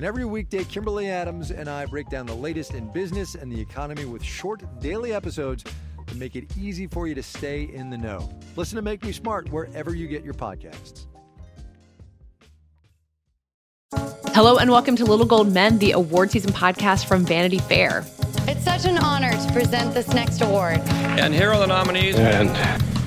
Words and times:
And 0.00 0.06
every 0.06 0.24
weekday, 0.24 0.64
Kimberly 0.64 1.10
Adams 1.10 1.50
and 1.50 1.68
I 1.68 1.84
break 1.84 2.08
down 2.08 2.24
the 2.24 2.34
latest 2.34 2.72
in 2.72 2.90
business 2.90 3.34
and 3.34 3.52
the 3.52 3.60
economy 3.60 4.06
with 4.06 4.24
short 4.24 4.62
daily 4.80 5.12
episodes 5.12 5.62
to 6.06 6.16
make 6.16 6.36
it 6.36 6.56
easy 6.56 6.86
for 6.86 7.06
you 7.06 7.14
to 7.14 7.22
stay 7.22 7.64
in 7.64 7.90
the 7.90 7.98
know. 7.98 8.30
Listen 8.56 8.76
to 8.76 8.82
Make 8.82 9.04
Me 9.04 9.12
Smart 9.12 9.50
wherever 9.50 9.94
you 9.94 10.08
get 10.08 10.24
your 10.24 10.32
podcasts. 10.32 11.04
Hello 14.32 14.56
and 14.56 14.70
welcome 14.70 14.96
to 14.96 15.04
Little 15.04 15.26
Gold 15.26 15.52
Men, 15.52 15.78
the 15.78 15.92
award 15.92 16.30
season 16.30 16.50
podcast 16.50 17.06
from 17.06 17.26
Vanity 17.26 17.58
Fair. 17.58 18.06
It's 18.48 18.64
such 18.64 18.86
an 18.86 18.96
honor 18.96 19.32
to 19.32 19.52
present 19.52 19.92
this 19.92 20.08
next 20.14 20.40
award. 20.40 20.78
And 20.78 21.34
here 21.34 21.50
are 21.50 21.58
the 21.58 21.66
nominees. 21.66 22.16
And 22.16 22.48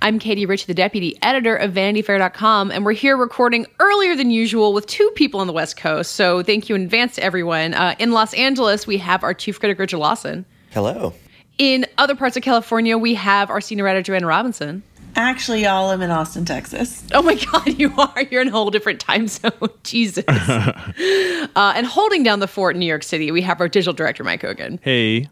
I'm 0.00 0.20
Katie 0.20 0.46
Rich, 0.46 0.66
the 0.66 0.74
deputy 0.74 1.18
editor 1.22 1.56
of 1.56 1.72
VanityFair.com, 1.72 2.70
and 2.70 2.84
we're 2.84 2.92
here 2.92 3.16
recording 3.16 3.66
earlier 3.80 4.14
than 4.14 4.30
usual 4.30 4.72
with 4.72 4.86
two 4.86 5.10
people 5.16 5.40
on 5.40 5.48
the 5.48 5.52
West 5.52 5.76
Coast. 5.76 6.12
So 6.12 6.44
thank 6.44 6.68
you 6.68 6.76
in 6.76 6.82
advance 6.82 7.16
to 7.16 7.24
everyone. 7.24 7.74
Uh, 7.74 7.96
in 7.98 8.12
Los 8.12 8.32
Angeles, 8.34 8.86
we 8.86 8.98
have 8.98 9.24
our 9.24 9.34
chief 9.34 9.58
critic, 9.58 9.76
Richard 9.76 9.98
Lawson. 9.98 10.44
Hello. 10.70 11.14
In 11.58 11.84
other 11.98 12.14
parts 12.14 12.36
of 12.36 12.44
California, 12.44 12.96
we 12.96 13.14
have 13.14 13.50
our 13.50 13.60
senior 13.60 13.82
writer, 13.82 14.00
Joanna 14.00 14.28
Robinson. 14.28 14.84
Actually, 15.16 15.62
y'all, 15.64 15.90
I'm 15.90 16.00
in 16.00 16.12
Austin, 16.12 16.44
Texas. 16.44 17.02
Oh 17.12 17.22
my 17.22 17.34
God, 17.52 17.76
you 17.76 17.92
are. 17.98 18.22
You're 18.30 18.42
in 18.42 18.48
a 18.48 18.52
whole 18.52 18.70
different 18.70 19.00
time 19.00 19.26
zone. 19.26 19.50
Jesus. 19.82 20.24
uh, 20.28 21.72
and 21.74 21.86
holding 21.86 22.22
down 22.22 22.38
the 22.38 22.46
fort 22.46 22.76
in 22.76 22.80
New 22.80 22.86
York 22.86 23.02
City, 23.02 23.32
we 23.32 23.42
have 23.42 23.60
our 23.60 23.68
digital 23.68 23.94
director, 23.94 24.22
Mike 24.22 24.42
Hogan. 24.42 24.78
Hey. 24.80 25.28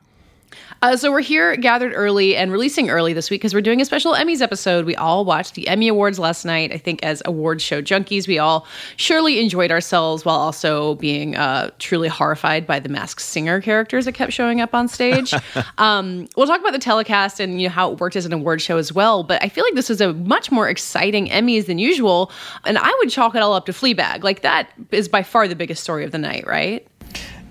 Uh, 0.82 0.96
so 0.96 1.10
we're 1.10 1.20
here 1.20 1.56
gathered 1.56 1.92
early 1.94 2.36
and 2.36 2.52
releasing 2.52 2.90
early 2.90 3.12
this 3.12 3.30
week 3.30 3.40
because 3.40 3.54
we're 3.54 3.60
doing 3.60 3.80
a 3.80 3.84
special 3.84 4.12
Emmys 4.12 4.40
episode. 4.40 4.84
We 4.84 4.94
all 4.96 5.24
watched 5.24 5.54
the 5.54 5.68
Emmy 5.68 5.88
Awards 5.88 6.18
last 6.18 6.44
night. 6.44 6.72
I 6.72 6.78
think 6.78 7.02
as 7.02 7.22
awards 7.24 7.62
show 7.62 7.80
junkies, 7.80 8.28
we 8.28 8.38
all 8.38 8.66
surely 8.96 9.40
enjoyed 9.40 9.70
ourselves 9.70 10.24
while 10.24 10.36
also 10.36 10.96
being 10.96 11.36
uh, 11.36 11.70
truly 11.78 12.08
horrified 12.08 12.66
by 12.66 12.78
the 12.78 12.88
Masked 12.88 13.22
Singer 13.22 13.60
characters 13.60 14.04
that 14.04 14.12
kept 14.12 14.32
showing 14.32 14.60
up 14.60 14.74
on 14.74 14.88
stage. 14.88 15.34
um, 15.78 16.28
we'll 16.36 16.46
talk 16.46 16.60
about 16.60 16.72
the 16.72 16.78
telecast 16.78 17.40
and 17.40 17.60
you 17.60 17.68
know 17.68 17.72
how 17.72 17.92
it 17.92 18.00
worked 18.00 18.16
as 18.16 18.26
an 18.26 18.32
award 18.32 18.60
show 18.60 18.76
as 18.76 18.92
well. 18.92 19.22
But 19.22 19.42
I 19.42 19.48
feel 19.48 19.64
like 19.64 19.74
this 19.74 19.88
was 19.88 20.00
a 20.00 20.12
much 20.12 20.50
more 20.50 20.68
exciting 20.68 21.28
Emmys 21.28 21.66
than 21.66 21.78
usual, 21.78 22.30
and 22.64 22.78
I 22.78 22.94
would 22.98 23.10
chalk 23.10 23.34
it 23.34 23.42
all 23.42 23.54
up 23.54 23.66
to 23.66 23.72
Fleabag. 23.72 24.22
Like 24.22 24.42
that 24.42 24.70
is 24.90 25.08
by 25.08 25.22
far 25.22 25.48
the 25.48 25.56
biggest 25.56 25.82
story 25.82 26.04
of 26.04 26.12
the 26.12 26.18
night, 26.18 26.46
right? 26.46 26.86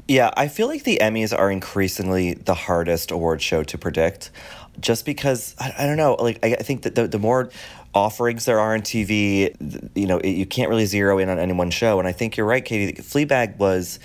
Yeah, 0.07 0.31
I 0.37 0.47
feel 0.47 0.67
like 0.67 0.83
the 0.83 0.99
Emmys 1.01 1.37
are 1.37 1.49
increasingly 1.49 2.35
the 2.35 2.53
hardest 2.53 3.11
award 3.11 3.41
show 3.41 3.63
to 3.63 3.77
predict 3.77 4.31
just 4.79 5.05
because, 5.05 5.55
I, 5.57 5.73
I 5.79 5.85
don't 5.85 5.97
know, 5.97 6.15
like, 6.15 6.39
I, 6.43 6.53
I 6.53 6.63
think 6.63 6.83
that 6.83 6.95
the, 6.95 7.07
the 7.07 7.17
more 7.17 7.49
offerings 7.93 8.45
there 8.45 8.59
are 8.59 8.75
on 8.75 8.81
TV, 8.81 9.55
you 9.95 10.05
know, 10.05 10.19
it, 10.19 10.31
you 10.31 10.45
can't 10.45 10.69
really 10.69 10.85
zero 10.85 11.17
in 11.17 11.29
on 11.29 11.39
any 11.39 11.53
one 11.53 11.71
show. 11.71 11.97
And 11.97 12.07
I 12.07 12.11
think 12.11 12.37
you're 12.37 12.45
right, 12.45 12.63
Katie. 12.63 13.01
Fleabag 13.01 13.57
was 13.57 13.99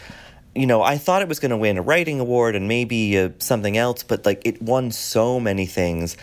you 0.55 0.67
know, 0.67 0.83
I 0.83 0.99
thought 0.99 1.23
it 1.23 1.29
was 1.29 1.39
going 1.39 1.51
to 1.51 1.57
win 1.57 1.79
a 1.79 1.83
writing 1.83 2.19
award 2.19 2.57
and 2.57 2.67
maybe 2.67 3.17
uh, 3.17 3.31
something 3.39 3.77
else, 3.77 4.03
but 4.03 4.27
like 4.27 4.43
it 4.45 4.61
won 4.61 4.91
so 4.91 5.39
many 5.39 5.67
things, 5.67 6.17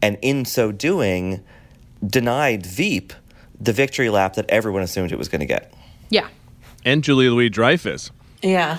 and 0.00 0.16
in 0.22 0.44
so 0.44 0.72
doing, 0.72 1.44
denied 2.04 2.64
Veep 2.64 3.12
the 3.60 3.72
victory 3.72 4.10
lap 4.10 4.34
that 4.34 4.48
everyone 4.48 4.82
assumed 4.82 5.12
it 5.12 5.18
was 5.18 5.28
going 5.28 5.40
to 5.40 5.46
get. 5.46 5.72
Yeah, 6.08 6.28
and 6.84 7.04
Julia 7.04 7.30
Louis 7.30 7.50
Dreyfus. 7.50 8.10
Yeah, 8.42 8.78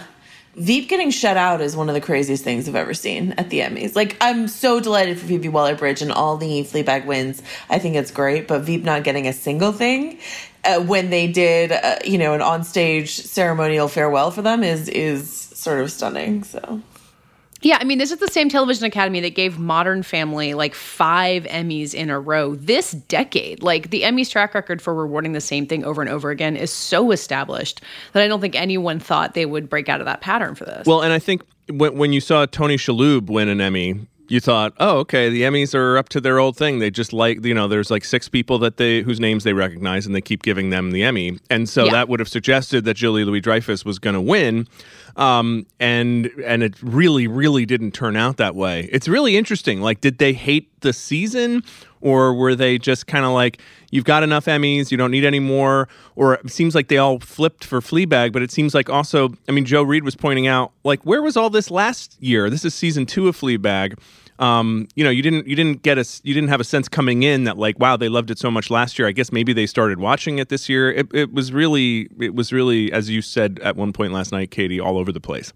Veep 0.55 0.88
getting 0.88 1.11
shut 1.11 1.35
out 1.35 1.59
is 1.59 1.75
one 1.75 1.89
of 1.89 1.95
the 1.95 2.01
craziest 2.01 2.43
things 2.43 2.67
I've 2.69 2.75
ever 2.75 2.93
seen 2.93 3.33
at 3.33 3.49
the 3.49 3.59
Emmys. 3.59 3.95
Like, 3.95 4.16
I'm 4.21 4.47
so 4.47 4.79
delighted 4.79 5.19
for 5.19 5.27
Phoebe 5.27 5.49
Waller 5.49 5.75
Bridge 5.75 6.01
and 6.01 6.11
all 6.11 6.38
the 6.38 6.63
Fleabag 6.63 7.05
wins. 7.05 7.41
I 7.69 7.79
think 7.79 7.95
it's 7.95 8.11
great, 8.11 8.47
but 8.47 8.61
Veep 8.61 8.83
not 8.83 9.03
getting 9.03 9.27
a 9.27 9.33
single 9.33 9.73
thing 9.73 10.17
uh, 10.63 10.79
when 10.81 11.09
they 11.09 11.27
did, 11.27 11.71
uh, 11.73 11.97
you 12.05 12.17
know, 12.17 12.33
an 12.33 12.41
onstage 12.41 13.09
ceremonial 13.09 13.89
farewell 13.89 14.31
for 14.31 14.41
them 14.41 14.63
is 14.63 14.88
is 14.88 15.29
sort 15.29 15.81
of 15.81 15.91
stunning. 15.91 16.43
So. 16.43 16.81
Yeah, 17.66 17.80
I 17.81 17.84
mean, 17.84 17.98
this 17.98 18.12
is 18.12 18.20
the 18.20 18.28
same 18.28 18.48
television 18.48 18.86
academy 18.86 19.22
that 19.22 19.34
gave 19.34 19.58
Modern 19.58 20.03
Family 20.03 20.53
like 20.53 20.76
five 20.76 21.46
Emmys 21.46 21.96
in 21.96 22.12
a 22.12 22.20
row 22.20 22.53
this 22.53 22.92
decade. 22.92 23.64
Like 23.64 23.90
the 23.90 24.03
Emmys 24.03 24.30
track 24.30 24.53
record 24.53 24.84
for 24.84 24.94
rewarding 24.94 25.31
the 25.31 25.42
same 25.42 25.66
thing 25.66 25.84
over 25.84 26.00
and 26.00 26.09
over 26.12 26.30
again 26.30 26.56
is 26.56 26.70
so 26.70 27.09
established 27.09 27.81
that 28.14 28.22
I 28.22 28.28
don't 28.28 28.40
think 28.40 28.53
anyone 28.53 29.00
thought 29.00 29.34
they 29.34 29.48
would 29.48 29.68
break 29.68 29.90
out 29.90 30.00
of 30.00 30.06
that 30.06 30.22
pattern 30.22 30.53
for 30.53 30.64
this. 30.66 30.86
Well, 30.86 31.02
and 31.02 31.12
I 31.12 31.18
think 31.18 31.42
when, 31.68 31.98
when 31.98 32.14
you 32.14 32.22
saw 32.22 32.46
Tony 32.46 32.78
Shalhoub 32.78 33.31
win 33.31 33.50
an 33.50 33.59
Emmy, 33.59 34.00
you 34.28 34.40
thought, 34.40 34.74
oh, 34.80 34.97
okay, 35.00 35.30
the 35.30 35.42
Emmys 35.42 35.76
are 35.76 35.97
up 35.97 36.09
to 36.09 36.22
their 36.22 36.40
old 36.40 36.58
thing. 36.58 36.80
They 36.80 36.90
just 36.90 37.14
like, 37.14 37.44
you 37.44 37.53
know, 37.53 37.68
there's 37.68 37.92
like 37.92 38.06
six 38.06 38.28
people 38.30 38.58
that 38.59 38.78
they 38.78 39.02
whose 39.02 39.20
names 39.20 39.44
they 39.44 39.53
recognize, 39.53 40.06
and 40.06 40.16
they 40.16 40.22
keep 40.22 40.44
giving 40.44 40.70
them 40.70 40.92
the 40.92 41.03
Emmy, 41.03 41.40
and 41.50 41.68
so 41.70 41.86
yeah. 41.86 41.92
that 41.92 42.09
would 42.09 42.20
have 42.20 42.30
suggested 42.30 42.86
that 42.86 42.96
Julie 42.96 43.24
Louis 43.24 43.42
Dreyfus 43.42 43.86
was 43.86 44.00
going 44.00 44.16
to 44.16 44.22
win. 44.22 44.68
Um, 45.18 45.66
and 45.80 46.30
and 46.46 46.62
it 46.62 46.76
really, 46.81 47.26
really 47.28 47.66
didn't 47.66 47.92
turn 47.92 48.18
out 48.18 48.36
that 48.38 48.53
way. 48.53 48.90
It's 48.92 49.08
really 49.08 49.38
interesting. 49.38 49.81
Like, 49.81 50.02
did 50.02 50.18
they 50.18 50.34
hate 50.34 50.81
the 50.81 50.92
season, 50.92 51.64
or 52.02 52.34
were 52.34 52.53
they 52.53 52.78
just 52.78 53.08
kind 53.08 53.24
of 53.24 53.31
like, 53.31 53.62
you've 53.92 54.03
got 54.03 54.24
enough 54.24 54.46
Emmys, 54.46 54.92
you 54.92 54.98
don't 54.98 55.12
need 55.12 55.24
any 55.24 55.40
more? 55.40 55.88
Or 56.18 56.36
it 56.36 56.52
seems 56.52 56.76
like 56.76 56.90
they 56.90 56.98
all 56.98 57.20
flipped 57.20 57.64
for 57.64 57.80
Fleabag, 57.80 58.34
but 58.34 58.42
it 58.42 58.52
seems 58.52 58.76
like 58.76 58.90
also, 58.90 59.34
I 59.48 59.53
mean, 59.53 59.64
Joe 59.66 59.84
Reed 59.84 60.03
was 60.03 60.16
pointing 60.16 60.48
out, 60.48 60.74
like, 60.84 61.03
where 61.06 61.22
was 61.22 61.38
all 61.38 61.50
this 61.50 61.72
last 61.72 62.18
year? 62.22 62.50
This 62.50 62.66
is 62.66 62.76
season 62.76 63.06
two 63.06 63.30
of 63.30 63.40
Fleabag 63.40 63.97
um, 64.40 64.88
you 64.96 65.03
know, 65.03 65.09
you 65.09 65.22
didn't 65.22 65.47
you 65.47 65.56
didn't 65.56 65.81
get 65.81 65.97
a 65.97 66.06
you 66.23 66.34
didn't 66.34 66.50
have 66.50 66.59
a 66.59 66.66
sense 66.66 66.90
coming 66.90 67.23
in 67.23 67.46
that 67.46 67.58
like, 67.58 67.79
wow, 67.79 67.96
they 67.96 68.09
loved 68.09 68.32
it 68.32 68.37
so 68.37 68.52
much 68.52 68.70
last 68.70 68.99
year. 68.99 69.08
I 69.08 69.11
guess 69.11 69.32
maybe 69.32 69.53
they 69.53 69.66
started 69.66 69.99
watching 69.99 70.40
it 70.40 70.49
this 70.49 70.67
year. 70.67 70.91
It, 70.91 71.14
it 71.14 71.34
was 71.34 71.53
really 71.53 72.09
it 72.20 72.35
was 72.35 72.52
really, 72.52 72.91
as 72.91 73.09
you 73.09 73.22
said 73.22 73.59
at 73.64 73.76
one 73.76 73.93
point 73.93 74.11
last 74.11 74.32
night, 74.32 74.52
Katie, 74.52 74.79
all 74.79 74.97
over 74.97 75.11
the 75.11 75.22
place. 75.22 75.53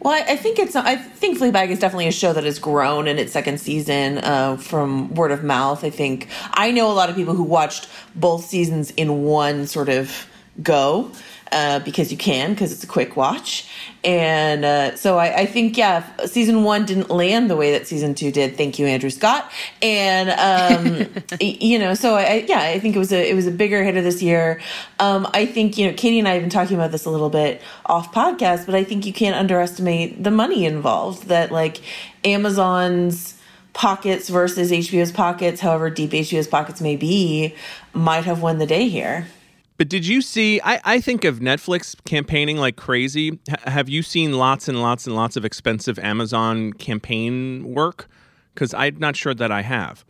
Well, 0.00 0.14
I, 0.14 0.36
think 0.36 0.60
it's. 0.60 0.76
I 0.76 0.94
think 0.94 1.38
Fleabag 1.38 1.70
is 1.70 1.80
definitely 1.80 2.06
a 2.06 2.12
show 2.12 2.32
that 2.32 2.44
has 2.44 2.60
grown 2.60 3.08
in 3.08 3.18
its 3.18 3.32
second 3.32 3.58
season 3.58 4.18
uh, 4.18 4.56
from 4.56 5.12
word 5.14 5.32
of 5.32 5.42
mouth. 5.42 5.82
I 5.82 5.90
think 5.90 6.28
I 6.52 6.70
know 6.70 6.88
a 6.88 6.94
lot 6.94 7.10
of 7.10 7.16
people 7.16 7.34
who 7.34 7.42
watched 7.42 7.88
both 8.14 8.44
seasons 8.44 8.92
in 8.92 9.24
one 9.24 9.66
sort 9.66 9.88
of 9.88 10.28
go 10.62 11.10
uh, 11.52 11.80
because 11.80 12.10
you 12.10 12.18
can 12.18 12.50
because 12.52 12.72
it's 12.72 12.84
a 12.84 12.86
quick 12.86 13.16
watch. 13.16 13.68
And 14.04 14.64
uh, 14.64 14.96
so 14.96 15.18
I, 15.18 15.40
I, 15.40 15.46
think 15.46 15.76
yeah 15.76 16.04
season 16.26 16.62
one 16.62 16.86
didn't 16.86 17.10
land 17.10 17.50
the 17.50 17.56
way 17.56 17.72
that 17.72 17.86
season 17.86 18.14
two 18.14 18.30
did. 18.30 18.56
Thank 18.56 18.78
you 18.78 18.86
andrew 18.86 19.10
scott. 19.10 19.50
And 19.82 20.30
um, 20.30 21.22
you 21.40 21.78
know 21.78 21.94
so 21.94 22.14
I, 22.14 22.44
yeah 22.48 22.60
i 22.60 22.78
think 22.78 22.94
it 22.94 22.98
was 22.98 23.12
a 23.12 23.30
it 23.30 23.34
was 23.34 23.46
a 23.46 23.50
bigger 23.50 23.82
hit 23.82 23.96
of 23.96 24.04
this 24.04 24.22
year. 24.22 24.60
Um, 25.00 25.28
i 25.34 25.46
think 25.46 25.78
you 25.78 25.88
know 25.88 25.94
katie 25.96 26.18
and 26.18 26.28
i 26.28 26.32
have 26.32 26.42
been 26.42 26.50
talking 26.50 26.76
about 26.76 26.92
this 26.92 27.04
a 27.04 27.10
little 27.10 27.30
bit 27.30 27.60
off 27.86 28.12
podcast 28.12 28.66
but 28.66 28.74
i 28.74 28.84
think 28.84 29.06
you 29.06 29.12
can't 29.12 29.36
underestimate 29.36 30.22
the 30.22 30.30
money 30.30 30.64
involved 30.64 31.28
that 31.28 31.50
like 31.50 31.80
amazon's 32.24 33.38
pockets 33.78 34.28
versus 34.28 34.72
HBO's 34.72 35.12
pockets, 35.12 35.60
however 35.60 35.88
deep 35.88 36.10
HBO's 36.10 36.48
pockets 36.48 36.80
may 36.80 36.96
be, 36.96 37.54
might 37.92 38.24
have 38.24 38.42
won 38.42 38.58
the 38.58 38.66
day 38.66 38.88
here. 38.88 39.28
But 39.78 39.88
did 39.88 40.06
you 40.06 40.20
see? 40.22 40.60
I, 40.62 40.80
I 40.84 41.00
think 41.00 41.24
of 41.24 41.38
Netflix 41.38 41.94
campaigning 42.04 42.56
like 42.56 42.76
crazy. 42.76 43.38
H- 43.48 43.60
have 43.64 43.88
you 43.88 44.02
seen 44.02 44.32
lots 44.32 44.68
and 44.68 44.82
lots 44.82 45.06
and 45.06 45.14
lots 45.14 45.36
of 45.36 45.44
expensive 45.44 45.98
Amazon 46.00 46.72
campaign 46.72 47.72
work? 47.72 48.08
Because 48.52 48.74
I'm 48.74 48.98
not 48.98 49.14
sure 49.14 49.34
that 49.34 49.52
I 49.52 49.62
have. 49.62 50.04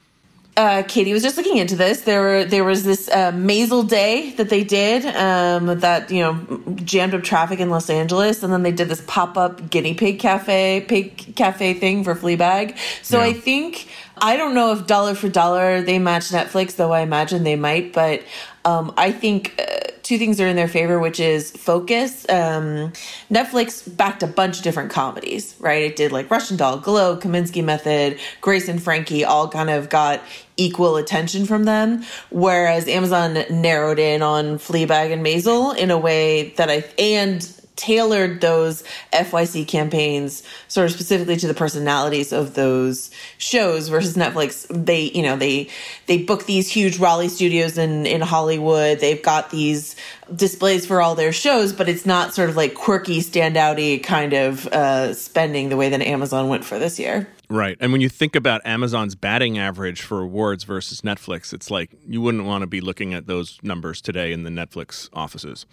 Uh, 0.56 0.82
Katie 0.88 1.12
was 1.12 1.22
just 1.22 1.36
looking 1.36 1.58
into 1.58 1.76
this. 1.76 2.00
There, 2.00 2.44
there 2.44 2.64
was 2.64 2.82
this 2.82 3.08
uh, 3.10 3.30
Maisel 3.30 3.88
Day 3.88 4.30
that 4.38 4.48
they 4.48 4.64
did 4.64 5.04
um, 5.14 5.66
that 5.78 6.10
you 6.10 6.20
know 6.20 6.74
jammed 6.76 7.14
up 7.14 7.22
traffic 7.22 7.60
in 7.60 7.70
Los 7.70 7.88
Angeles, 7.88 8.42
and 8.42 8.52
then 8.52 8.64
they 8.64 8.72
did 8.72 8.88
this 8.88 9.02
pop 9.06 9.36
up 9.36 9.70
guinea 9.70 9.94
pig 9.94 10.18
cafe, 10.18 10.84
pig 10.88 11.36
cafe 11.36 11.74
thing 11.74 12.02
for 12.02 12.16
Fleabag. 12.16 12.76
So 13.02 13.18
Yeah. 13.18 13.26
I 13.26 13.32
think 13.34 13.86
I 14.16 14.36
don't 14.36 14.54
know 14.54 14.72
if 14.72 14.86
dollar 14.86 15.14
for 15.14 15.28
dollar 15.28 15.80
they 15.80 16.00
match 16.00 16.30
Netflix, 16.30 16.74
though 16.74 16.92
I 16.92 17.02
imagine 17.02 17.44
they 17.44 17.54
might. 17.54 17.92
But 17.92 18.22
um, 18.68 18.92
I 18.98 19.12
think 19.12 19.54
uh, 19.58 19.92
two 20.02 20.18
things 20.18 20.40
are 20.40 20.46
in 20.46 20.54
their 20.54 20.68
favor, 20.68 20.98
which 20.98 21.20
is 21.20 21.50
focus. 21.50 22.28
Um, 22.28 22.92
Netflix 23.30 23.96
backed 23.96 24.22
a 24.22 24.26
bunch 24.26 24.58
of 24.58 24.62
different 24.62 24.90
comedies, 24.90 25.54
right? 25.58 25.82
It 25.84 25.96
did 25.96 26.12
like 26.12 26.30
Russian 26.30 26.58
Doll, 26.58 26.76
Glow, 26.78 27.16
Kominsky 27.16 27.64
Method, 27.64 28.18
Grace 28.42 28.68
and 28.68 28.82
Frankie, 28.82 29.24
all 29.24 29.48
kind 29.48 29.70
of 29.70 29.88
got 29.88 30.20
equal 30.58 30.96
attention 30.96 31.46
from 31.46 31.64
them. 31.64 32.04
Whereas 32.30 32.88
Amazon 32.88 33.38
narrowed 33.50 33.98
in 33.98 34.20
on 34.20 34.58
Fleabag 34.58 35.12
and 35.12 35.24
Maisel 35.24 35.74
in 35.74 35.90
a 35.90 35.98
way 35.98 36.50
that 36.58 36.68
I 36.68 36.84
and 36.98 37.42
tailored 37.78 38.40
those 38.40 38.82
FYC 39.12 39.66
campaigns 39.66 40.42
sort 40.66 40.86
of 40.86 40.92
specifically 40.92 41.36
to 41.36 41.46
the 41.46 41.54
personalities 41.54 42.32
of 42.32 42.54
those 42.54 43.10
shows 43.38 43.88
versus 43.88 44.16
Netflix 44.16 44.66
they 44.68 45.02
you 45.02 45.22
know 45.22 45.36
they 45.36 45.68
they 46.06 46.18
book 46.18 46.44
these 46.46 46.68
huge 46.68 46.98
Raleigh 46.98 47.28
studios 47.28 47.78
in 47.78 48.04
in 48.04 48.20
Hollywood 48.20 48.98
they've 48.98 49.22
got 49.22 49.50
these 49.50 49.94
displays 50.34 50.84
for 50.84 51.00
all 51.00 51.14
their 51.14 51.32
shows 51.32 51.72
but 51.72 51.88
it's 51.88 52.04
not 52.04 52.34
sort 52.34 52.50
of 52.50 52.56
like 52.56 52.74
quirky 52.74 53.20
standouty 53.20 54.02
kind 54.02 54.32
of 54.32 54.66
uh 54.66 55.14
spending 55.14 55.68
the 55.68 55.76
way 55.76 55.88
that 55.88 56.02
Amazon 56.02 56.48
went 56.48 56.64
for 56.64 56.78
this 56.78 56.98
year 56.98 57.28
Right. 57.50 57.78
And 57.80 57.92
when 57.92 58.02
you 58.02 58.10
think 58.10 58.36
about 58.36 58.60
Amazon's 58.66 59.14
batting 59.14 59.58
average 59.58 60.02
for 60.02 60.20
awards 60.20 60.64
versus 60.64 61.00
Netflix, 61.00 61.54
it's 61.54 61.70
like 61.70 61.90
you 62.06 62.20
wouldn't 62.20 62.44
want 62.44 62.60
to 62.60 62.66
be 62.66 62.82
looking 62.82 63.14
at 63.14 63.26
those 63.26 63.58
numbers 63.62 64.02
today 64.02 64.32
in 64.32 64.42
the 64.42 64.50
Netflix 64.50 65.08
offices. 65.14 65.64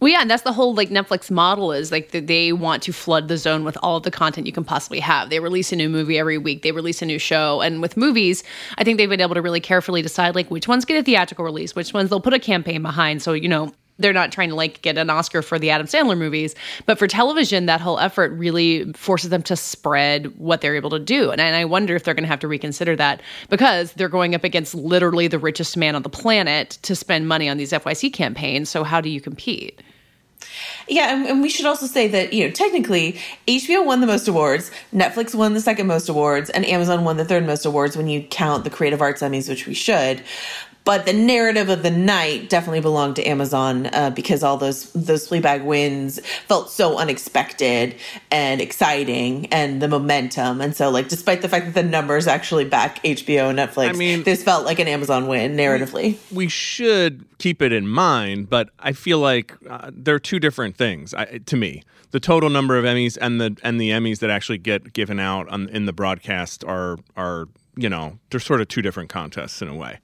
Well, 0.00 0.12
yeah, 0.12 0.20
and 0.20 0.30
that's 0.30 0.44
the 0.44 0.52
whole 0.52 0.74
like 0.74 0.90
Netflix 0.90 1.28
model 1.30 1.72
is 1.72 1.90
like 1.90 2.12
that 2.12 2.28
they 2.28 2.52
want 2.52 2.84
to 2.84 2.92
flood 2.92 3.26
the 3.26 3.36
zone 3.36 3.64
with 3.64 3.76
all 3.82 3.96
of 3.96 4.04
the 4.04 4.12
content 4.12 4.46
you 4.46 4.52
can 4.52 4.64
possibly 4.64 5.00
have. 5.00 5.28
They 5.28 5.40
release 5.40 5.72
a 5.72 5.76
new 5.76 5.88
movie 5.88 6.18
every 6.18 6.38
week. 6.38 6.62
They 6.62 6.70
release 6.70 7.02
a 7.02 7.06
new 7.06 7.18
show, 7.18 7.60
and 7.60 7.82
with 7.82 7.96
movies, 7.96 8.44
I 8.76 8.84
think 8.84 8.98
they've 8.98 9.08
been 9.08 9.20
able 9.20 9.34
to 9.34 9.42
really 9.42 9.60
carefully 9.60 10.02
decide 10.02 10.36
like 10.36 10.50
which 10.50 10.68
ones 10.68 10.84
get 10.84 10.98
a 10.98 11.02
theatrical 11.02 11.44
release, 11.44 11.74
which 11.74 11.92
ones 11.92 12.10
they'll 12.10 12.20
put 12.20 12.34
a 12.34 12.38
campaign 12.38 12.82
behind. 12.82 13.22
So 13.22 13.32
you 13.32 13.48
know 13.48 13.72
they're 13.98 14.12
not 14.12 14.32
trying 14.32 14.48
to 14.50 14.54
like 14.54 14.82
get 14.82 14.96
an 14.96 15.10
Oscar 15.10 15.42
for 15.42 15.58
the 15.58 15.70
Adam 15.70 15.86
Sandler 15.86 16.16
movies, 16.16 16.54
but 16.86 16.98
for 16.98 17.06
television, 17.06 17.66
that 17.66 17.80
whole 17.80 17.98
effort 17.98 18.32
really 18.32 18.92
forces 18.92 19.30
them 19.30 19.42
to 19.42 19.56
spread 19.56 20.38
what 20.38 20.60
they're 20.60 20.76
able 20.76 20.90
to 20.90 20.98
do. 20.98 21.30
And, 21.30 21.40
and 21.40 21.56
I 21.56 21.64
wonder 21.64 21.94
if 21.96 22.04
they're 22.04 22.14
going 22.14 22.24
to 22.24 22.28
have 22.28 22.40
to 22.40 22.48
reconsider 22.48 22.96
that 22.96 23.20
because 23.48 23.92
they're 23.94 24.08
going 24.08 24.34
up 24.34 24.44
against 24.44 24.74
literally 24.74 25.28
the 25.28 25.38
richest 25.38 25.76
man 25.76 25.94
on 25.94 26.02
the 26.02 26.08
planet 26.08 26.78
to 26.82 26.94
spend 26.94 27.28
money 27.28 27.48
on 27.48 27.56
these 27.56 27.72
FYC 27.72 28.12
campaigns. 28.12 28.68
So 28.68 28.84
how 28.84 29.00
do 29.00 29.08
you 29.08 29.20
compete? 29.20 29.82
Yeah, 30.88 31.14
and, 31.14 31.26
and 31.26 31.42
we 31.42 31.48
should 31.48 31.66
also 31.66 31.86
say 31.86 32.08
that, 32.08 32.32
you 32.32 32.46
know, 32.46 32.50
technically, 32.50 33.20
HBO 33.46 33.84
won 33.84 34.00
the 34.00 34.06
most 34.06 34.28
awards, 34.28 34.70
Netflix 34.94 35.34
won 35.34 35.54
the 35.54 35.60
second 35.60 35.86
most 35.86 36.08
awards, 36.08 36.48
and 36.50 36.64
Amazon 36.64 37.04
won 37.04 37.16
the 37.16 37.24
third 37.24 37.46
most 37.46 37.66
awards 37.66 37.96
when 37.96 38.08
you 38.08 38.22
count 38.22 38.64
the 38.64 38.70
Creative 38.70 39.02
Arts 39.02 39.20
Emmys, 39.20 39.48
which 39.48 39.66
we 39.66 39.74
should. 39.74 40.22
But 40.84 41.04
the 41.04 41.12
narrative 41.12 41.68
of 41.68 41.82
the 41.82 41.90
night 41.90 42.48
definitely 42.48 42.80
belonged 42.80 43.16
to 43.16 43.24
Amazon 43.24 43.86
uh, 43.92 44.10
because 44.10 44.42
all 44.42 44.56
those 44.56 44.90
those 44.92 45.28
Fleabag 45.28 45.64
wins 45.64 46.18
felt 46.46 46.70
so 46.70 46.96
unexpected 46.98 47.94
and 48.30 48.60
exciting, 48.60 49.46
and 49.52 49.82
the 49.82 49.88
momentum. 49.88 50.60
And 50.62 50.74
so, 50.74 50.88
like, 50.90 51.08
despite 51.08 51.42
the 51.42 51.48
fact 51.48 51.66
that 51.66 51.74
the 51.74 51.82
numbers 51.82 52.26
actually 52.26 52.64
back 52.64 53.02
HBO 53.02 53.50
and 53.50 53.58
Netflix, 53.58 53.90
I 53.90 53.92
mean- 53.92 54.22
this 54.22 54.42
felt 54.42 54.64
like 54.64 54.78
an 54.78 54.88
Amazon 54.88 55.26
win 55.26 55.56
narratively. 55.56 56.16
We 56.32 56.48
should 56.48 57.24
keep 57.38 57.60
it 57.60 57.72
in 57.72 57.86
mind, 57.86 58.48
but 58.48 58.70
I 58.78 58.92
feel 58.92 59.18
like 59.18 59.54
uh, 59.68 59.90
they're 59.92 60.18
two 60.18 60.38
different 60.40 60.76
things 60.76 61.12
I, 61.14 61.38
to 61.38 61.56
me. 61.56 61.82
The 62.10 62.20
total 62.20 62.48
number 62.48 62.78
of 62.78 62.84
Emmys 62.84 63.18
and 63.20 63.40
the 63.40 63.56
and 63.62 63.78
the 63.78 63.90
Emmys 63.90 64.20
that 64.20 64.30
actually 64.30 64.58
get 64.58 64.94
given 64.94 65.20
out 65.20 65.48
on, 65.48 65.68
in 65.68 65.84
the 65.84 65.92
broadcast 65.92 66.64
are 66.64 66.98
are 67.16 67.48
you 67.76 67.88
know 67.88 68.18
they're 68.30 68.40
sort 68.40 68.60
of 68.60 68.68
two 68.68 68.80
different 68.82 69.10
contests 69.10 69.60
in 69.60 69.68
a 69.68 69.74
way. 69.74 69.98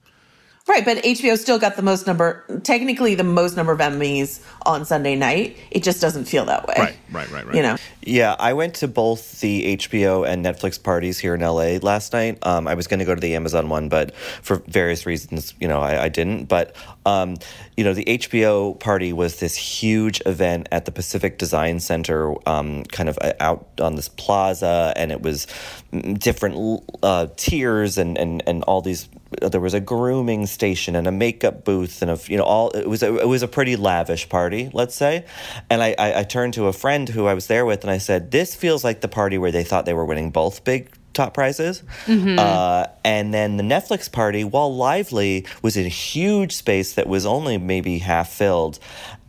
Right, 0.67 0.83
but 0.83 0.97
HBO 0.97 1.37
still 1.37 1.59
got 1.59 1.75
the 1.75 1.83
most 1.83 2.07
number, 2.07 2.43
technically 2.63 3.13
the 3.13 3.23
most 3.23 3.55
number 3.55 3.71
of 3.71 3.77
Emmys 3.77 4.43
on 4.65 4.83
Sunday 4.83 5.15
night. 5.15 5.57
It 5.69 5.83
just 5.83 6.01
doesn't 6.01 6.25
feel 6.25 6.45
that 6.45 6.67
way. 6.67 6.73
Right, 6.75 6.97
right, 7.11 7.31
right, 7.31 7.45
right. 7.45 7.55
You 7.55 7.61
know, 7.61 7.77
Yeah, 8.01 8.35
I 8.39 8.53
went 8.53 8.73
to 8.75 8.87
both 8.87 9.41
the 9.41 9.77
HBO 9.77 10.27
and 10.27 10.43
Netflix 10.43 10.81
parties 10.81 11.19
here 11.19 11.35
in 11.35 11.41
LA 11.41 11.77
last 11.83 12.13
night. 12.13 12.39
Um, 12.41 12.67
I 12.67 12.73
was 12.73 12.87
going 12.87 12.99
to 12.99 13.05
go 13.05 13.13
to 13.13 13.21
the 13.21 13.35
Amazon 13.35 13.69
one, 13.69 13.89
but 13.89 14.15
for 14.15 14.57
various 14.67 15.05
reasons, 15.05 15.53
you 15.59 15.67
know, 15.67 15.81
I, 15.81 16.05
I 16.05 16.09
didn't. 16.09 16.45
But 16.45 16.75
um, 17.05 17.37
you 17.77 17.83
know, 17.83 17.93
the 17.93 18.05
HBO 18.05 18.79
party 18.79 19.13
was 19.13 19.39
this 19.39 19.55
huge 19.55 20.21
event 20.25 20.67
at 20.71 20.85
the 20.85 20.91
Pacific 20.91 21.37
Design 21.37 21.79
Center, 21.79 22.33
um, 22.49 22.85
kind 22.85 23.07
of 23.07 23.19
uh, 23.21 23.33
out 23.39 23.67
on 23.79 23.95
this 23.95 24.09
plaza, 24.09 24.93
and 24.95 25.11
it 25.11 25.21
was 25.21 25.45
mm, 25.93 26.17
different 26.17 26.83
uh, 27.03 27.27
tiers 27.37 27.99
and 27.99 28.17
and 28.17 28.41
and 28.47 28.63
all 28.63 28.81
these. 28.81 29.07
There 29.41 29.59
was 29.59 29.73
a 29.73 29.79
grooming 29.79 30.45
station 30.45 30.95
and 30.95 31.07
a 31.07 31.11
makeup 31.11 31.65
booth 31.65 32.01
and 32.01 32.11
a 32.11 32.19
you 32.27 32.37
know 32.37 32.43
all 32.43 32.69
it 32.71 32.87
was 32.87 33.01
a, 33.03 33.17
it 33.17 33.27
was 33.27 33.41
a 33.41 33.47
pretty 33.47 33.75
lavish 33.75 34.29
party, 34.29 34.69
let's 34.71 34.95
say. 34.95 35.25
And 35.69 35.81
I, 35.81 35.95
I 35.97 36.19
I 36.19 36.23
turned 36.23 36.53
to 36.55 36.67
a 36.67 36.73
friend 36.73 37.09
who 37.09 37.25
I 37.25 37.33
was 37.33 37.47
there 37.47 37.65
with 37.65 37.81
and 37.83 37.89
I 37.91 37.97
said, 37.97 38.31
"This 38.31 38.55
feels 38.55 38.83
like 38.83 39.01
the 39.01 39.07
party 39.07 39.37
where 39.37 39.51
they 39.51 39.63
thought 39.63 39.85
they 39.85 39.93
were 39.95 40.05
winning 40.05 40.31
both 40.31 40.63
big." 40.63 40.89
Top 41.13 41.33
prizes, 41.33 41.81
Mhm. 42.07 42.37
uh, 42.37 42.87
and 43.05 43.33
then 43.33 43.55
the 43.55 43.63
Netflix 43.63 44.11
party, 44.11 44.43
while 44.43 44.75
lively, 44.75 45.45
was 45.61 45.77
in 45.77 45.85
a 45.85 45.89
huge 45.89 46.51
space 46.53 46.91
that 46.95 47.07
was 47.07 47.25
only 47.25 47.57
maybe 47.57 47.99
half 47.99 48.27
filled, 48.29 48.79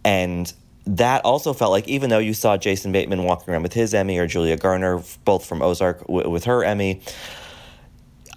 and 0.04 0.52
that 0.84 1.24
also 1.24 1.52
felt 1.52 1.70
like 1.70 1.86
even 1.86 2.10
though 2.10 2.18
you 2.18 2.34
saw 2.34 2.56
Jason 2.56 2.90
Bateman 2.90 3.22
walking 3.22 3.52
around 3.54 3.62
with 3.62 3.72
his 3.72 3.94
Emmy 3.94 4.18
or 4.18 4.26
Julia 4.26 4.56
Garner, 4.56 5.00
both 5.24 5.46
from 5.46 5.62
Ozark 5.62 6.00
w- 6.08 6.28
with 6.28 6.44
her 6.44 6.64
Emmy, 6.64 7.00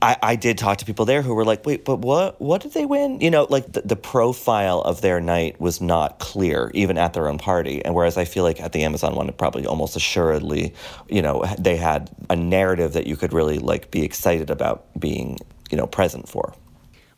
I, 0.02 0.18
I 0.22 0.36
did 0.36 0.58
talk 0.58 0.78
to 0.78 0.86
people 0.86 1.06
there 1.06 1.22
who 1.22 1.34
were 1.34 1.44
like, 1.44 1.66
wait, 1.66 1.84
but 1.84 1.98
what 1.98 2.40
what 2.40 2.62
did 2.62 2.74
they 2.74 2.86
win? 2.86 3.20
You 3.20 3.32
know, 3.32 3.48
like 3.50 3.72
the, 3.72 3.82
the 3.82 3.96
profile 3.96 4.82
of 4.82 5.02
their 5.02 5.20
night 5.20 5.60
was 5.60 5.82
not 5.82 6.20
clear, 6.20 6.72
even 6.74 6.98
at 6.98 7.14
their 7.14 7.28
own 7.28 7.38
party. 7.38 7.84
And 7.84 7.94
whereas 7.94 8.18
I 8.18 8.26
feel 8.26 8.44
like 8.44 8.62
at 8.62 8.72
the 8.72 8.84
Amazon 8.84 9.16
one, 9.16 9.28
it 9.28 9.38
probably 9.38 9.66
almost 9.66 9.96
assuredly, 9.96 10.74
you 11.10 11.22
know, 11.22 11.44
they 11.58 11.76
had 11.76 12.10
a 12.30 12.36
narrative 12.36 12.94
that 12.94 13.08
you 13.08 13.18
could 13.18 13.34
really 13.34 13.60
like 13.60 13.92
be 13.92 14.04
excited 14.04 14.50
about 14.50 14.86
being, 15.00 15.38
you 15.70 15.78
know, 15.78 15.88
present 15.88 16.30
for. 16.30 16.54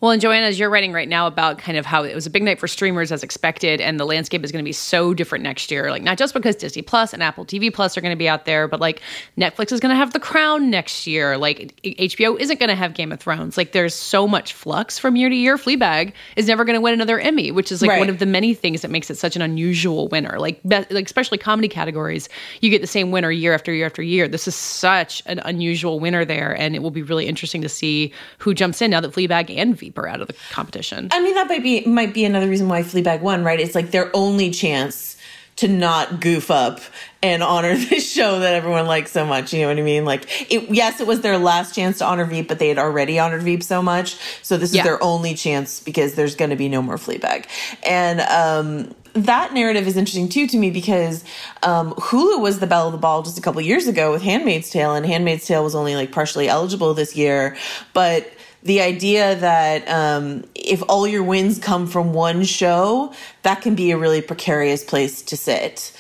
Well, 0.02 0.10
and 0.10 0.20
Joanna, 0.20 0.48
as 0.48 0.58
you're 0.58 0.72
writing 0.72 0.94
right 0.94 1.08
now 1.08 1.28
about 1.28 1.60
kind 1.60 1.78
of 1.78 1.86
how 1.86 2.02
it 2.04 2.16
was 2.16 2.26
a 2.26 2.32
big 2.32 2.42
night 2.42 2.60
for 2.60 2.68
streamers 2.68 3.12
as 3.12 3.22
expected, 3.22 3.80
and 3.80 4.00
the 4.00 4.06
landscape 4.06 4.44
is 4.44 4.52
going 4.52 4.64
to 4.64 4.68
be 4.68 4.74
so 4.74 5.14
different 5.14 5.44
next 5.44 5.70
year. 5.70 5.92
Like, 5.92 6.02
not 6.02 6.18
just 6.18 6.34
because 6.34 6.56
Disney 6.56 6.82
Plus 6.82 7.14
and 7.14 7.22
Apple 7.22 7.46
TV 7.46 7.72
Plus 7.72 7.96
are 7.96 8.02
going 8.02 8.12
to 8.12 8.18
be 8.18 8.28
out 8.28 8.46
there, 8.46 8.68
but 8.68 8.80
like 8.80 9.00
Netflix 9.38 9.72
is 9.72 9.80
going 9.80 9.92
to 9.92 9.96
have 9.96 10.12
The 10.14 10.20
Crown 10.20 10.72
next 10.72 11.06
year. 11.06 11.38
Like, 11.38 11.80
HBO 11.84 12.36
isn't 12.40 12.60
going 12.60 12.70
to 12.70 12.76
have 12.76 12.96
Game 12.96 13.12
of 13.12 13.20
Thrones. 13.20 13.58
Like, 13.58 13.74
there's 13.74 13.94
so 13.94 14.28
much 14.28 14.54
flux 14.54 14.98
from 14.98 15.16
year 15.16 15.30
to 15.30 15.36
year. 15.36 15.56
Fleabag 15.56 16.14
is 16.36 16.48
never 16.48 16.66
going 16.66 16.74
to 16.78 16.82
win 16.82 16.96
another 16.96 17.20
Emmy, 17.20 17.52
which 17.52 17.72
is 17.72 17.84
like 17.84 17.90
Right. 17.90 18.00
one 18.00 18.10
of 18.10 18.18
the 18.18 18.26
many 18.26 18.56
things 18.56 18.82
that 18.82 18.90
makes 18.90 19.12
it 19.12 19.20
such 19.20 19.36
an 19.36 19.44
unusual 19.44 20.08
winner. 20.08 20.40
Like, 20.40 20.64
be- 20.64 20.84
like 20.90 21.06
especially 21.06 21.38
comedy 21.38 21.68
categories, 21.68 22.28
you 22.62 22.72
get 22.72 22.82
the 22.82 22.88
same 22.88 23.12
winner 23.12 23.30
year 23.30 23.54
after 23.54 23.72
year 23.72 23.86
after 23.86 24.02
year. 24.02 24.28
This 24.28 24.48
is 24.48 24.56
such 24.56 25.22
an 25.28 25.38
unusual 25.46 26.00
winner 26.00 26.26
there, 26.26 26.60
and 26.60 26.76
it 26.76 26.80
will 26.80 26.90
be 26.90 27.04
really 27.04 27.28
interesting 27.28 27.62
to 27.62 27.70
see 27.70 28.12
who 28.40 28.56
jumps 28.56 28.82
in 28.82 28.90
now 28.90 29.00
that 29.00 29.12
Fleabag 29.12 29.56
and 29.56 29.78
Veep 29.78 29.91
are 29.98 30.08
out 30.08 30.22
of 30.22 30.28
the 30.28 30.36
competition. 30.52 31.10
I 31.12 31.22
mean, 31.22 31.36
that 31.36 31.48
might 31.48 31.64
be 31.64 31.86
might 31.86 32.14
be 32.14 32.26
another 32.26 32.48
reason 32.48 32.68
why 32.68 32.84
Fleabag 32.84 33.22
won, 33.22 33.44
right? 33.44 33.60
It's 33.60 33.76
like 33.76 33.92
their 33.92 34.10
only 34.16 34.52
chance 34.52 35.18
to 35.58 35.68
not 35.68 36.22
goof 36.22 36.50
up 36.50 36.80
and 37.22 37.44
honor 37.44 37.76
this 37.90 38.10
show 38.10 38.40
that 38.40 38.54
everyone 38.56 38.88
likes 38.88 39.12
so 39.12 39.26
much. 39.26 39.54
You 39.54 39.62
know 39.62 39.68
what 39.68 39.78
I 39.78 39.82
mean? 39.82 40.06
Like, 40.06 40.52
it, 40.52 40.70
yes, 40.72 41.02
it 41.02 41.06
was 41.08 41.22
their 41.22 41.38
last 41.38 41.76
chance 41.76 42.00
to 42.00 42.06
honor 42.06 42.26
Veep, 42.26 42.48
but 42.48 42.58
they 42.58 42.70
had 42.70 42.80
already 42.80 43.20
honored 43.20 43.44
Veep 43.44 43.62
so 43.62 43.82
much. 43.82 44.16
So 44.42 44.58
this 44.58 44.70
is 44.72 44.78
Yeah. 44.78 44.84
their 44.84 45.04
only 45.04 45.36
chance 45.36 45.80
because 45.82 46.16
there's 46.16 46.36
going 46.36 46.50
to 46.52 46.56
be 46.56 46.70
no 46.70 46.82
more 46.82 46.96
Fleabag. 46.96 47.46
And 47.84 48.22
um, 48.22 48.96
that 49.14 49.54
narrative 49.54 49.86
is 49.88 49.98
interesting 49.98 50.30
too 50.30 50.48
to 50.48 50.58
me 50.58 50.72
because 50.72 51.24
um, 51.64 51.94
Hulu 51.96 52.42
was 52.42 52.60
the 52.60 52.66
belle 52.66 52.88
of 52.88 52.94
the 52.94 52.98
ball 52.98 53.22
just 53.22 53.38
a 53.38 53.42
couple 53.42 53.62
years 53.62 53.88
ago 53.88 54.12
with 54.12 54.22
Handmaid's 54.24 54.70
Tale, 54.70 54.96
and 54.96 55.06
Handmaid's 55.06 55.46
Tale 55.46 55.64
was 55.66 55.76
only 55.76 55.96
like 55.96 56.12
partially 56.14 56.48
eligible 56.48 56.94
this 56.94 57.16
year, 57.16 57.58
but 57.94 58.32
the 58.64 58.82
idea 58.82 59.36
that 59.36 59.88
um, 59.90 60.44
if 60.56 60.84
all 60.88 61.08
your 61.08 61.24
wins 61.24 61.58
come 61.60 61.88
from 61.88 62.14
one 62.14 62.44
show, 62.44 63.14
that 63.42 63.62
can 63.62 63.76
be 63.76 63.92
a 63.92 63.98
really 63.98 64.22
precarious 64.22 64.84
place 64.84 65.22
to 65.24 65.36
sit. 65.38 65.92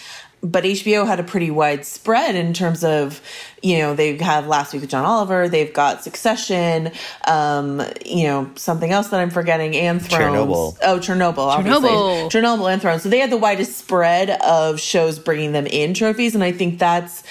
but 0.43 0.63
HBO 0.63 1.05
had 1.05 1.19
a 1.19 1.23
pretty 1.23 1.51
wide 1.51 1.85
spread 1.85 2.35
in 2.35 2.53
terms 2.53 2.83
of, 2.83 3.21
you 3.61 3.77
know, 3.77 3.93
they 3.93 4.17
have 4.17 4.47
Last 4.47 4.73
Week 4.73 4.81
with 4.81 4.89
John 4.89 5.05
Oliver, 5.05 5.47
they've 5.47 5.71
got 5.71 6.03
Succession, 6.03 6.91
um, 7.27 7.81
you 8.05 8.23
know, 8.23 8.49
something 8.55 8.91
else 8.91 9.09
that 9.09 9.19
I'm 9.19 9.29
forgetting, 9.29 9.75
and 9.75 10.01
Thrones. 10.01 10.35
Chernobyl. 10.35 10.77
Oh, 10.81 10.97
Chernobyl, 10.99 11.37
obviously. 11.37 11.89
Chernobyl. 11.89 12.31
Chernobyl 12.31 12.73
and 12.73 12.81
Thrones. 12.81 13.03
So 13.03 13.09
they 13.09 13.19
had 13.19 13.29
the 13.29 13.37
widest 13.37 13.77
spread 13.77 14.31
of 14.41 14.79
shows 14.79 15.19
bringing 15.19 15.51
them 15.51 15.67
in 15.67 15.93
trophies, 15.93 16.33
and 16.33 16.43
I 16.43 16.51
think 16.51 16.79
that's 16.79 17.23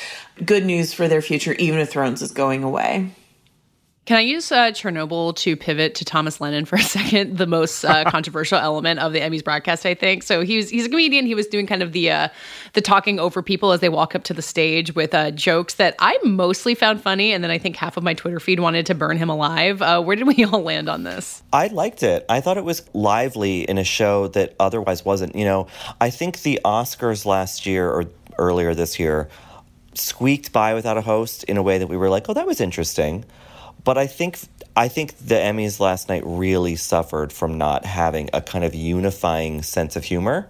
good 0.45 0.65
news 0.65 0.93
for 0.93 1.09
their 1.09 1.23
future, 1.23 1.55
even 1.55 1.81
if 1.81 1.91
Thrones 1.91 2.23
is 2.23 2.31
going 2.31 2.63
away. 2.63 3.13
Can 4.07 4.17
I 4.17 4.23
use 4.23 4.51
uh, 4.51 4.71
Chernobyl 4.71 5.37
to 5.37 5.57
pivot 5.57 5.95
to 5.97 6.05
Thomas 6.05 6.41
Lennon 6.41 6.65
for 6.65 6.77
a 6.77 6.83
second? 6.83 7.37
The 7.37 7.47
most 7.47 7.85
uh, 7.85 8.05
controversial 8.11 8.59
element 8.59 8.99
of 8.99 9.13
the 9.13 9.21
Emmys 9.21 9.45
broadcast, 9.45 9.85
I 9.87 9.95
think. 9.95 10.23
So 10.23 10.41
he 10.43 10.57
was 10.57 10.71
he's 10.71 10.87
a 10.87 10.89
comedian. 10.89 11.27
He 11.27 11.35
was 11.35 11.47
doing 11.47 11.67
kind 11.67 11.83
of 11.83 11.93
the 11.93 12.11
uh, 12.11 12.29
the 12.73 12.81
talking 12.81 13.21
over 13.21 13.43
people 13.43 13.73
as 13.73 13.81
they 13.81 13.89
walk 13.89 14.15
up 14.15 14.25
to 14.25 14.35
the 14.35 14.43
stage 14.43 14.95
with 14.95 15.15
uh, 15.15 15.31
jokes 15.31 15.75
that 15.75 15.95
I 15.99 16.19
mostly 16.25 16.75
found 16.75 17.03
funny, 17.03 17.33
and 17.33 17.45
then 17.45 17.51
I 17.51 17.59
think 17.59 17.77
half 17.77 17.97
of 17.97 18.03
my 18.03 18.15
Twitter 18.15 18.41
feed 18.41 18.61
wanted 18.61 18.87
to 18.87 18.95
burn 18.95 19.17
him 19.17 19.29
alive. 19.29 19.83
Uh, 19.83 20.03
where 20.03 20.17
did 20.17 20.27
we 20.27 20.45
all 20.47 20.63
land 20.63 20.89
on 20.89 21.05
this? 21.05 21.43
I 21.53 21.69
liked 21.69 22.03
it. 22.03 22.25
I 22.29 22.41
thought 22.41 22.57
it 22.57 22.65
was 22.65 22.83
lively 22.95 23.63
in 23.63 23.79
a 23.79 23.85
show 23.85 24.29
that 24.29 24.57
otherwise 24.59 25.05
wasn't. 25.05 25.37
You 25.37 25.45
know, 25.45 25.67
I 26.01 26.11
think 26.11 26.41
the 26.43 26.59
Oscars 26.65 27.27
last 27.27 27.67
year 27.67 27.89
or 27.91 28.07
earlier 28.39 28.75
this 28.75 28.99
year 28.99 29.29
squeaked 29.95 30.53
by 30.53 30.75
without 30.75 30.97
a 30.97 31.03
host 31.03 31.45
in 31.45 31.57
a 31.57 31.63
way 31.63 31.79
that 31.79 31.89
we 31.89 31.97
were 31.97 32.09
like, 32.09 32.29
oh, 32.29 32.35
that 32.35 32.47
was 32.47 32.61
interesting. 32.61 33.25
But 33.83 33.99
I 33.99 34.07
think 34.07 34.39
I 34.77 34.89
think 34.89 35.17
the 35.19 35.35
Emmys 35.35 35.81
last 35.81 36.09
night 36.09 36.23
really 36.25 36.77
suffered 36.77 37.33
from 37.33 37.59
not 37.59 37.85
having 37.85 38.31
a 38.33 38.41
kind 38.41 38.65
of 38.65 38.75
unifying 38.75 39.63
sense 39.63 39.97
of 39.97 40.05
humor. 40.05 40.49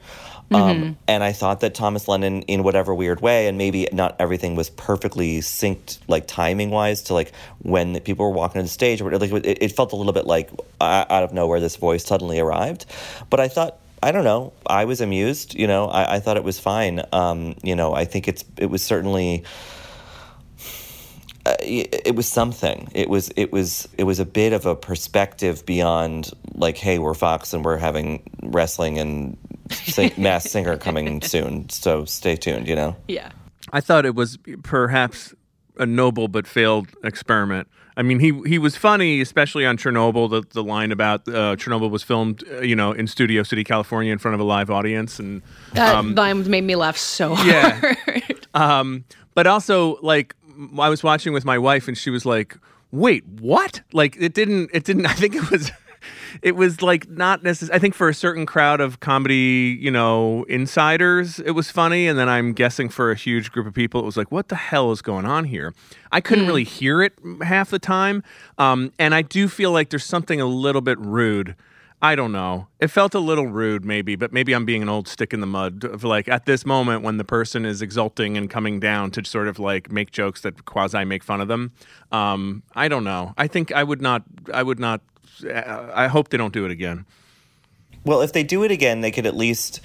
Um, 0.52 0.98
and 1.06 1.22
I 1.22 1.32
thought 1.32 1.60
that 1.60 1.74
Thomas 1.74 2.08
Lennon, 2.08 2.42
in 2.42 2.64
whatever 2.64 2.92
weird 2.92 3.20
way, 3.20 3.46
and 3.46 3.56
maybe 3.56 3.88
not 3.92 4.16
everything 4.18 4.56
was 4.56 4.68
perfectly 4.68 5.38
synced, 5.38 5.98
like 6.08 6.26
timing 6.26 6.70
wise, 6.70 7.02
to 7.02 7.14
like 7.14 7.32
when 7.60 8.00
people 8.00 8.26
were 8.26 8.34
walking 8.34 8.58
on 8.58 8.64
the 8.64 8.68
stage. 8.68 9.00
Or 9.00 9.16
like 9.16 9.30
it, 9.30 9.62
it 9.62 9.72
felt 9.72 9.92
a 9.92 9.96
little 9.96 10.12
bit 10.12 10.26
like 10.26 10.50
uh, 10.80 11.04
out 11.08 11.22
of 11.22 11.32
nowhere, 11.32 11.60
this 11.60 11.76
voice 11.76 12.04
suddenly 12.04 12.40
arrived. 12.40 12.86
But 13.30 13.38
I 13.38 13.46
thought, 13.46 13.78
I 14.02 14.10
don't 14.10 14.24
know, 14.24 14.52
I 14.66 14.86
was 14.86 15.00
amused. 15.00 15.54
You 15.54 15.68
know, 15.68 15.86
I, 15.86 16.16
I 16.16 16.20
thought 16.20 16.36
it 16.36 16.44
was 16.44 16.58
fine. 16.58 17.02
Um, 17.12 17.54
you 17.62 17.76
know, 17.76 17.94
I 17.94 18.04
think 18.04 18.26
it's 18.26 18.44
it 18.56 18.66
was 18.66 18.82
certainly 18.82 19.44
uh, 21.46 21.56
it, 21.60 22.02
it 22.06 22.16
was 22.16 22.28
something. 22.28 22.88
It 22.94 23.08
was 23.08 23.30
it 23.36 23.52
was 23.52 23.88
it 23.98 24.04
was 24.04 24.20
a 24.20 24.24
bit 24.26 24.52
of 24.52 24.66
a 24.66 24.74
perspective 24.76 25.64
beyond 25.66 26.30
like, 26.54 26.76
hey, 26.76 26.98
we're 26.98 27.14
Fox 27.14 27.52
and 27.52 27.64
we're 27.64 27.78
having 27.78 28.22
wrestling 28.42 28.98
and 28.98 29.36
sing, 29.70 30.12
Masked 30.18 30.50
Singer 30.50 30.76
coming 30.76 31.22
soon. 31.22 31.68
So 31.70 32.04
stay 32.04 32.36
tuned. 32.36 32.68
You 32.68 32.76
know. 32.76 32.96
Yeah. 33.08 33.30
I 33.72 33.80
thought 33.80 34.04
it 34.04 34.14
was 34.14 34.38
perhaps 34.62 35.32
a 35.78 35.86
noble 35.86 36.28
but 36.28 36.46
failed 36.46 36.88
experiment. 37.04 37.68
I 37.96 38.02
mean, 38.02 38.18
he 38.20 38.32
he 38.46 38.58
was 38.58 38.76
funny, 38.76 39.20
especially 39.20 39.66
on 39.66 39.76
Chernobyl. 39.76 40.28
The 40.30 40.42
the 40.50 40.62
line 40.62 40.92
about 40.92 41.26
uh, 41.28 41.56
Chernobyl 41.56 41.90
was 41.90 42.02
filmed, 42.02 42.42
uh, 42.50 42.60
you 42.60 42.74
know, 42.76 42.92
in 42.92 43.06
Studio 43.06 43.42
City, 43.42 43.64
California, 43.64 44.12
in 44.12 44.18
front 44.18 44.34
of 44.34 44.40
a 44.40 44.44
live 44.44 44.70
audience, 44.70 45.18
and 45.18 45.42
That 45.74 45.94
um, 45.94 46.14
line 46.14 46.48
made 46.50 46.64
me 46.64 46.76
laugh 46.76 46.96
so 46.96 47.34
Yeah. 47.44 47.78
hard. 47.80 48.46
um, 48.54 49.04
but 49.34 49.46
also 49.46 49.98
like 50.02 50.34
m- 50.39 50.39
I 50.78 50.88
was 50.88 51.02
watching 51.02 51.32
with 51.32 51.44
my 51.44 51.58
wife, 51.58 51.88
and 51.88 51.96
she 51.96 52.10
was 52.10 52.24
like, 52.26 52.56
"Wait, 52.90 53.24
what?" 53.26 53.82
Like 53.92 54.16
it 54.18 54.34
didn't. 54.34 54.70
It 54.72 54.84
didn't. 54.84 55.06
I 55.14 55.14
think 55.14 55.34
it 55.34 55.50
was. 55.50 55.70
It 56.42 56.56
was 56.56 56.80
like 56.80 57.10
not 57.10 57.42
necessary. 57.42 57.76
I 57.76 57.78
think 57.78 57.94
for 57.94 58.08
a 58.08 58.14
certain 58.14 58.46
crowd 58.46 58.80
of 58.80 59.00
comedy, 59.00 59.76
you 59.78 59.90
know, 59.90 60.44
insiders, 60.44 61.38
it 61.40 61.50
was 61.50 61.70
funny. 61.70 62.06
And 62.06 62.18
then 62.18 62.28
I'm 62.28 62.54
guessing 62.54 62.88
for 62.88 63.10
a 63.10 63.14
huge 63.14 63.52
group 63.52 63.66
of 63.66 63.74
people, 63.74 64.00
it 64.00 64.04
was 64.04 64.16
like, 64.16 64.32
what 64.32 64.48
the 64.48 64.56
hell 64.56 64.92
is 64.92 65.02
going 65.02 65.26
on 65.26 65.44
here? 65.44 65.74
I 66.10 66.22
couldn't 66.22 66.46
really 66.46 66.64
hear 66.64 67.02
it 67.02 67.12
half 67.42 67.68
the 67.68 67.78
time. 67.78 68.22
Um, 68.56 68.92
and 68.98 69.14
I 69.14 69.20
do 69.20 69.46
feel 69.46 69.72
like 69.72 69.90
there's 69.90 70.04
something 70.04 70.40
a 70.40 70.46
little 70.46 70.80
bit 70.80 70.98
rude. 70.98 71.54
I 72.02 72.14
don't 72.14 72.32
know. 72.32 72.68
It 72.78 72.88
felt 72.88 73.14
a 73.14 73.18
little 73.18 73.46
rude, 73.46 73.84
maybe, 73.84 74.16
but 74.16 74.32
maybe 74.32 74.54
I'm 74.54 74.64
being 74.64 74.80
an 74.80 74.88
old 74.88 75.06
stick 75.06 75.34
in 75.34 75.40
the 75.40 75.46
mud 75.46 75.84
of 75.84 76.02
like 76.02 76.28
at 76.28 76.46
this 76.46 76.64
moment 76.64 77.02
when 77.02 77.18
the 77.18 77.24
person 77.24 77.66
is 77.66 77.82
exulting 77.82 78.38
and 78.38 78.48
coming 78.48 78.80
down 78.80 79.10
to 79.12 79.24
sort 79.24 79.48
of 79.48 79.58
like 79.58 79.92
make 79.92 80.10
jokes 80.10 80.40
that 80.40 80.64
quasi 80.64 81.04
make 81.04 81.22
fun 81.22 81.42
of 81.42 81.48
them. 81.48 81.72
Um, 82.10 82.62
I 82.74 82.88
don't 82.88 83.04
know. 83.04 83.34
I 83.36 83.48
think 83.48 83.72
I 83.72 83.84
would 83.84 84.00
not. 84.00 84.22
I 84.52 84.62
would 84.62 84.78
not. 84.78 85.02
I 85.94 86.08
hope 86.08 86.30
they 86.30 86.38
don't 86.38 86.54
do 86.54 86.64
it 86.64 86.70
again. 86.70 87.04
Well, 88.04 88.22
if 88.22 88.32
they 88.32 88.44
do 88.44 88.64
it 88.64 88.70
again, 88.70 89.02
they 89.02 89.10
could 89.10 89.26
at 89.26 89.36
least 89.36 89.80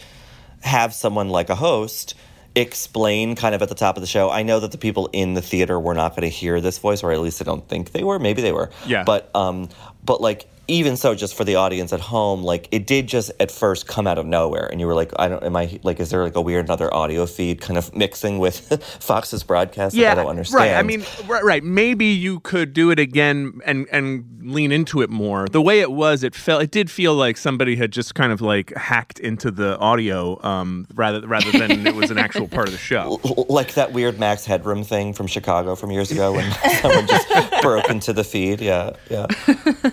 have 0.61 0.93
someone 0.93 1.29
like 1.29 1.49
a 1.49 1.55
host 1.55 2.15
explain 2.55 3.35
kind 3.35 3.53
of 3.53 3.61
at 3.61 3.69
the 3.69 3.75
top 3.75 3.97
of 3.97 4.01
the 4.01 4.07
show. 4.07 4.29
I 4.29 4.43
know 4.43 4.61
that 4.61 4.71
the 4.71 4.77
people 4.77 5.09
in 5.11 5.33
the 5.33 5.41
theater 5.41 5.77
were 5.77 5.93
not 5.93 6.11
going 6.11 6.21
to 6.21 6.29
hear 6.29 6.61
this 6.61 6.77
voice, 6.77 7.03
or 7.03 7.11
at 7.11 7.19
least 7.19 7.41
I 7.41 7.43
don't 7.43 7.67
think 7.67 7.91
they 7.91 8.03
were. 8.03 8.17
Maybe 8.17 8.41
they 8.41 8.53
were. 8.53 8.71
Yeah. 8.87 9.03
But 9.03 9.29
um, 9.35 9.69
but 10.05 10.21
like 10.21 10.47
even 10.67 10.97
so, 10.97 11.13
just 11.13 11.35
for 11.35 11.43
the 11.43 11.55
audience 11.55 11.93
at 11.93 11.99
home, 11.99 12.43
like 12.43 12.67
it 12.71 12.87
did 12.87 13.07
just 13.07 13.31
at 13.39 13.51
first 13.51 13.87
come 13.87 14.07
out 14.07 14.17
of 14.17 14.25
nowhere, 14.25 14.65
and 14.65 14.79
you 14.79 14.87
were 14.87 14.95
like, 14.95 15.11
I 15.17 15.27
don't. 15.27 15.43
Am 15.43 15.55
I 15.55 15.79
like? 15.83 15.99
Is 15.99 16.09
there 16.09 16.23
like 16.23 16.35
a 16.35 16.41
weird 16.41 16.65
another 16.65 16.91
audio 16.93 17.25
feed 17.25 17.61
kind 17.61 17.77
of 17.77 17.95
mixing 17.95 18.39
with 18.39 18.83
Fox's 18.99 19.43
broadcast? 19.43 19.95
that 19.95 20.17
I 20.17 20.21
don't 20.21 20.29
understand. 20.29 20.59
Right. 20.59 20.75
I 20.75 20.81
mean, 20.81 21.05
right, 21.27 21.43
right. 21.43 21.63
Maybe 21.63 22.05
you 22.05 22.39
could 22.39 22.73
do 22.73 22.89
it 22.89 22.99
again 22.99 23.59
and 23.65 23.87
and 23.91 24.25
lean 24.43 24.71
into 24.71 25.01
it 25.01 25.09
more. 25.09 25.47
The 25.47 25.61
way 25.61 25.81
it 25.81 25.91
was, 25.91 26.23
it 26.23 26.33
felt 26.33 26.63
it 26.63 26.71
did 26.71 26.89
feel 26.89 27.13
like 27.13 27.37
somebody 27.37 27.75
had 27.75 27.91
just 27.91 28.15
kind 28.15 28.31
of 28.31 28.41
like 28.41 28.73
hacked 28.75 29.19
into 29.19 29.51
the 29.51 29.77
audio 29.77 30.43
um, 30.43 30.87
rather 30.95 31.27
rather 31.27 31.51
than 31.51 31.85
it 31.85 31.95
was 31.95 32.09
an 32.09 32.17
actual 32.17 32.47
part 32.47 32.67
of 32.67 32.73
the 32.73 32.79
show. 32.79 33.19
L- 33.25 33.45
like 33.49 33.75
that 33.75 33.93
weird 33.93 34.19
Max 34.19 34.45
Headroom 34.45 34.83
thing 34.83 35.13
from 35.13 35.27
Chicago 35.27 35.75
from 35.75 35.91
years 35.91 36.09
ago 36.09 36.33
when 36.33 36.51
someone 36.81 37.05
just 37.05 37.27
broke 37.61 37.89
into 37.89 38.13
the 38.13 38.23
feed. 38.23 38.61
Yeah, 38.61 38.95
yeah. 39.11 39.27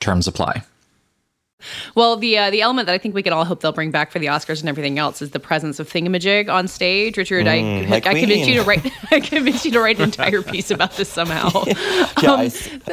Terms 0.00 0.26
apply. 0.26 0.62
Well, 1.94 2.16
the 2.16 2.38
uh, 2.38 2.50
the 2.50 2.62
element 2.62 2.86
that 2.86 2.94
I 2.94 2.98
think 2.98 3.14
we 3.14 3.22
can 3.22 3.34
all 3.34 3.44
hope 3.44 3.60
they'll 3.60 3.70
bring 3.72 3.90
back 3.90 4.10
for 4.10 4.18
the 4.18 4.26
Oscars 4.28 4.60
and 4.60 4.68
everything 4.70 4.98
else 4.98 5.20
is 5.20 5.32
the 5.32 5.38
presence 5.40 5.78
of 5.78 5.90
Thingamajig 5.92 6.48
on 6.50 6.66
stage. 6.68 7.18
Richard, 7.18 7.44
Mm, 7.46 7.84
I, 7.84 7.86
my 7.90 7.96
I 7.96 8.00
convinced 8.00 8.48
you 8.48 8.54
to 8.54 8.62
write 8.62 8.90
I 9.10 9.20
convinced 9.20 9.66
you 9.66 9.72
to 9.72 9.80
write 9.80 9.98
an 9.98 10.04
entire 10.04 10.40
piece 10.40 10.70
about 10.70 10.92
this 10.92 11.10
somehow. 11.10 11.50
Yeah, 12.22 12.32
Um, 12.32 12.40
I- 12.40 12.44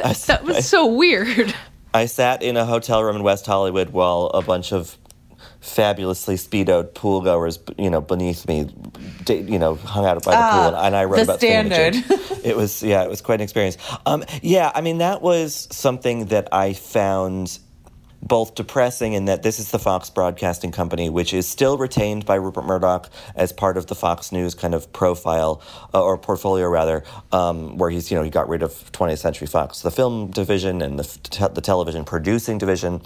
I- 0.04 0.12
that 0.12 0.40
was 0.44 0.56
I- 0.56 0.60
so 0.60 0.86
weird. 0.86 1.54
I 1.94 2.04
sat 2.04 2.42
in 2.42 2.58
a 2.58 2.66
hotel 2.66 3.02
room 3.02 3.16
in 3.16 3.22
West 3.22 3.46
Hollywood 3.46 3.88
while 3.90 4.26
a 4.34 4.42
bunch 4.42 4.70
of 4.74 4.98
fabulously 5.68 6.36
speedoed 6.36 6.94
pool 6.94 7.20
goers, 7.20 7.58
you 7.76 7.90
know, 7.90 8.00
beneath 8.00 8.46
me, 8.48 8.68
you 9.28 9.58
know, 9.58 9.74
hung 9.76 10.04
out 10.06 10.22
by 10.24 10.32
the 10.32 10.38
Ah, 10.42 10.50
pool, 10.52 10.66
and, 10.68 10.86
and 10.86 10.96
I 10.96 11.04
wrote 11.04 11.16
the 11.16 11.22
about 11.22 11.38
standard. 11.38 11.94
it 12.44 12.56
was 12.56 12.82
yeah, 12.82 13.02
it 13.04 13.10
was 13.10 13.20
quite 13.20 13.36
an 13.36 13.42
experience. 13.42 13.76
Um, 14.06 14.24
yeah, 14.42 14.72
I 14.74 14.80
mean 14.80 14.98
that 14.98 15.22
was 15.22 15.68
something 15.70 16.26
that 16.26 16.48
I 16.52 16.72
found 16.72 17.58
both 18.22 18.54
depressing 18.54 19.12
in 19.12 19.26
that 19.26 19.42
this 19.42 19.58
is 19.58 19.70
the 19.70 19.78
Fox 19.78 20.10
Broadcasting 20.10 20.72
Company, 20.72 21.08
which 21.08 21.32
is 21.32 21.48
still 21.48 21.78
retained 21.78 22.26
by 22.26 22.34
Rupert 22.34 22.64
Murdoch 22.64 23.10
as 23.34 23.52
part 23.52 23.76
of 23.76 23.86
the 23.86 23.94
Fox 23.94 24.32
News 24.32 24.54
kind 24.54 24.74
of 24.74 24.92
profile 24.92 25.62
uh, 25.94 26.02
or 26.02 26.18
portfolio, 26.18 26.68
rather, 26.68 27.04
um, 27.32 27.78
where 27.78 27.90
he's 27.90 28.10
you 28.10 28.16
know 28.16 28.22
he 28.22 28.30
got 28.30 28.48
rid 28.48 28.62
of 28.62 28.72
20th 28.92 29.18
Century 29.18 29.46
Fox, 29.46 29.82
the 29.82 29.90
film 29.90 30.30
division 30.30 30.82
and 30.82 30.98
the 30.98 31.04
te- 31.04 31.54
the 31.54 31.60
television 31.60 32.04
producing 32.04 32.58
division. 32.58 33.00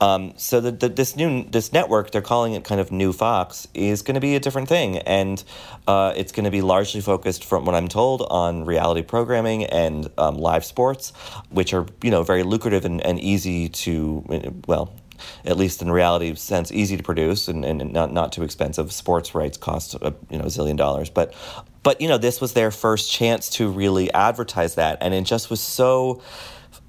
Um, 0.00 0.34
so 0.36 0.60
the, 0.60 0.70
the, 0.70 0.88
this 0.88 1.16
new 1.16 1.44
this 1.44 1.72
network, 1.72 2.10
they're 2.10 2.22
calling 2.22 2.54
it 2.54 2.64
kind 2.64 2.80
of 2.80 2.92
New 2.92 3.12
Fox, 3.12 3.66
is 3.74 4.02
going 4.02 4.14
to 4.14 4.20
be 4.20 4.36
a 4.36 4.40
different 4.40 4.68
thing, 4.68 4.98
and 4.98 5.42
uh, 5.86 6.12
it's 6.16 6.32
going 6.32 6.44
to 6.44 6.50
be 6.50 6.62
largely 6.62 7.00
focused, 7.00 7.44
from 7.44 7.64
what 7.64 7.74
I'm 7.74 7.88
told, 7.88 8.22
on 8.30 8.64
reality 8.64 9.02
programming 9.02 9.64
and 9.64 10.08
um, 10.18 10.36
live 10.36 10.64
sports, 10.64 11.12
which 11.50 11.74
are 11.74 11.86
you 12.02 12.10
know 12.10 12.22
very 12.22 12.42
lucrative 12.42 12.84
and, 12.84 13.04
and 13.04 13.18
easy 13.18 13.68
to 13.68 14.51
well, 14.66 14.94
at 15.44 15.56
least 15.56 15.82
in 15.82 15.90
reality 15.90 16.34
sense, 16.34 16.72
easy 16.72 16.96
to 16.96 17.02
produce 17.02 17.48
and, 17.48 17.64
and 17.64 17.92
not 17.92 18.12
not 18.12 18.32
too 18.32 18.42
expensive. 18.42 18.92
Sports 18.92 19.34
rights 19.34 19.56
cost 19.56 19.94
a, 19.94 20.14
you 20.30 20.38
know 20.38 20.44
zillion 20.44 20.76
dollars, 20.76 21.10
but 21.10 21.34
but 21.82 22.00
you 22.00 22.08
know 22.08 22.18
this 22.18 22.40
was 22.40 22.52
their 22.54 22.70
first 22.70 23.10
chance 23.10 23.48
to 23.50 23.68
really 23.68 24.12
advertise 24.12 24.74
that, 24.76 24.98
and 25.00 25.14
it 25.14 25.24
just 25.24 25.50
was 25.50 25.60
so 25.60 26.22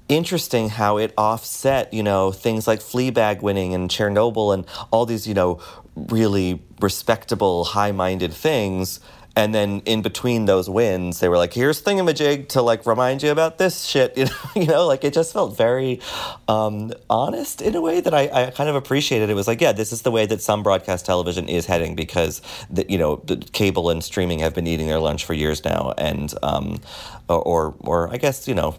interesting 0.08 0.68
how 0.68 0.98
it 0.98 1.14
offset 1.16 1.92
you 1.94 2.02
know 2.02 2.30
things 2.30 2.66
like 2.66 2.80
Fleabag 2.80 3.42
winning 3.42 3.74
and 3.74 3.88
Chernobyl 3.88 4.52
and 4.52 4.66
all 4.90 5.06
these 5.06 5.26
you 5.26 5.34
know 5.34 5.60
really 5.96 6.62
respectable, 6.80 7.64
high-minded 7.64 8.32
things. 8.32 9.00
And 9.36 9.54
then 9.54 9.82
in 9.84 10.02
between 10.02 10.44
those 10.44 10.70
wins, 10.70 11.18
they 11.20 11.28
were 11.28 11.36
like, 11.36 11.52
"Here's 11.52 11.82
thingamajig 11.82 12.48
to 12.50 12.62
like 12.62 12.86
remind 12.86 13.22
you 13.22 13.30
about 13.30 13.58
this 13.58 13.84
shit." 13.84 14.16
You 14.24 14.26
know, 14.26 14.36
you 14.54 14.66
know, 14.66 14.86
like 14.86 15.04
it 15.04 15.12
just 15.12 15.32
felt 15.32 15.56
very 15.56 16.00
um, 16.46 16.92
honest 17.10 17.60
in 17.60 17.74
a 17.74 17.80
way 17.80 18.00
that 18.00 18.14
I, 18.14 18.28
I 18.28 18.50
kind 18.50 18.70
of 18.70 18.76
appreciated. 18.76 19.28
It 19.28 19.34
was 19.34 19.48
like, 19.48 19.60
yeah, 19.60 19.72
this 19.72 19.92
is 19.92 20.02
the 20.02 20.10
way 20.10 20.24
that 20.26 20.40
some 20.40 20.62
broadcast 20.62 21.04
television 21.04 21.48
is 21.48 21.66
heading 21.66 21.94
because 21.94 22.40
the, 22.70 22.86
you 22.88 22.96
know 22.96 23.22
the 23.24 23.36
cable 23.36 23.90
and 23.90 24.02
streaming 24.04 24.38
have 24.38 24.54
been 24.54 24.66
eating 24.66 24.86
their 24.86 25.00
lunch 25.00 25.24
for 25.24 25.34
years 25.34 25.64
now, 25.64 25.94
and 25.98 26.32
um, 26.42 26.80
or 27.28 27.74
or 27.80 28.12
I 28.12 28.18
guess 28.18 28.46
you 28.46 28.54
know 28.54 28.78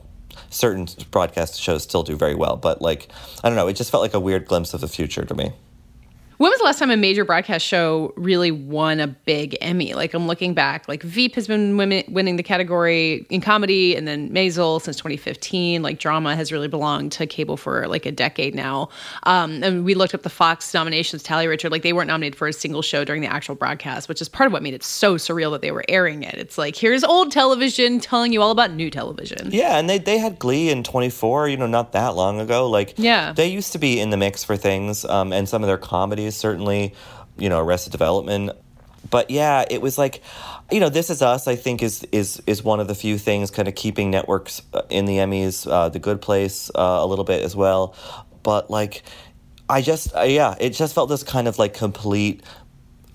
certain 0.49 0.87
broadcast 1.11 1.59
shows 1.61 1.83
still 1.83 2.03
do 2.03 2.15
very 2.15 2.35
well, 2.35 2.55
but 2.55 2.81
like 2.81 3.09
I 3.43 3.49
don't 3.49 3.55
know, 3.55 3.67
it 3.67 3.73
just 3.73 3.91
felt 3.91 4.01
like 4.01 4.13
a 4.13 4.19
weird 4.19 4.45
glimpse 4.45 4.73
of 4.73 4.81
the 4.81 4.87
future 4.87 5.25
to 5.25 5.35
me. 5.35 5.51
When 6.37 6.49
was 6.51 6.59
the 6.59 6.65
last 6.65 6.79
time 6.79 6.91
a 6.91 6.97
major 6.97 7.23
broadcast 7.23 7.65
show 7.65 8.13
really 8.17 8.51
won 8.51 8.99
a 8.99 9.07
big 9.07 9.55
Emmy? 9.61 9.93
Like 9.93 10.13
I'm 10.13 10.27
looking 10.27 10.53
back, 10.53 10.87
like 10.87 11.01
Veep 11.01 11.35
has 11.35 11.47
been 11.47 11.77
win- 11.77 12.03
winning 12.09 12.35
the 12.35 12.43
category 12.43 13.25
in 13.29 13.39
comedy, 13.39 13.95
and 13.95 14.05
then 14.07 14.29
Maisel 14.31 14.81
since 14.81 14.97
2015. 14.97 15.81
Like 15.81 15.97
drama 15.99 16.35
has 16.35 16.51
really 16.51 16.67
belonged 16.67 17.13
to 17.13 17.25
cable 17.25 17.55
for 17.55 17.87
like 17.87 18.05
a 18.05 18.11
decade 18.11 18.53
now. 18.53 18.89
Um, 19.23 19.63
and 19.63 19.85
we 19.85 19.95
looked 19.95 20.13
up 20.13 20.23
the 20.23 20.29
Fox 20.29 20.73
nominations 20.73 21.23
tally, 21.23 21.47
Richard. 21.47 21.71
Like 21.71 21.83
they 21.83 21.93
weren't 21.93 22.07
nominated 22.07 22.37
for 22.37 22.47
a 22.47 22.53
single 22.53 22.81
show 22.81 23.05
during 23.05 23.21
the 23.21 23.27
actual 23.31 23.55
broadcast, 23.55 24.09
which 24.09 24.21
is 24.21 24.27
part 24.27 24.47
of 24.47 24.51
what 24.53 24.61
made 24.61 24.73
it 24.73 24.83
so 24.83 25.15
surreal 25.15 25.51
that 25.51 25.61
they 25.61 25.71
were 25.71 25.85
airing 25.87 26.23
it. 26.23 26.35
It's 26.35 26.57
like 26.57 26.75
here's 26.75 27.03
old 27.05 27.31
television 27.31 27.99
telling 28.01 28.33
you 28.33 28.41
all 28.41 28.51
about 28.51 28.71
new 28.71 28.89
television. 28.91 29.49
Yeah, 29.51 29.77
and 29.77 29.89
they, 29.89 29.99
they 29.99 30.17
had 30.17 30.37
Glee 30.37 30.69
in 30.69 30.83
24, 30.83 31.47
you 31.47 31.55
know, 31.57 31.67
not 31.67 31.93
that 31.93 32.15
long 32.15 32.41
ago. 32.41 32.69
Like, 32.69 32.93
Yeah. 32.97 33.31
they 33.31 33.47
used 33.47 33.71
to 33.71 33.77
be 33.77 33.99
in 34.01 34.09
the 34.09 34.17
mix 34.17 34.43
for 34.43 34.57
things, 34.57 35.05
um, 35.05 35.31
and 35.31 35.47
some 35.47 35.63
of 35.63 35.67
their 35.67 35.77
comedies 36.25 36.35
certainly, 36.35 36.93
you 37.37 37.49
know, 37.49 37.59
Arrested 37.59 37.91
Development. 37.91 38.51
But 39.09 39.29
yeah, 39.29 39.65
it 39.69 39.81
was 39.81 39.97
like, 39.97 40.21
you 40.71 40.79
know, 40.79 40.89
This 40.89 41.09
Is 41.09 41.21
Us. 41.21 41.47
I 41.47 41.55
think 41.55 41.83
is 41.83 42.03
is 42.11 42.41
is 42.47 42.63
one 42.63 42.79
of 42.79 42.87
the 42.87 42.95
few 42.95 43.17
things 43.17 43.51
kind 43.51 43.67
of 43.67 43.75
keeping 43.75 44.09
networks 44.09 44.61
uh, 44.73 44.81
in 44.89 45.05
the 45.05 45.17
Emmys. 45.17 45.67
Uh, 45.69 45.89
the 45.89 45.99
Good 45.99 46.21
Place 46.21 46.71
uh, 46.73 46.99
a 47.01 47.05
little 47.05 47.25
bit 47.25 47.43
as 47.43 47.55
well, 47.55 47.93
but 48.41 48.69
like, 48.71 49.03
I 49.69 49.81
just 49.81 50.15
uh, 50.15 50.21
yeah, 50.21 50.55
it 50.59 50.71
just 50.71 50.95
felt 50.95 51.09
this 51.09 51.23
kind 51.23 51.47
of 51.47 51.59
like 51.59 51.75
complete. 51.75 52.41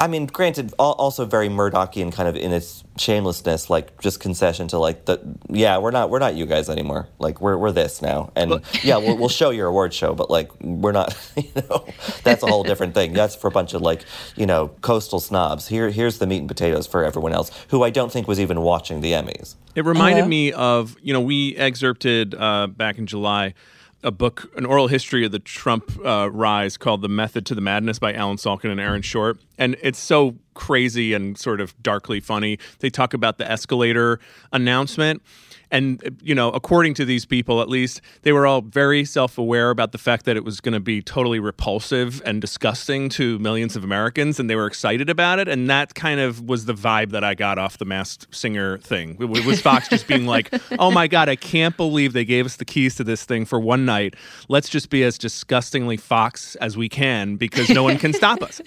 I 0.01 0.07
mean, 0.07 0.25
granted, 0.27 0.73
also 0.79 1.27
very 1.27 1.51
Murdochian 1.51 2.11
kind 2.11 2.27
of 2.27 2.35
in 2.35 2.53
its 2.53 2.85
shamelessness, 2.97 3.69
like 3.69 4.01
just 4.01 4.19
concession 4.19 4.67
to 4.69 4.79
like 4.79 5.05
the 5.05 5.21
yeah, 5.51 5.77
we're 5.77 5.91
not 5.91 6.09
we're 6.09 6.19
not 6.21 6.35
you 6.35 6.47
guys 6.47 6.71
anymore. 6.71 7.07
Like 7.19 7.43
we're 7.43 7.59
we're 7.59 7.71
this 7.71 8.01
now, 8.01 8.33
and 8.35 8.63
yeah, 8.83 8.97
we'll, 8.97 9.19
we'll 9.19 9.29
show 9.29 9.51
your 9.51 9.67
award 9.69 9.93
show, 9.93 10.15
but 10.15 10.31
like 10.31 10.51
we're 10.63 10.93
not. 10.93 11.17
You 11.37 11.63
know, 11.71 11.85
that's 12.23 12.43
a 12.43 12.47
whole 12.47 12.65
different 12.65 12.95
thing. 12.95 13.13
That's 13.13 13.35
for 13.35 13.49
a 13.49 13.51
bunch 13.51 13.73
of 13.75 13.81
like 13.83 14.05
you 14.37 14.47
know 14.47 14.69
coastal 14.83 15.21
snobs. 15.21 15.69
Here 15.69 15.91
here's 15.91 16.19
the 16.19 16.27
meat 16.27 16.39
and 16.39 16.49
potatoes 16.49 16.87
for 16.87 17.05
everyone 17.05 17.33
else 17.33 17.51
who 17.69 17.83
I 17.83 17.91
don't 17.91 18.13
think 18.13 18.29
was 18.29 18.39
even 18.41 18.61
watching 18.61 19.01
the 19.01 19.13
Emmys. 19.13 19.55
It 19.75 19.85
reminded 19.85 20.21
Uh-huh. 20.23 20.29
me 20.29 20.53
of, 20.53 20.97
you 21.03 21.13
know, 21.13 21.21
we 21.21 21.57
excerpted 21.57 22.35
uh, 22.35 22.67
back 22.69 22.99
in 22.99 23.07
July 23.07 23.55
a 24.03 24.11
book, 24.11 24.51
an 24.57 24.65
oral 24.65 24.89
history 24.89 25.25
of 25.25 25.33
the 25.33 25.39
Trump 25.39 25.99
uh, 26.05 26.31
rise 26.31 26.77
called 26.77 27.03
The 27.03 27.09
Method 27.09 27.45
to 27.47 27.55
the 27.55 27.61
Madness 27.61 27.99
by 27.99 28.15
Allen 28.15 28.37
Salkin 28.37 28.71
and 28.71 28.81
Aaron 28.81 29.03
Short. 29.03 29.39
And 29.59 29.77
it's 29.83 29.99
so 29.99 30.37
crazy 30.55 31.13
and 31.13 31.39
sort 31.39 31.61
of 31.61 31.81
darkly 31.83 32.21
funny. 32.21 32.59
They 32.79 32.91
talk 32.91 33.15
about 33.15 33.39
the 33.39 33.51
escalator 33.51 34.19
announcement. 34.53 35.23
And, 35.71 36.19
you 36.23 36.35
know, 36.35 36.51
according 36.51 36.95
to 36.95 37.05
these 37.05 37.25
people, 37.25 37.61
at 37.61 37.69
least, 37.69 38.01
they 38.23 38.33
were 38.33 38.47
all 38.47 38.61
very 38.63 39.05
self 39.05 39.39
aware 39.39 39.71
about 39.71 39.93
the 39.93 39.99
fact 39.99 40.25
that 40.25 40.37
it 40.37 40.45
was 40.45 40.61
going 40.61 40.73
to 40.73 40.81
be 40.81 41.03
totally 41.03 41.39
repulsive 41.39 42.21
and 42.25 42.41
disgusting 42.41 43.09
to 43.11 43.39
millions 43.39 43.77
of 43.77 43.85
Americans. 43.85 44.41
And 44.41 44.51
they 44.51 44.57
were 44.57 44.67
excited 44.67 45.09
about 45.09 45.39
it. 45.39 45.49
And 45.49 45.71
that 45.71 45.95
kind 45.95 46.21
of 46.21 46.49
was 46.49 46.65
the 46.65 46.75
vibe 46.75 47.11
that 47.11 47.25
I 47.25 47.35
got 47.35 47.59
off 47.59 47.79
the 47.79 47.85
masked 47.85 48.35
singer 48.35 48.79
thing. 48.79 49.17
It 49.21 49.47
was 49.47 49.61
Fox 49.61 49.89
just 49.89 50.07
being 50.07 50.27
like, 50.27 50.53
oh 50.79 50.91
my 50.91 51.07
God, 51.07 51.29
I 51.29 51.37
can't 51.37 51.77
believe 51.77 52.13
they 52.13 52.25
gave 52.25 52.47
us 52.47 52.57
the 52.57 52.65
keys 52.65 52.97
to 52.97 53.05
this 53.05 53.25
thing 53.25 53.45
for 53.45 53.61
one 53.61 53.85
night. 53.85 54.15
Let's 54.49 54.69
just 54.69 54.91
be 54.91 55.05
as 55.05 55.19
disgustingly 55.19 55.97
Fox 55.97 56.57
as 56.57 56.77
we 56.77 56.89
can 56.89 57.37
because 57.37 57.69
no 57.71 57.83
one 57.83 57.99
can 57.99 58.13
stop 58.13 58.43
us. 58.43 58.61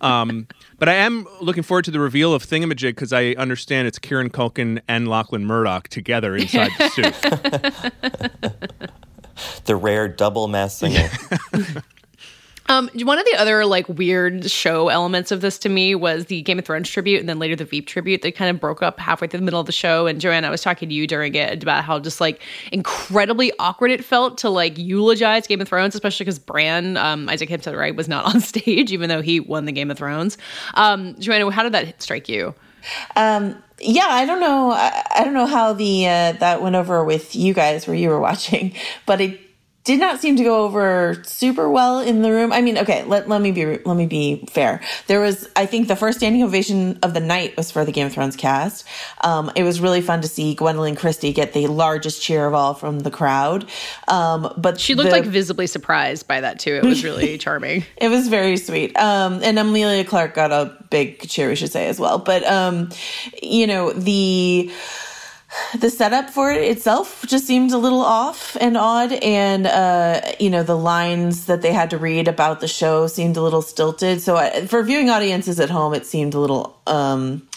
Um, 0.00 0.46
but 0.78 0.88
I 0.88 0.94
am 0.94 1.26
looking 1.40 1.62
forward 1.62 1.84
to 1.86 1.90
the 1.90 2.00
reveal 2.00 2.34
of 2.34 2.44
Thingamajig 2.44 2.90
because 2.90 3.12
I 3.12 3.32
understand 3.32 3.88
it's 3.88 3.98
Kieran 3.98 4.30
Culkin 4.30 4.80
and 4.88 5.08
Lachlan 5.08 5.44
Murdoch 5.44 5.88
together 5.88 6.36
inside 6.36 6.70
the 6.78 6.88
suit. 6.94 7.14
The 9.64 9.76
rare 9.76 10.08
double 10.08 10.48
masked 10.48 10.80
singer. 10.80 11.08
Um, 12.68 12.90
one 13.02 13.18
of 13.18 13.24
the 13.24 13.34
other 13.36 13.64
like 13.64 13.88
weird 13.88 14.50
show 14.50 14.88
elements 14.88 15.30
of 15.30 15.40
this 15.40 15.58
to 15.60 15.68
me 15.68 15.94
was 15.94 16.26
the 16.26 16.42
Game 16.42 16.58
of 16.58 16.66
Thrones 16.66 16.88
tribute 16.88 17.20
and 17.20 17.28
then 17.28 17.38
later 17.38 17.56
the 17.56 17.64
Veep 17.64 17.86
tribute. 17.86 18.22
They 18.22 18.30
kind 18.30 18.50
of 18.50 18.60
broke 18.60 18.82
up 18.82 19.00
halfway 19.00 19.26
through 19.26 19.40
the 19.40 19.44
middle 19.44 19.60
of 19.60 19.66
the 19.66 19.72
show. 19.72 20.06
And 20.06 20.20
Joanne, 20.20 20.44
I 20.44 20.50
was 20.50 20.60
talking 20.60 20.88
to 20.88 20.94
you 20.94 21.06
during 21.06 21.34
it 21.34 21.62
about 21.62 21.84
how 21.84 21.98
just 21.98 22.20
like 22.20 22.42
incredibly 22.70 23.52
awkward 23.58 23.90
it 23.90 24.04
felt 24.04 24.38
to 24.38 24.50
like 24.50 24.76
eulogize 24.76 25.46
Game 25.46 25.60
of 25.60 25.68
Thrones, 25.68 25.94
especially 25.94 26.24
because 26.24 26.38
Bran, 26.38 26.96
um, 26.96 27.28
Isaac 27.28 27.48
Hempstead, 27.48 27.74
right, 27.74 27.96
was 27.96 28.08
not 28.08 28.26
on 28.34 28.40
stage, 28.40 28.92
even 28.92 29.08
though 29.08 29.22
he 29.22 29.40
won 29.40 29.64
the 29.64 29.72
Game 29.72 29.90
of 29.90 29.98
Thrones. 29.98 30.36
Um, 30.74 31.18
Joanna, 31.18 31.50
how 31.50 31.62
did 31.62 31.72
that 31.72 32.02
strike 32.02 32.28
you? 32.28 32.54
Um, 33.16 33.62
yeah, 33.80 34.06
I 34.08 34.26
don't 34.26 34.40
know. 34.40 34.72
I, 34.72 35.04
I 35.16 35.24
don't 35.24 35.34
know 35.34 35.46
how 35.46 35.72
the 35.72 36.06
uh, 36.06 36.32
that 36.32 36.62
went 36.62 36.76
over 36.76 37.04
with 37.04 37.34
you 37.34 37.54
guys 37.54 37.86
where 37.86 37.96
you 37.96 38.08
were 38.08 38.20
watching, 38.20 38.74
but 39.06 39.20
it 39.20 39.40
did 39.88 39.98
not 40.00 40.20
seem 40.20 40.36
to 40.36 40.44
go 40.44 40.64
over 40.66 41.16
super 41.24 41.70
well 41.70 41.98
in 42.00 42.20
the 42.20 42.30
room. 42.30 42.52
I 42.52 42.60
mean, 42.60 42.76
okay, 42.76 43.04
let, 43.04 43.26
let 43.26 43.40
me 43.40 43.52
be 43.52 43.64
let 43.78 43.96
me 43.96 44.04
be 44.04 44.44
fair. 44.50 44.82
There 45.06 45.18
was, 45.18 45.48
I 45.56 45.64
think, 45.64 45.88
the 45.88 45.96
first 45.96 46.18
standing 46.18 46.42
ovation 46.42 46.98
of 47.02 47.14
the 47.14 47.20
night 47.20 47.56
was 47.56 47.70
for 47.70 47.86
the 47.86 47.90
Game 47.92 48.06
of 48.06 48.12
Thrones 48.12 48.36
cast. 48.36 48.86
Um, 49.24 49.50
it 49.56 49.62
was 49.62 49.80
really 49.80 50.02
fun 50.02 50.20
to 50.20 50.28
see 50.28 50.54
Gwendoline 50.54 50.94
Christie 50.98 51.32
get 51.32 51.54
the 51.54 51.68
largest 51.68 52.20
cheer 52.22 52.46
of 52.46 52.52
all 52.52 52.74
from 52.74 53.00
the 53.00 53.10
crowd. 53.10 53.66
Um, 54.08 54.52
but 54.58 54.78
She 54.78 54.94
looked 54.94 55.08
the- 55.08 55.16
like 55.16 55.24
visibly 55.24 55.66
surprised 55.66 56.28
by 56.28 56.42
that 56.42 56.58
too. 56.58 56.74
It 56.74 56.84
was 56.84 57.02
really 57.02 57.38
charming. 57.46 57.86
it 57.96 58.08
was 58.08 58.28
very 58.28 58.58
sweet. 58.58 58.94
Um, 58.98 59.40
and 59.42 59.58
Emilia 59.58 60.04
Clarke 60.04 60.34
got 60.34 60.52
a 60.52 60.76
big 60.90 61.26
cheer, 61.30 61.48
we 61.48 61.56
should 61.56 61.72
say 61.72 61.86
as 61.88 61.98
well. 61.98 62.18
But 62.18 62.44
um, 62.44 62.90
you 63.42 63.66
know 63.66 63.90
the 63.94 64.70
the 65.78 65.90
setup 65.90 66.30
for 66.30 66.52
it 66.52 66.62
itself 66.62 67.24
just 67.26 67.46
seemed 67.46 67.72
a 67.72 67.78
little 67.78 68.02
off 68.02 68.56
and 68.60 68.76
odd, 68.76 69.12
and 69.12 69.66
uh, 69.66 70.20
you 70.38 70.50
know 70.50 70.62
the 70.62 70.76
lines 70.76 71.46
that 71.46 71.62
they 71.62 71.72
had 71.72 71.90
to 71.90 71.98
read 71.98 72.28
about 72.28 72.60
the 72.60 72.68
show 72.68 73.06
seemed 73.06 73.36
a 73.36 73.42
little 73.42 73.62
stilted. 73.62 74.20
So 74.20 74.36
uh, 74.36 74.66
for 74.66 74.82
viewing 74.82 75.10
audiences 75.10 75.58
at 75.58 75.70
home, 75.70 75.94
it 75.94 76.06
seemed 76.06 76.34
a 76.34 76.38
little 76.40 76.78
um, 76.86 77.48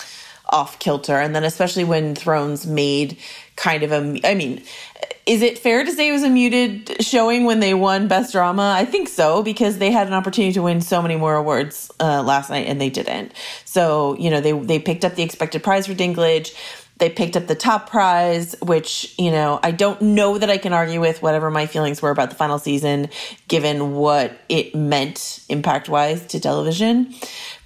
off 0.51 0.80
kilter. 0.80 1.15
And 1.15 1.36
then 1.36 1.43
especially 1.43 1.84
when 1.84 2.15
Thrones 2.15 2.65
made 2.65 3.17
kind 3.56 3.84
of 3.84 3.91
a, 3.91 4.19
I 4.23 4.36
mean. 4.36 4.63
Is 5.27 5.43
it 5.43 5.60
fair 5.60 5.84
to 5.84 5.91
say 5.91 6.10
it 6.10 6.12
was 6.12 6.23
a 6.23 6.30
muted 6.30 6.99
showing 6.99 7.45
when 7.45 7.60
they 7.60 7.75
won 7.75 8.08
Best 8.08 8.32
Drama? 8.32 8.73
I 8.75 8.86
think 8.86 9.08
so 9.08 9.43
because 9.43 9.77
they 9.77 9.91
had 9.91 10.08
an 10.08 10.13
opportunity 10.13 10.51
to 10.54 10.63
win 10.63 10.82
so 10.82 10.99
many 10.99 11.15
more 11.15 11.36
awards 11.36 11.91
uh, 11.99 12.23
last 12.23 12.49
night 12.49 12.67
and 12.67 12.82
they 12.82 12.89
didn't. 12.89 13.32
So 13.63 14.17
you 14.17 14.32
know 14.32 14.41
they 14.41 14.51
they 14.51 14.80
picked 14.80 15.06
up 15.06 15.13
the 15.13 15.21
expected 15.21 15.62
prize 15.62 15.86
for 15.86 15.93
Dinklage. 15.93 16.56
They 17.02 17.10
picked 17.10 17.36
up 17.36 17.48
the 17.48 17.56
top 17.56 17.90
prize, 17.90 18.56
which, 18.62 19.16
you 19.18 19.32
know, 19.32 19.60
I 19.64 19.72
don't 19.72 20.00
know 20.04 20.38
that 20.38 20.52
I 20.52 20.60
can 20.60 20.72
argue 20.72 21.02
with 21.02 21.24
whatever 21.24 21.50
my 21.50 21.66
feelings 21.66 22.00
were 22.00 22.12
about 22.12 22.30
the 22.30 22.36
final 22.36 22.60
season, 22.60 23.10
given 23.48 23.96
what 23.96 24.38
it 24.50 24.76
meant 24.76 25.44
impact 25.50 25.90
wise 25.90 26.24
to 26.28 26.40
television. 26.40 27.12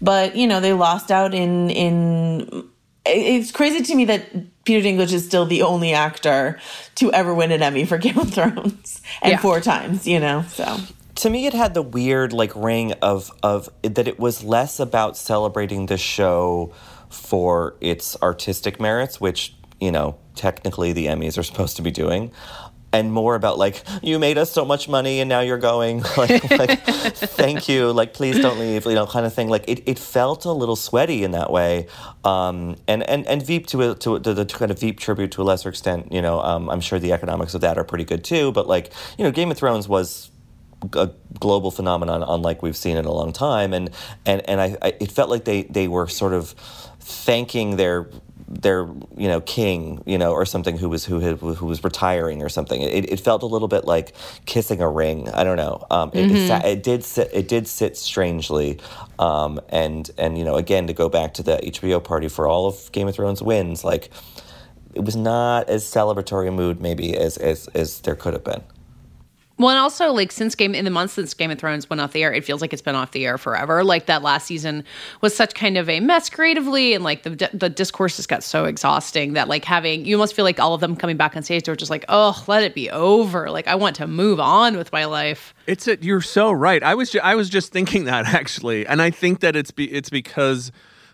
But, 0.02 0.38
you 0.38 0.48
know, 0.48 0.62
they 0.62 0.72
lost 0.72 1.12
out 1.12 1.34
in, 1.34 1.70
in, 1.70 2.66
it's 3.06 3.52
crazy 3.52 3.84
to 3.84 3.94
me 3.96 4.06
that 4.06 4.24
Peter 4.64 4.88
Dinklage 4.88 5.12
is 5.12 5.26
still 5.26 5.46
the 5.46 5.64
only 5.64 5.92
actor 5.94 6.58
to 6.96 7.12
ever 7.12 7.34
win 7.34 7.52
an 7.52 7.62
Emmy 7.62 7.84
for 7.84 7.98
Game 7.98 8.18
of 8.18 8.34
Thrones 8.34 9.02
and 9.22 9.32
Yeah. 9.32 9.38
four 9.40 9.60
times, 9.60 10.08
you 10.08 10.22
know, 10.22 10.44
so. 10.48 10.78
to 11.16 11.30
me 11.30 11.46
it 11.46 11.54
had 11.54 11.74
the 11.74 11.82
weird 11.82 12.32
like 12.32 12.56
ring 12.56 12.94
of 13.02 13.32
of 13.44 13.70
that 13.84 14.08
it 14.08 14.18
was 14.18 14.44
less 14.46 14.80
about 14.80 15.18
celebrating 15.18 15.86
the 15.88 15.98
show 15.98 16.72
for 17.16 17.76
its 17.82 18.16
artistic 18.22 18.80
merits 18.80 19.20
which 19.20 19.56
you 19.80 19.92
know 19.92 20.18
technically 20.36 20.94
the 20.94 21.08
emmys 21.08 21.38
are 21.38 21.44
supposed 21.44 21.76
to 21.76 21.82
be 21.82 21.92
doing 21.92 22.32
and 22.96 23.12
more 23.12 23.36
about 23.36 23.58
like 23.58 23.84
you 24.02 24.18
made 24.18 24.38
us 24.38 24.52
so 24.52 24.64
much 24.64 24.88
money 24.88 25.20
and 25.20 25.28
now 25.28 25.42
you're 25.42 25.58
going 25.58 26.02
like, 26.18 26.50
like 26.50 26.82
thank 26.82 27.68
you 27.68 27.92
like 27.92 28.14
please 28.14 28.40
don't 28.40 28.58
leave 28.58 28.86
you 28.86 28.94
know 28.94 29.06
kind 29.06 29.26
of 29.26 29.34
thing. 29.34 29.50
Like 29.50 29.66
it, 29.68 29.84
it 29.86 30.00
felt 30.00 30.46
a 30.46 30.52
little 30.52 30.76
sweaty 30.76 31.24
in 31.24 31.32
that 31.32 31.52
way 31.52 31.88
um, 32.24 32.78
and 32.88 33.04
and 33.04 33.28
and 33.28 33.46
veep 33.46 33.68
to 33.68 33.92
a, 33.92 33.96
to, 33.96 34.20
to 34.20 34.34
the 34.34 34.46
kind 34.46 34.72
of 34.72 34.80
veep 34.80 35.00
tribute 35.00 35.32
to 35.32 35.42
a 35.42 35.44
lesser 35.44 35.70
extent 35.70 36.12
you 36.12 36.22
know 36.22 36.40
um, 36.40 36.70
i'm 36.70 36.82
sure 36.82 37.00
the 37.00 37.12
economics 37.12 37.54
of 37.54 37.62
that 37.62 37.78
are 37.78 37.84
pretty 37.84 38.06
good 38.06 38.24
too 38.24 38.52
but 38.54 38.68
like 38.68 38.92
you 39.18 39.24
know 39.24 39.32
game 39.32 39.52
of 39.52 39.58
thrones 39.58 39.88
was 39.88 40.32
a 40.94 41.10
global 41.40 41.72
phenomenon 41.72 42.24
unlike 42.28 42.62
we've 42.62 42.78
seen 42.78 42.98
in 42.98 43.06
a 43.06 43.12
long 43.12 43.34
time 43.34 43.74
and 43.74 43.90
and 44.26 44.48
and 44.50 44.62
I, 44.62 44.78
I 44.82 44.88
it 45.00 45.12
felt 45.12 45.30
like 45.30 45.46
they 45.46 45.64
they 45.64 45.88
were 45.88 46.08
sort 46.08 46.34
of 46.34 46.56
thanking 47.08 47.76
their 47.76 48.10
their 48.48 48.88
you 49.18 49.28
know 49.28 49.42
king 49.42 50.02
you 50.06 50.18
know 50.18 50.32
or 50.32 50.46
something 50.46 50.78
who 50.78 50.88
was 50.90 51.04
who 51.06 51.20
had, 51.20 51.38
who 51.40 51.66
was 51.66 51.84
retiring 51.84 52.42
or 52.42 52.50
something. 52.50 52.82
It, 52.82 53.12
it 53.12 53.20
felt 53.20 53.44
a 53.44 53.46
little 53.46 53.68
bit 53.68 53.86
like 53.86 54.14
kissing 54.46 54.82
a 54.82 54.90
ring. 54.90 55.30
I 55.30 55.44
don't 55.44 55.58
know. 55.58 55.86
Um, 55.92 56.10
it, 56.14 56.32
it, 56.32 56.32
Mhm. 56.32 56.48
sa- 56.48 56.68
it 56.68 56.82
did 56.84 57.04
sit 57.04 57.30
it 57.34 57.48
did 57.48 57.68
sit 57.68 57.96
strangely 57.98 58.80
um, 59.20 59.60
and 59.70 60.10
and 60.18 60.38
you 60.38 60.44
know 60.44 60.56
again 60.56 60.88
to 60.88 60.94
go 60.94 61.10
back 61.10 61.34
to 61.36 61.44
the 61.44 61.58
hbo 61.58 62.04
party 62.04 62.28
for 62.28 62.48
all 62.48 62.68
of 62.68 62.92
game 62.92 63.08
of 63.08 63.16
thrones 63.16 63.42
wins 63.42 63.84
like 63.84 64.10
it 64.94 65.04
was 65.04 65.16
not 65.16 65.70
as 65.70 65.84
celebratory 65.84 66.48
a 66.48 66.52
mood 66.52 66.82
maybe 66.82 67.16
as 67.16 67.38
as, 67.38 67.68
as 67.76 68.00
there 68.02 68.16
could 68.16 68.34
have 68.34 68.44
been 68.44 68.64
Well, 69.58 69.70
and 69.70 69.80
also 69.80 70.12
like 70.12 70.34
since 70.34 70.54
Game 70.54 70.76
in 70.76 70.84
the 70.84 70.92
months 70.92 71.14
since 71.14 71.34
Game 71.34 71.50
of 71.50 71.58
Thrones 71.58 71.90
went 71.90 72.02
off 72.02 72.12
the 72.12 72.24
air, 72.24 72.34
it 72.34 72.44
feels 72.44 72.60
like 72.60 72.74
it's 72.74 72.82
been 72.82 72.96
off 72.96 73.12
the 73.12 73.26
air 73.26 73.38
forever. 73.38 73.86
Like 73.86 74.06
that 74.08 74.22
last 74.22 74.48
season 74.48 74.84
was 75.22 75.36
such 75.36 75.54
kind 75.54 75.78
of 75.78 75.88
a 75.88 76.02
mess 76.02 76.30
creatively, 76.30 76.94
and 76.94 77.04
like 77.04 77.24
the 77.24 77.50
the 77.54 77.70
discourse 77.70 78.26
got 78.26 78.44
so 78.44 78.66
exhausting 78.66 79.34
that 79.34 79.48
like 79.48 79.64
having 79.64 80.04
you 80.06 80.16
almost 80.16 80.36
feel 80.36 80.44
like 80.44 80.60
all 80.60 80.74
of 80.74 80.82
them 80.82 80.96
coming 80.96 81.16
back 81.16 81.38
on 81.38 81.44
stage, 81.44 81.64
they're 81.64 81.76
just 81.76 81.92
like, 81.92 82.04
oh, 82.10 82.44
let 82.48 82.64
it 82.64 82.76
be 82.76 82.90
over. 82.90 83.50
Like 83.50 83.68
I 83.68 83.76
want 83.76 83.96
to 83.98 84.08
move 84.08 84.42
on 84.42 84.76
with 84.76 84.92
my 84.92 85.06
life. 85.06 85.54
It's 85.68 85.88
a, 85.88 85.98
you're 86.02 86.22
so 86.22 86.52
right. 86.52 86.84
I 86.84 86.96
was 86.96 87.12
ju- 87.12 87.22
I 87.24 87.36
was 87.36 87.50
just 87.50 87.72
thinking 87.72 88.06
that 88.06 88.26
actually, 88.34 88.86
and 88.86 89.02
I 89.02 89.10
think 89.10 89.40
that 89.40 89.56
it's 89.56 89.72
be, 89.72 89.92
it's 89.92 90.10
because 90.10 90.72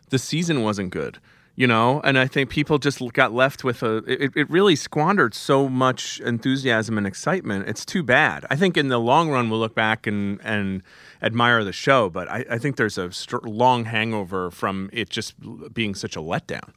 the 0.09 0.17
season 0.17 0.63
wasn't 0.63 0.89
good, 0.89 1.19
you 1.55 1.67
know, 1.67 2.01
and 2.03 2.17
I 2.17 2.27
think 2.27 2.49
people 2.49 2.77
just 2.77 3.01
got 3.13 3.33
left 3.33 3.63
with 3.63 3.83
a. 3.83 3.97
It, 4.07 4.31
it 4.35 4.49
really 4.49 4.75
squandered 4.75 5.33
so 5.33 5.67
much 5.67 6.19
enthusiasm 6.21 6.97
and 6.97 7.05
excitement. 7.05 7.67
It's 7.67 7.85
too 7.85 8.03
bad. 8.03 8.45
I 8.49 8.55
think 8.55 8.77
in 8.77 8.87
the 8.87 8.99
long 8.99 9.29
run 9.29 9.49
we'll 9.49 9.59
look 9.59 9.75
back 9.75 10.07
and 10.07 10.39
and 10.43 10.81
admire 11.21 11.63
the 11.63 11.73
show, 11.73 12.09
but 12.09 12.29
I, 12.29 12.45
I 12.49 12.57
think 12.57 12.77
there's 12.77 12.97
a 12.97 13.11
long 13.43 13.85
hangover 13.85 14.49
from 14.49 14.89
it 14.93 15.09
just 15.09 15.35
being 15.73 15.93
such 15.93 16.15
a 16.15 16.19
letdown. 16.19 16.71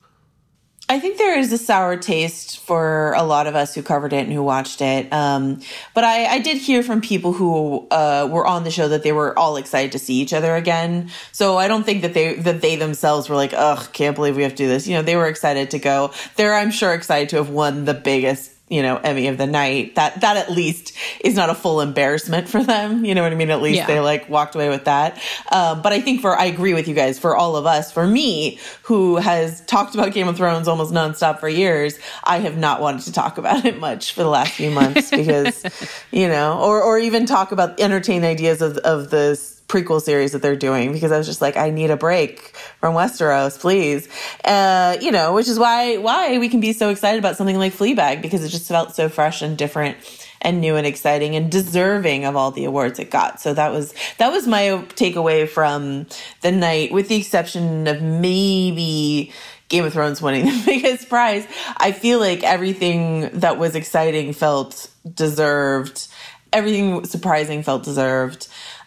I 0.87 1.01
think 1.01 1.17
there 1.17 1.39
is 1.39 1.51
a 1.51 1.57
sour 1.57 1.97
taste 1.97 2.59
for 2.59 3.15
a 3.17 3.23
lot 3.23 3.47
of 3.47 3.55
us 3.55 3.75
who 3.75 3.83
covered 3.83 4.13
it 4.13 4.25
and 4.25 4.33
who 4.33 4.43
watched 4.43 4.83
it. 4.83 5.11
Um, 5.13 5.61
but 5.95 6.05
I, 6.05 6.27
I 6.27 6.39
did 6.41 6.59
hear 6.59 6.83
from 6.83 7.01
people 7.01 7.33
who 7.33 7.87
uh, 7.91 8.29
were 8.31 8.47
on 8.47 8.65
the 8.65 8.71
show 8.71 8.89
that 8.89 9.03
they 9.03 9.13
were 9.13 9.39
all 9.39 9.57
excited 9.57 9.93
to 9.93 9.99
see 9.99 10.15
each 10.15 10.35
other 10.35 10.55
again. 10.55 11.11
So 11.33 11.57
I 11.57 11.69
don't 11.69 11.85
think 11.85 12.03
that 12.03 12.13
they 12.13 12.35
that 12.35 12.61
they 12.61 12.77
themselves 12.77 13.31
were 13.31 13.37
like, 13.37 13.55
"Ugh, 13.55 13.89
can't 13.95 14.15
believe 14.15 14.37
we 14.37 14.43
have 14.43 14.53
to 14.53 14.57
do 14.57 14.69
this." 14.69 14.87
You 14.87 14.97
know, 14.97 15.03
they 15.03 15.17
were 15.17 15.27
excited 15.27 15.71
to 15.71 15.79
go. 15.79 16.13
They're, 16.37 16.55
I'm 16.55 16.71
sure, 16.71 16.93
excited 16.93 17.31
to 17.31 17.37
have 17.37 17.49
won 17.49 17.87
the 17.87 17.95
biggest 17.95 18.54
you 18.69 18.83
know 18.83 18.97
Emmy 18.97 19.29
of 19.29 19.37
the 19.39 19.47
night. 19.47 19.95
That 19.97 20.21
that 20.23 20.37
at 20.37 20.51
least 20.51 20.93
is 21.21 21.35
not 21.37 21.51
a 21.51 21.55
full 21.55 21.81
embarrassment 21.81 22.49
for 22.49 22.63
them. 22.63 23.05
You 23.05 23.15
know 23.15 23.23
what 23.23 23.33
I 23.33 23.35
mean? 23.35 23.51
At 23.51 23.61
least 23.61 23.79
Yeah. 23.79 23.87
they 23.87 24.01
like 24.01 24.29
walked 24.29 24.55
away 24.55 24.69
with 24.69 24.85
that. 24.85 25.21
Um, 25.53 25.83
but 25.83 25.93
I 25.93 26.01
think 26.01 26.21
for 26.21 26.37
I 26.39 26.47
agree 26.47 26.75
with 26.75 26.89
you 26.89 26.95
guys. 26.95 27.19
For 27.19 27.37
all 27.37 27.57
of 27.57 27.67
us, 27.67 27.93
for 27.93 28.07
me, 28.07 28.59
who 28.83 29.17
has 29.17 29.61
talked 29.67 29.95
about 29.95 30.13
Game 30.13 30.29
of 30.29 30.37
Thrones 30.37 30.67
almost 30.69 30.93
nonstop 30.93 31.41
for 31.41 31.49
years, 31.49 31.99
I 32.25 32.39
have 32.39 32.57
not 32.57 32.81
wanted 32.81 33.03
to 33.03 33.13
talk 33.13 33.39
about 33.39 33.65
it 33.65 33.79
much 33.79 34.13
for 34.15 34.23
the 34.23 34.31
last 34.31 34.53
few 34.53 34.71
months 34.71 35.11
because 35.11 35.65
you 36.11 36.29
know, 36.29 36.59
or 36.59 36.83
or 36.83 36.99
even 36.99 37.27
talk 37.27 37.53
about 37.53 37.79
entertain 37.81 38.25
ideas 38.25 38.63
of 38.63 38.79
of 38.79 39.11
this 39.11 39.54
prequel 39.69 40.01
series 40.01 40.33
that 40.33 40.43
they're 40.43 40.57
doing 40.57 40.93
because 40.93 41.11
I 41.11 41.19
was 41.19 41.27
just 41.27 41.41
like, 41.41 41.57
I 41.57 41.71
need 41.71 41.91
a 41.91 41.97
break 41.97 42.57
from 42.81 42.95
Westeros, 42.95 43.59
please. 43.59 44.09
Uh, 44.45 44.97
you 45.01 45.11
know, 45.11 45.35
which 45.35 45.49
is 45.49 45.59
why 45.59 45.97
why 45.97 46.39
we 46.39 46.49
can 46.49 46.61
be 46.61 46.73
so 46.73 46.91
excited 46.91 47.19
about 47.19 47.37
something 47.37 47.59
like 47.59 47.73
Fleabag 47.73 48.23
because 48.23 48.45
it 48.45 48.51
just 48.51 48.69
felt 48.69 48.95
so 48.95 49.09
fresh 49.09 49.43
and 49.43 49.57
different 49.57 49.97
and 50.45 50.61
new 50.61 50.77
and 50.77 50.87
exciting 50.87 51.35
and 51.35 51.51
deserving 51.51 52.27
of 52.27 52.37
all 52.37 52.51
the 52.51 52.67
awards 52.67 52.99
it 52.99 53.11
got. 53.11 53.41
So 53.41 53.55
that 53.55 53.73
was 53.73 53.95
that 54.19 54.31
was 54.31 54.47
my 54.47 54.85
takeaway 54.95 55.49
from 55.49 56.07
the 56.43 56.53
night, 56.53 56.93
with 56.93 57.09
the 57.09 57.17
exception 57.17 57.87
of 57.87 58.03
maybe 58.03 59.33
Game 59.71 59.85
of 59.85 59.95
Thrones 59.95 60.21
winning 60.21 60.45
the 60.45 60.63
biggest 60.65 61.09
prize. 61.09 61.47
I 61.79 61.93
feel 61.93 62.21
like 62.21 62.43
everything 62.43 63.31
that 63.41 63.59
was 63.59 63.75
exciting 63.75 64.35
felt 64.35 64.91
deserved. 65.13 66.09
Everything 66.53 67.05
surprising 67.05 67.63
felt 67.65 67.83
deserved. 67.83 68.47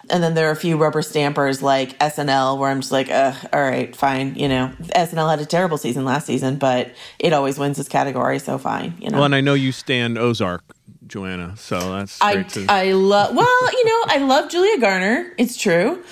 And 0.10 0.24
then 0.24 0.34
there 0.34 0.48
are 0.48 0.52
a 0.52 0.56
few 0.56 0.78
rubber 0.78 1.02
stampers 1.02 1.62
like 1.62 1.98
SNL 2.00 2.58
where 2.58 2.70
I'm 2.70 2.80
just 2.82 2.92
like, 2.92 3.10
uh, 3.10 3.34
all 3.52 3.62
right, 3.62 3.96
fine. 3.96 4.36
You 4.36 4.48
know, 4.48 4.72
SNL 4.96 5.30
had 5.30 5.40
a 5.40 5.46
terrible 5.46 5.78
season 5.78 6.06
last 6.06 6.26
season, 6.26 6.58
but 6.58 6.92
it 7.20 7.34
always 7.34 7.58
wins 7.60 7.78
this 7.78 7.88
category, 7.90 8.40
so 8.40 8.58
fine. 8.58 8.96
You 9.00 9.10
know, 9.10 9.18
Well, 9.18 9.26
and 9.26 9.36
I 9.36 9.42
know 9.42 9.54
you 9.54 9.72
stand 9.72 10.18
Ozark, 10.18 10.64
Joanna, 11.08 11.56
so 11.58 11.94
that's 11.94 12.22
I. 12.22 12.46
I 12.70 12.92
love. 12.94 13.36
Well, 13.36 13.72
you 13.72 13.86
know, 13.86 14.04
I 14.08 14.18
love 14.20 14.50
Julia 14.50 14.80
Garner. 14.80 15.34
It's 15.38 15.58
true. 15.58 16.04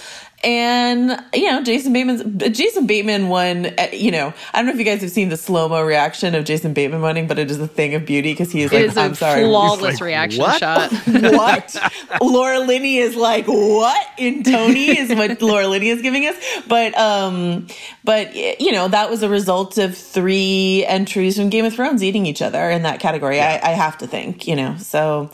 And 0.46 1.20
you 1.34 1.52
know, 1.52 1.64
Jason 1.64 1.92
Bateman's 1.92 2.56
Jason 2.58 2.86
Bateman 2.86 3.30
won. 3.30 3.66
uh, 3.66 3.88
You 3.92 4.12
know, 4.12 4.34
I 4.54 4.58
don't 4.60 4.68
know 4.68 4.74
if 4.74 4.78
you 4.80 4.86
guys 4.86 5.02
have 5.02 5.10
seen 5.12 5.30
the 5.30 5.38
slow 5.38 5.68
mo 5.68 5.82
reaction 5.84 6.36
of 6.36 6.46
Jason 6.46 6.74
Bateman 6.74 7.02
winning, 7.02 7.26
but 7.28 7.40
it 7.40 7.50
is 7.50 7.60
a 7.60 7.68
thing 7.68 7.96
of 7.96 8.06
beauty 8.06 8.32
because 8.34 8.52
he 8.52 8.62
is 8.62 8.72
It 8.72 8.76
like, 8.76 8.86
is 8.86 8.98
a 8.98 9.02
"I'm 9.02 9.16
sorry, 9.16 9.42
flawless 9.44 10.00
reaction 10.02 10.42
what? 10.42 10.60
shot. 10.60 10.92
what? 11.08 11.76
Laura 12.22 12.60
Linney 12.60 12.98
is 12.98 13.16
like, 13.16 13.48
what 13.48 14.06
in 14.18 14.44
Tony 14.44 14.98
is 14.98 15.10
what 15.16 15.42
Laura 15.42 15.68
Linney 15.68 15.90
is 15.90 16.02
giving 16.02 16.26
us. 16.28 16.36
But, 16.68 16.96
um, 16.98 17.68
but, 18.04 18.36
you 18.36 18.72
know, 18.72 18.88
that 18.88 19.10
was 19.10 19.24
a 19.24 19.30
result 19.30 19.78
of 19.80 19.98
three 19.98 20.86
entries 20.88 21.38
from 21.38 21.50
Game 21.50 21.66
of 21.66 21.74
Thrones 21.74 22.04
eating 22.04 22.26
each 22.28 22.42
other 22.42 22.70
in 22.70 22.84
that 22.84 23.00
category. 23.00 23.42
I, 23.42 23.56
I 23.56 23.70
have 23.74 23.98
to 24.00 24.08
think, 24.08 24.48
you 24.48 24.56
know, 24.56 24.76
so, 24.78 25.32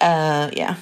uh, 0.00 0.50
yeah. 0.54 0.76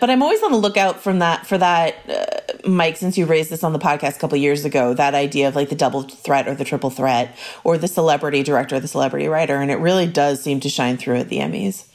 But 0.00 0.10
I'm 0.10 0.22
always 0.22 0.42
on 0.42 0.52
the 0.52 0.58
lookout 0.58 1.00
from 1.00 1.18
that 1.18 1.46
for 1.46 1.58
that, 1.58 1.94
uh, 2.08 2.68
Mike. 2.68 2.96
Since 2.96 3.18
you 3.18 3.26
raised 3.26 3.50
this 3.50 3.64
on 3.64 3.72
the 3.72 3.78
podcast 3.78 4.16
a 4.16 4.18
couple 4.18 4.36
years 4.38 4.64
ago, 4.64 4.94
that 4.94 5.14
idea 5.14 5.48
of 5.48 5.56
like 5.56 5.68
the 5.68 5.74
double 5.74 6.02
threat 6.02 6.46
or 6.48 6.54
the 6.54 6.64
triple 6.64 6.90
threat, 6.90 7.36
or 7.64 7.78
the 7.78 7.88
celebrity 7.88 8.42
director, 8.42 8.76
or 8.76 8.80
the 8.80 8.88
celebrity 8.88 9.28
writer, 9.28 9.56
and 9.56 9.70
it 9.70 9.76
really 9.76 10.06
does 10.06 10.42
seem 10.42 10.60
to 10.60 10.68
shine 10.68 10.96
through 10.96 11.16
at 11.16 11.28
the 11.28 11.38
Emmys. 11.38 11.88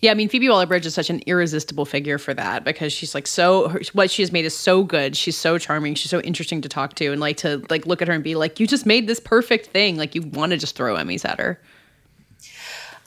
Yeah, 0.00 0.12
I 0.12 0.14
mean 0.14 0.28
Phoebe 0.28 0.48
Waller-Bridge 0.48 0.86
is 0.86 0.94
such 0.94 1.10
an 1.10 1.20
irresistible 1.26 1.84
figure 1.84 2.18
for 2.18 2.32
that 2.32 2.62
because 2.62 2.92
she's 2.92 3.16
like 3.16 3.26
so 3.26 3.68
her, 3.68 3.80
what 3.94 4.12
she 4.12 4.22
has 4.22 4.30
made 4.30 4.44
is 4.44 4.56
so 4.56 4.84
good. 4.84 5.16
She's 5.16 5.36
so 5.36 5.58
charming. 5.58 5.96
She's 5.96 6.10
so 6.10 6.20
interesting 6.20 6.60
to 6.60 6.68
talk 6.68 6.94
to 6.94 7.10
and 7.10 7.20
like 7.20 7.38
to 7.38 7.64
like 7.68 7.84
look 7.84 8.00
at 8.00 8.06
her 8.06 8.14
and 8.14 8.22
be 8.22 8.36
like, 8.36 8.60
you 8.60 8.66
just 8.68 8.86
made 8.86 9.08
this 9.08 9.18
perfect 9.18 9.66
thing. 9.66 9.96
Like 9.96 10.14
you 10.14 10.22
want 10.22 10.50
to 10.50 10.56
just 10.56 10.76
throw 10.76 10.94
Emmys 10.94 11.28
at 11.28 11.40
her. 11.40 11.60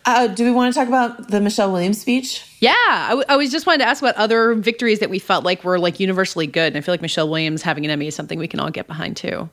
Uh, 0.06 0.28
do 0.28 0.44
we 0.44 0.52
want 0.52 0.74
to 0.74 0.80
talk 0.80 0.88
about 0.88 1.28
the 1.30 1.40
Michelle 1.40 1.72
Williams 1.72 2.02
speech? 2.02 2.44
Yeah, 2.60 2.74
I, 2.78 3.10
w- 3.10 3.26
I 3.30 3.38
was 3.38 3.52
just 3.52 3.66
wanted 3.68 3.80
to 3.80 3.86
ask 3.86 4.02
about 4.02 4.16
other 4.16 4.56
victories 4.56 5.00
that 5.00 5.10
we 5.10 5.20
felt 5.20 5.44
like 5.44 5.64
were 5.64 5.78
like 5.80 6.00
universally 6.00 6.48
good, 6.48 6.68
and 6.68 6.78
I 6.78 6.82
feel 6.82 6.94
like 6.94 7.02
Michelle 7.02 7.30
Williams 7.30 7.62
having 7.62 7.86
an 7.86 7.92
Emmy 7.92 8.08
is 8.08 8.16
something 8.16 8.40
we 8.40 8.48
can 8.48 8.60
all 8.60 8.72
get 8.72 8.88
behind 8.88 9.16
too. 9.18 9.50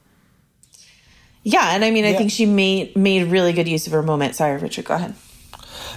Yeah, 1.43 1.75
and 1.75 1.85
I 1.85 1.91
mean, 1.91 2.05
I 2.05 2.15
think 2.15 2.31
she 2.31 2.47
made 2.47 2.97
made 2.97 3.31
really 3.31 3.53
good 3.53 3.69
use 3.69 3.87
of 3.87 3.93
her 3.93 4.03
moment. 4.03 4.35
Sorry, 4.35 4.57
Richard, 4.61 4.85
go 4.85 4.95
ahead. 4.95 5.15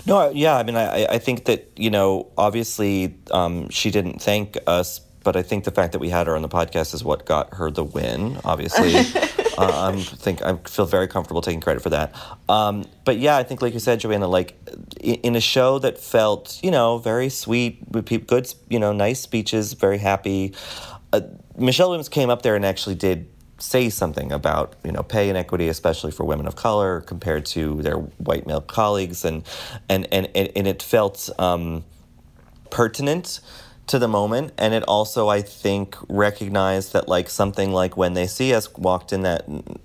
No, 0.06 0.30
yeah, 0.32 0.56
I 0.56 0.64
mean, 0.64 0.76
I, 0.76 1.06
I 1.06 1.18
think 1.18 1.46
that 1.46 1.72
you 1.76 1.90
know, 1.90 2.28
obviously, 2.38 3.16
um, 3.32 3.70
she 3.70 3.92
didn't 3.92 4.22
thank 4.22 4.58
us, 4.68 5.00
but 5.24 5.36
I 5.36 5.42
think 5.44 5.64
the 5.64 5.72
fact 5.72 5.92
that 5.94 6.00
we 6.00 6.10
had 6.10 6.28
her 6.28 6.36
on 6.36 6.42
the 6.42 6.50
podcast 6.50 6.94
is 6.94 7.04
what 7.04 7.26
got 7.26 7.54
her 7.56 7.70
the 7.72 7.84
win. 7.84 8.40
Obviously, 8.46 8.94
uh, 9.58 9.92
I 9.94 10.02
think 10.02 10.42
I 10.42 10.56
feel 10.58 10.86
very 10.86 11.08
comfortable 11.08 11.42
taking 11.42 11.62
credit 11.62 11.84
for 11.84 11.90
that. 11.90 12.16
Um, 12.48 12.86
but 13.06 13.18
yeah, 13.18 13.38
I 13.38 13.44
think, 13.44 13.62
like 13.62 13.74
you 13.74 13.80
said, 13.80 14.00
Joanna, 14.00 14.28
like 14.28 14.58
in, 15.00 15.36
a 15.36 15.42
show 15.42 15.80
that 15.80 15.98
felt, 15.98 16.60
you 16.64 16.72
know, 16.72 16.98
very 16.98 17.30
sweet, 17.30 17.92
good, 18.28 18.54
you 18.70 18.80
know, 18.80 18.94
nice 18.94 19.20
speeches, 19.20 19.74
very 19.74 19.98
happy. 19.98 20.54
Uh, 21.14 21.22
Michelle 21.58 21.90
Williams 21.90 22.10
came 22.10 22.30
up 22.30 22.42
there 22.42 22.56
and 22.56 22.66
actually 22.66 22.96
did 22.96 23.28
say 23.62 23.90
something 23.90 24.32
about 24.32 24.76
you 24.84 24.92
know 24.92 25.04
pay 25.04 25.30
inequity, 25.30 25.68
especially 25.68 26.12
for 26.12 26.24
women 26.24 26.48
of 26.48 26.56
color 26.56 27.02
compared 27.02 27.46
to 27.46 27.82
their 27.82 27.98
white 27.98 28.48
male 28.48 28.62
colleagues, 28.62 29.24
and 29.24 29.44
and 29.88 30.08
and 30.12 30.28
and 30.36 30.68
it 30.68 30.82
felt 30.82 31.30
um, 31.38 31.84
pertinent 32.70 33.40
to 33.91 33.99
the 33.99 34.08
moment. 34.08 34.54
And 34.58 34.73
it 34.73 34.84
also 34.84 35.27
i 35.27 35.41
think 35.41 35.97
recognized 36.08 36.93
that 36.93 37.10
like 37.10 37.30
something 37.30 37.73
like 37.73 37.97
when 37.97 38.13
they 38.13 38.25
see 38.25 38.54
us 38.54 38.73
walked 38.75 39.12
in 39.12 39.23
that 39.23 39.43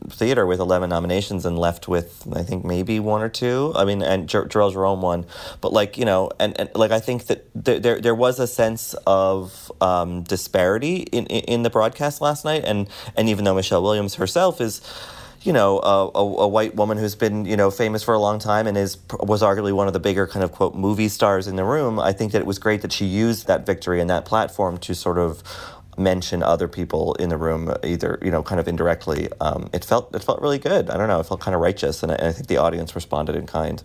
theater 0.09 0.47
with 0.47 0.61
11 0.61 0.89
nominations 0.89 1.45
and 1.45 1.59
left 1.59 1.89
with 1.89 2.25
i 2.33 2.45
think 2.45 2.65
maybe 2.65 3.01
one 3.01 3.21
or 3.21 3.29
two. 3.29 3.73
I 3.75 3.85
mean 3.85 4.03
and 4.03 4.29
Jer- 4.29 4.47
Jharrel 4.47 4.73
Jerome 4.73 5.03
won. 5.03 5.27
But 5.61 5.73
like 5.73 5.99
you 5.99 6.05
know 6.05 6.31
and, 6.39 6.59
and 6.59 6.71
like 6.77 6.93
i 6.93 7.01
think 7.01 7.27
that 7.27 7.49
there, 7.53 7.81
there, 7.81 8.01
there 8.01 8.15
was 8.15 8.39
a 8.39 8.47
sense 8.47 8.95
of 9.09 9.73
um, 9.81 10.23
disparity 10.23 10.99
in, 11.11 11.27
in 11.27 11.63
the 11.65 11.71
broadcast 11.71 12.21
last 12.21 12.45
night. 12.45 12.65
And 12.65 12.89
and 13.17 13.29
even 13.29 13.45
though 13.45 13.57
michelle 13.57 13.83
williams 13.83 14.15
herself 14.15 14.61
is 14.61 14.81
you 15.47 15.53
know, 15.53 15.79
a, 15.79 16.09
a, 16.09 16.43
a, 16.43 16.49
white 16.49 16.75
woman 16.75 16.99
who's 16.99 17.15
been, 17.15 17.45
you 17.45 17.57
know, 17.57 17.71
famous 17.71 18.03
for 18.03 18.13
a 18.13 18.19
long 18.19 18.39
time 18.41 18.67
and 18.67 18.77
is 18.77 18.99
was 19.21 19.43
arguably 19.43 19.73
one 19.73 19.87
of 19.87 19.93
the 19.93 20.01
bigger 20.01 20.27
kind 20.27 20.43
of 20.43 20.51
quote 20.51 20.75
movie 20.75 21.09
stars 21.09 21.47
in 21.47 21.55
the 21.55 21.65
room. 21.65 22.01
I 22.01 22.13
think 22.13 22.33
that 22.33 22.41
it 22.41 22.47
was 22.47 22.59
great 22.59 22.83
that 22.83 22.93
she 22.93 23.07
used 23.07 23.47
that 23.47 23.65
victory 23.65 24.01
and 24.01 24.11
that 24.11 24.25
platform 24.25 24.77
to 24.79 24.95
sort 24.95 25.19
of 25.19 25.43
mention 25.97 26.43
other 26.43 26.69
people 26.69 27.15
in 27.15 27.29
the 27.29 27.37
room, 27.37 27.73
either 27.85 28.19
you 28.23 28.31
know, 28.31 28.43
kind 28.43 28.61
of 28.61 28.67
indirectly. 28.67 29.29
Um, 29.41 29.71
it 29.73 29.85
felt 29.85 30.15
it 30.15 30.25
felt 30.25 30.43
really 30.43 30.59
good. 30.59 30.91
I 30.91 30.97
don't 30.97 31.09
know. 31.09 31.21
It 31.21 31.27
felt 31.27 31.41
kind 31.41 31.55
of 31.55 31.61
righteous, 31.61 32.03
and 32.03 32.11
I, 32.11 32.17
and 32.17 32.27
I 32.27 32.33
think 32.33 32.49
the 32.49 32.59
audience 32.59 32.95
responded 32.95 33.37
in 33.37 33.47
kind. 33.47 33.83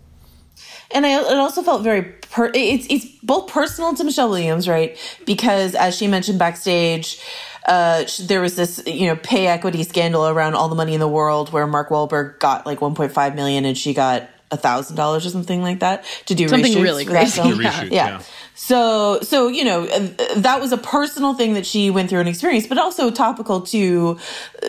And 0.94 1.06
I, 1.06 1.20
it 1.20 1.38
also 1.38 1.62
felt 1.62 1.84
very 1.84 2.02
per- 2.02 2.52
it's 2.54 2.88
it's 2.90 3.06
both 3.24 3.50
personal 3.50 3.94
to 3.94 4.04
Michelle 4.04 4.30
Williams, 4.30 4.68
right? 4.68 4.98
Because 5.26 5.76
as 5.76 5.96
she 5.96 6.08
mentioned 6.08 6.40
backstage 6.40 7.22
uh, 7.66 8.06
there 8.22 8.42
was 8.42 8.56
this, 8.56 8.84
you 8.88 9.08
know, 9.08 9.16
pay 9.16 9.48
equity 9.48 9.84
scandal 9.84 10.28
around 10.28 10.56
all 10.56 10.70
the 10.70 10.76
money 10.76 10.94
in 10.94 11.00
the 11.00 11.08
world 11.08 11.52
where 11.52 11.68
Mark 11.68 11.90
Wahlberg 11.90 12.40
got 12.40 12.66
like 12.66 12.80
1.5 12.80 13.36
million 13.36 13.66
and 13.66 13.78
she 13.78 13.94
got 13.94 14.30
a 14.52 14.58
thousand 14.58 14.96
dollars 14.98 15.26
or 15.26 15.30
something 15.30 15.62
like 15.62 15.80
that 15.80 16.04
to 16.26 16.36
do 16.36 16.48
something 16.48 16.82
really 16.82 17.06
crazy. 17.06 17.42
Yeah. 17.42 17.84
yeah. 17.84 17.90
yeah. 17.92 18.22
So, 18.64 19.20
so 19.22 19.48
you 19.48 19.64
know, 19.66 19.88
uh, 19.88 20.10
that 20.36 20.62
was 20.62 20.72
a 20.72 20.78
personal 20.78 21.34
thing 21.34 21.56
that 21.56 21.66
she 21.66 21.90
went 21.90 22.12
through 22.12 22.20
and 22.20 22.30
experienced, 22.30 22.70
but 22.70 22.78
also 22.78 23.10
topical 23.10 23.62
to 23.62 24.20
uh, 24.62 24.68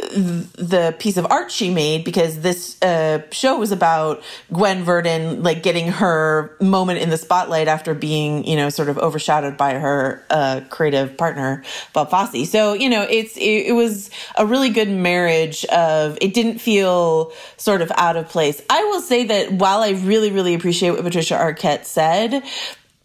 the 0.57 0.97
piece 0.99 1.19
of 1.19 1.27
art 1.31 1.53
she 1.53 1.69
made 1.69 2.03
because 2.03 2.41
this 2.41 2.81
uh, 2.81 3.21
show 3.33 3.59
was 3.59 3.71
about 3.71 4.23
Gwen 4.51 4.83
Verdon 4.83 5.43
like 5.43 5.63
getting 5.63 5.89
her 5.89 6.57
moment 6.59 7.01
in 7.01 7.11
the 7.11 7.19
spotlight 7.19 7.69
after 7.69 7.93
being, 7.93 8.47
you 8.47 8.57
know, 8.57 8.71
sort 8.71 8.89
of 8.89 8.97
overshadowed 8.97 9.59
by 9.59 9.75
her 9.75 10.25
uh, 10.31 10.63
creative 10.71 11.19
partner 11.19 11.63
Bob 11.93 12.09
Fosse. 12.09 12.51
So, 12.51 12.73
you 12.73 12.89
know, 12.89 13.03
it's 13.03 13.37
it, 13.37 13.67
it 13.67 13.75
was 13.75 14.09
a 14.39 14.47
really 14.47 14.71
good 14.71 14.89
marriage 14.89 15.67
of 15.67 16.17
it 16.23 16.33
didn't 16.33 16.61
feel 16.61 17.31
sort 17.59 17.83
of 17.83 17.93
out 17.97 18.17
of 18.17 18.27
place. 18.31 18.63
I 18.71 18.83
will 18.85 19.03
say 19.03 19.25
that 19.25 19.53
while 19.53 19.81
I 19.81 19.91
really, 19.91 20.31
really 20.33 20.55
appreciate 20.55 20.93
what 20.93 21.03
Patricia 21.03 21.35
Arquette 21.35 21.85
said, 21.85 22.43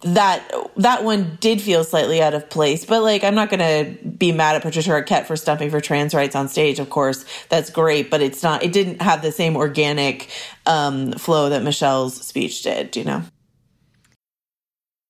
that 0.01 0.47
that 0.77 1.03
one 1.03 1.37
did 1.39 1.61
feel 1.61 1.83
slightly 1.83 2.21
out 2.21 2.33
of 2.33 2.49
place. 2.49 2.85
But 2.85 3.03
like, 3.03 3.23
I'm 3.23 3.35
not 3.35 3.49
gonna 3.49 3.95
be 4.17 4.31
mad 4.31 4.55
at 4.55 4.61
Patricia 4.61 4.91
Arquette 4.91 5.25
for 5.25 5.35
stumping 5.35 5.69
for 5.69 5.81
trans 5.81 6.13
rights 6.13 6.35
on 6.35 6.47
stage. 6.47 6.79
Of 6.79 6.89
course, 6.89 7.25
that's 7.49 7.69
great, 7.69 8.09
but 8.09 8.21
it's 8.21 8.43
not. 8.43 8.63
It 8.63 8.71
didn't 8.71 9.01
have 9.01 9.21
the 9.21 9.31
same 9.31 9.55
organic 9.55 10.29
um, 10.65 11.13
flow 11.13 11.49
that 11.49 11.63
Michelle's 11.63 12.15
speech 12.15 12.63
did. 12.63 12.95
You 12.95 13.03
know. 13.05 13.23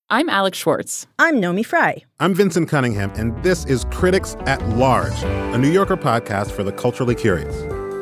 I'm 0.09 0.29
Alex 0.29 0.57
Schwartz. 0.57 1.05
I'm 1.19 1.41
Naomi 1.41 1.63
Fry. 1.63 2.05
I'm 2.21 2.33
Vinson 2.33 2.65
Cunningham, 2.65 3.11
and 3.17 3.43
this 3.43 3.65
is 3.65 3.85
Critics 3.91 4.37
at 4.45 4.65
Large, 4.69 5.21
a 5.23 5.57
New 5.57 5.69
Yorker 5.69 5.97
podcast 5.97 6.51
for 6.51 6.63
the 6.63 6.71
culturally 6.71 7.13
curious. 7.13 7.76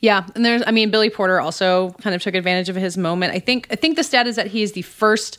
Yeah, 0.00 0.26
and 0.34 0.44
there's 0.44 0.62
I 0.66 0.70
mean 0.70 0.90
Billy 0.90 1.10
Porter 1.10 1.40
also 1.40 1.90
kind 2.00 2.14
of 2.14 2.22
took 2.22 2.34
advantage 2.34 2.68
of 2.68 2.76
his 2.76 2.96
moment. 2.96 3.34
I 3.34 3.38
think 3.40 3.66
I 3.70 3.76
think 3.76 3.96
the 3.96 4.04
stat 4.04 4.26
is 4.26 4.36
that 4.36 4.48
he 4.48 4.62
is 4.62 4.72
the 4.72 4.82
first 4.82 5.38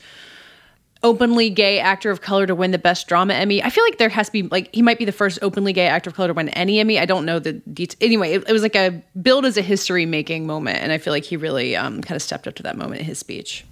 openly 1.02 1.50
gay 1.50 1.80
actor 1.80 2.12
of 2.12 2.19
color 2.19 2.45
to 2.45 2.54
win 2.54 2.72
the 2.72 2.78
best 2.78 3.08
drama 3.08 3.34
Emmy. 3.34 3.63
I 3.63 3.69
feel 3.69 3.84
like 3.86 3.98
there 3.98 4.10
has 4.10 4.28
to 4.28 4.32
be 4.34 4.43
like 4.43 4.74
he 4.74 4.82
might 4.82 5.00
be 5.00 5.06
the 5.06 5.13
first 5.13 5.39
openly 5.41 5.72
gay 5.72 5.88
actor 5.88 6.10
of 6.10 6.15
color 6.15 6.28
to 6.28 6.34
win 6.34 6.50
any 6.50 6.80
Emmy. 6.80 7.00
I 7.00 7.06
don't 7.06 7.26
know 7.26 7.39
the 7.39 7.54
details. 7.54 7.98
Anyway, 8.02 8.34
it, 8.34 8.50
it, 8.50 8.54
was 8.54 8.62
like 8.62 8.76
a 8.76 9.02
build 9.22 9.45
as 9.45 9.58
a 9.58 9.62
history 9.62 10.06
making 10.06 10.45
moment, 10.45 10.80
and 10.80 10.91
I 10.91 10.98
feel 10.98 11.13
like 11.13 11.24
he 11.24 11.38
really 11.38 11.76
um, 11.76 12.02
kind 12.02 12.15
of 12.15 12.22
stepped 12.22 12.48
up 12.48 12.56
to 12.56 12.63
that 12.63 12.78
moment 12.78 13.00
in 13.00 13.06
his 13.06 13.19
speech. 13.19 13.65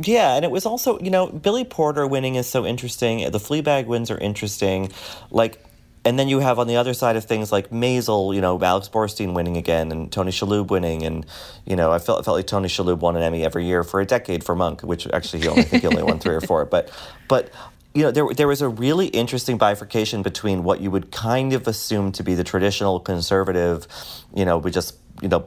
Yeah, 0.00 0.36
and 0.36 0.44
it 0.44 0.50
was 0.50 0.64
also, 0.64 0.98
you 1.00 1.10
know, 1.10 1.26
Billy 1.26 1.64
Porter 1.64 2.06
winning 2.06 2.36
is 2.36 2.46
so 2.46 2.64
interesting. 2.64 3.18
The 3.30 3.38
Fleabag 3.38 3.86
wins 3.86 4.12
are 4.12 4.18
interesting. 4.18 4.92
Like 5.30 5.62
and 6.08 6.18
then 6.18 6.26
you 6.26 6.38
have 6.38 6.58
on 6.58 6.66
the 6.66 6.76
other 6.76 6.94
side 6.94 7.16
of 7.16 7.26
things 7.26 7.52
like 7.52 7.68
Maisel, 7.68 8.34
you 8.34 8.40
know, 8.40 8.58
Alex 8.62 8.88
Borstein 8.88 9.34
winning 9.34 9.58
again, 9.58 9.92
and 9.92 10.10
Tony 10.10 10.30
Shalhoub 10.30 10.70
winning, 10.70 11.02
and 11.02 11.26
you 11.66 11.76
know, 11.76 11.92
I 11.92 11.98
felt 11.98 12.24
felt 12.24 12.34
like 12.34 12.46
Tony 12.46 12.66
Shalhoub 12.66 13.00
won 13.00 13.14
an 13.14 13.22
Emmy 13.22 13.44
every 13.44 13.66
year 13.66 13.84
for 13.84 14.00
a 14.00 14.06
decade 14.06 14.42
for 14.42 14.54
Monk, 14.54 14.80
which 14.80 15.06
actually 15.12 15.42
he 15.42 15.48
only 15.48 15.60
I 15.60 15.64
think 15.64 15.82
he 15.82 15.86
only 15.86 16.02
won 16.02 16.18
three 16.18 16.34
or 16.34 16.40
four, 16.40 16.64
but 16.64 16.90
but 17.28 17.50
you 17.92 18.02
know, 18.02 18.10
there 18.10 18.26
there 18.34 18.48
was 18.48 18.62
a 18.62 18.70
really 18.70 19.08
interesting 19.08 19.58
bifurcation 19.58 20.22
between 20.22 20.64
what 20.64 20.80
you 20.80 20.90
would 20.90 21.10
kind 21.10 21.52
of 21.52 21.68
assume 21.68 22.10
to 22.12 22.22
be 22.22 22.34
the 22.34 22.44
traditional 22.44 23.00
conservative, 23.00 23.86
you 24.34 24.46
know, 24.46 24.56
we 24.56 24.70
just 24.70 24.96
you 25.20 25.28
know 25.28 25.46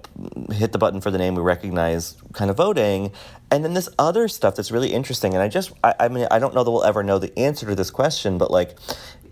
hit 0.52 0.74
the 0.74 0.78
button 0.78 1.02
for 1.02 1.10
the 1.10 1.18
name 1.18 1.34
we 1.34 1.42
recognize 1.42 2.18
kind 2.34 2.52
of 2.52 2.58
voting. 2.58 3.12
And 3.50 3.66
then 3.66 3.74
this 3.74 3.90
other 3.98 4.28
stuff 4.28 4.56
that's 4.56 4.72
really 4.72 4.94
interesting 4.94 5.34
and 5.34 5.42
i 5.44 5.50
just 5.50 5.74
I, 5.84 5.94
I 6.00 6.08
mean 6.08 6.26
i 6.32 6.40
don't 6.40 6.56
know 6.56 6.64
that 6.64 6.72
we'll 6.72 6.86
ever 6.86 7.04
know 7.04 7.20
the 7.20 7.38
answer 7.38 7.66
to 7.66 7.76
this 7.76 7.92
question 7.92 8.38
but 8.38 8.50
like 8.50 8.78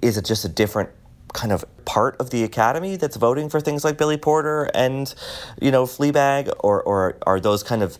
is 0.01 0.17
it 0.17 0.25
just 0.25 0.43
a 0.43 0.49
different 0.49 0.89
kind 1.33 1.51
of 1.51 1.63
part 1.85 2.15
of 2.19 2.29
the 2.29 2.43
academy 2.43 2.95
that's 2.95 3.15
voting 3.15 3.49
for 3.49 3.59
things 3.59 3.83
like 3.83 3.97
Billy 3.97 4.17
Porter 4.17 4.69
and 4.73 5.13
you 5.61 5.71
know 5.71 5.85
Fleabag 5.85 6.51
or 6.59 6.81
or 6.83 7.17
are 7.25 7.39
those 7.39 7.63
kind 7.63 7.83
of 7.83 7.97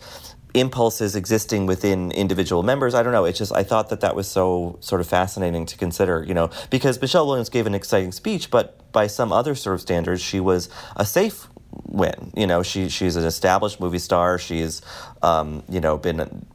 impulses 0.56 1.16
existing 1.16 1.66
within 1.66 2.12
individual 2.12 2.64
members? 2.64 2.96
I 2.96 3.04
don't 3.04 3.14
know. 3.14 3.26
It's 3.26 3.38
just 3.38 3.54
I 3.54 3.64
thought 3.64 3.90
that 3.90 4.02
that 4.02 4.16
was 4.16 4.28
so 4.28 4.78
sort 4.80 5.02
of 5.02 5.08
fascinating 5.08 5.66
to 5.68 5.78
consider 5.78 6.24
you 6.28 6.34
know 6.34 6.50
because 6.70 7.00
Michelle 7.02 7.28
Williams 7.28 7.50
gave 7.50 7.68
an 7.68 7.76
exciting 7.76 8.12
speech 8.12 8.50
but 8.50 8.92
by 8.92 9.08
some 9.08 9.32
other 9.32 9.56
sort 9.56 9.76
of 9.76 9.82
standards 9.82 10.22
she 10.22 10.40
was 10.40 10.70
a 10.96 11.06
safe 11.06 11.48
win. 11.86 12.32
You 12.36 12.48
know 12.48 12.64
she 12.64 12.90
she's 12.90 13.16
an 13.16 13.26
established 13.26 13.80
movie 13.80 14.00
star. 14.00 14.40
She's 14.40 14.82
um, 15.22 15.64
you 15.70 15.80
know 15.80 15.98
been 15.98 16.46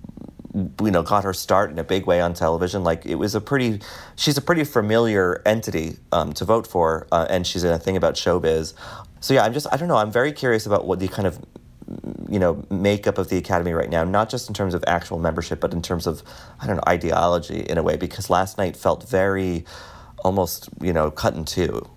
you 0.55 0.91
know 0.91 1.03
got 1.03 1.25
her 1.25 1.33
start 1.33 1.71
in 1.71 1.79
a 1.79 1.85
big 1.85 2.07
way 2.07 2.21
on 2.21 2.35
television. 2.35 2.85
Like 2.85 3.05
it 3.07 3.17
was 3.17 3.35
a 3.35 3.41
pretty 3.41 3.81
she's 4.17 4.37
a 4.37 4.43
pretty 4.43 4.65
familiar 4.65 5.43
entity 5.45 5.99
um, 6.13 6.33
to 6.35 6.45
vote 6.45 6.67
for 6.67 7.07
uh, 7.13 7.27
and 7.29 7.47
she's 7.47 7.65
in 7.65 7.73
a 7.73 7.79
thing 7.79 7.97
about 7.97 8.15
showbiz. 8.15 8.75
So 9.25 9.33
yeah 9.33 9.43
i'm 9.45 9.55
just 9.55 9.67
i 9.73 9.79
don't 9.79 9.89
know 9.89 9.97
i'm 9.97 10.11
very 10.11 10.33
curious 10.33 10.67
about 10.67 10.87
what 10.87 11.01
the 11.01 11.09
kind 11.09 11.27
of 11.27 11.39
you 12.29 12.39
know 12.39 12.63
makeup 12.71 13.17
of 13.17 13.31
the 13.31 13.39
academy 13.39 13.73
right 13.73 13.89
now 13.89 14.05
not 14.05 14.29
just 14.29 14.49
in 14.49 14.55
terms 14.55 14.75
of 14.75 14.85
actual 14.87 15.19
membership 15.19 15.61
but 15.61 15.73
in 15.73 15.81
terms 15.81 16.07
of 16.07 16.23
i 16.61 16.67
don't 16.67 16.77
know 16.77 16.83
ideology 16.87 17.61
in 17.61 17.79
a 17.79 17.83
way 17.83 17.97
because 17.97 18.29
last 18.29 18.59
night 18.59 18.77
felt 18.77 19.09
very 19.09 19.65
almost 20.25 20.69
you 20.83 20.93
know 20.93 21.11
cut 21.11 21.35
in 21.35 21.47
2 21.47 21.89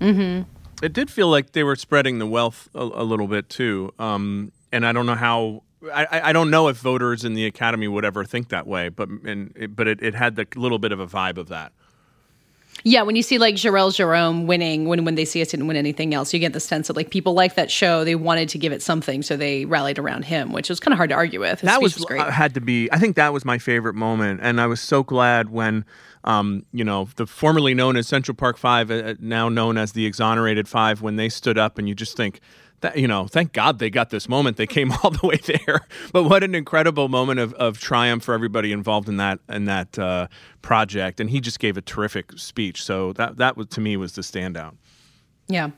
mm-hmm. 0.00 0.84
it 0.84 0.92
did 0.92 1.10
feel 1.10 1.28
like 1.28 1.52
they 1.52 1.62
were 1.62 1.76
spreading 1.76 2.18
the 2.18 2.26
wealth 2.26 2.68
a, 2.74 2.80
a 2.82 3.04
little 3.04 3.28
bit 3.28 3.48
too. 3.48 3.90
Um, 3.98 4.52
and 4.70 4.86
i 4.86 4.92
don't 4.92 5.06
know 5.06 5.14
how 5.14 5.62
I, 5.92 6.30
I 6.30 6.32
don't 6.32 6.50
know 6.50 6.68
if 6.68 6.76
voters 6.78 7.24
in 7.24 7.34
the 7.34 7.46
academy 7.46 7.88
would 7.88 8.04
ever 8.04 8.24
think 8.24 8.48
that 8.48 8.66
way, 8.66 8.88
but 8.88 9.08
and 9.08 9.74
but 9.76 9.88
it, 9.88 10.02
it 10.02 10.14
had 10.14 10.36
the 10.36 10.46
little 10.56 10.78
bit 10.78 10.92
of 10.92 11.00
a 11.00 11.06
vibe 11.06 11.38
of 11.38 11.48
that. 11.48 11.72
Yeah, 12.86 13.02
when 13.02 13.16
you 13.16 13.22
see 13.22 13.38
like 13.38 13.54
Jharrel 13.54 13.94
Jerome 13.94 14.46
winning, 14.46 14.86
when 14.86 15.04
when 15.04 15.14
they 15.14 15.24
see 15.24 15.40
us 15.40 15.48
didn't 15.48 15.66
win 15.66 15.76
anything 15.76 16.12
else, 16.12 16.34
you 16.34 16.40
get 16.40 16.52
the 16.52 16.60
sense 16.60 16.88
that 16.88 16.96
like 16.96 17.10
people 17.10 17.32
like 17.32 17.54
that 17.54 17.70
show. 17.70 18.04
They 18.04 18.14
wanted 18.14 18.50
to 18.50 18.58
give 18.58 18.72
it 18.72 18.82
something, 18.82 19.22
so 19.22 19.36
they 19.36 19.64
rallied 19.64 19.98
around 19.98 20.26
him, 20.26 20.52
which 20.52 20.68
was 20.68 20.80
kind 20.80 20.92
of 20.92 20.98
hard 20.98 21.08
to 21.10 21.16
argue 21.16 21.40
with. 21.40 21.60
His 21.60 21.68
that 21.68 21.80
was, 21.80 21.94
was 21.94 22.04
great. 22.04 22.20
uh, 22.20 22.30
had 22.30 22.52
to 22.54 22.60
be. 22.60 22.90
I 22.92 22.98
think 22.98 23.16
that 23.16 23.32
was 23.32 23.44
my 23.44 23.58
favorite 23.58 23.94
moment, 23.94 24.40
and 24.42 24.60
I 24.60 24.66
was 24.66 24.80
so 24.80 25.02
glad 25.02 25.50
when. 25.50 25.84
Um, 26.26 26.64
you 26.72 26.84
know, 26.84 27.10
the 27.16 27.26
formerly 27.26 27.74
known 27.74 27.98
as 27.98 28.08
Central 28.08 28.34
Park 28.34 28.56
Five, 28.56 28.90
uh, 28.90 29.12
now 29.20 29.50
known 29.50 29.76
as 29.76 29.92
the 29.92 30.06
Exonerated 30.06 30.66
Five, 30.66 31.02
when 31.02 31.16
they 31.16 31.28
stood 31.28 31.58
up, 31.58 31.76
and 31.76 31.86
you 31.86 31.94
just 31.94 32.16
think, 32.16 32.40
that, 32.84 32.98
you 32.98 33.08
know, 33.08 33.26
thank 33.26 33.52
God 33.52 33.78
they 33.78 33.90
got 33.90 34.10
this 34.10 34.28
moment. 34.28 34.56
They 34.56 34.66
came 34.66 34.92
all 35.02 35.10
the 35.10 35.26
way 35.26 35.36
there. 35.36 35.86
But 36.12 36.24
what 36.24 36.44
an 36.44 36.54
incredible 36.54 37.08
moment 37.08 37.40
of, 37.40 37.52
of 37.54 37.80
triumph 37.80 38.22
for 38.22 38.34
everybody 38.34 38.72
involved 38.72 39.08
in 39.08 39.16
that 39.16 39.40
in 39.48 39.64
that 39.64 39.98
uh, 39.98 40.28
project. 40.62 41.18
And 41.18 41.30
he 41.30 41.40
just 41.40 41.58
gave 41.58 41.76
a 41.76 41.82
terrific 41.82 42.38
speech. 42.38 42.84
So 42.84 43.12
that 43.14 43.38
that 43.38 43.56
was 43.56 43.66
to 43.68 43.80
me 43.80 43.96
was 43.96 44.12
the 44.12 44.22
standout. 44.22 44.76
Yeah. 45.48 45.70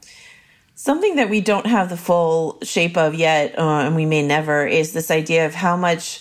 Something 0.75 1.17
that 1.17 1.31
we 1.31 1.41
don't 1.41 1.67
have 1.67 1.89
the 1.89 1.97
full 1.97 2.59
shape 2.63 2.99
of 2.99 3.15
yet, 3.15 3.59
uh, 3.59 3.63
and 3.63 3.97
we 3.97 4.05
may 4.05 4.21
never, 4.21 4.67
is 4.67 4.93
this 4.93 5.11
idea 5.11 5.47
of 5.47 5.55
how 5.55 5.75
much 5.75 6.21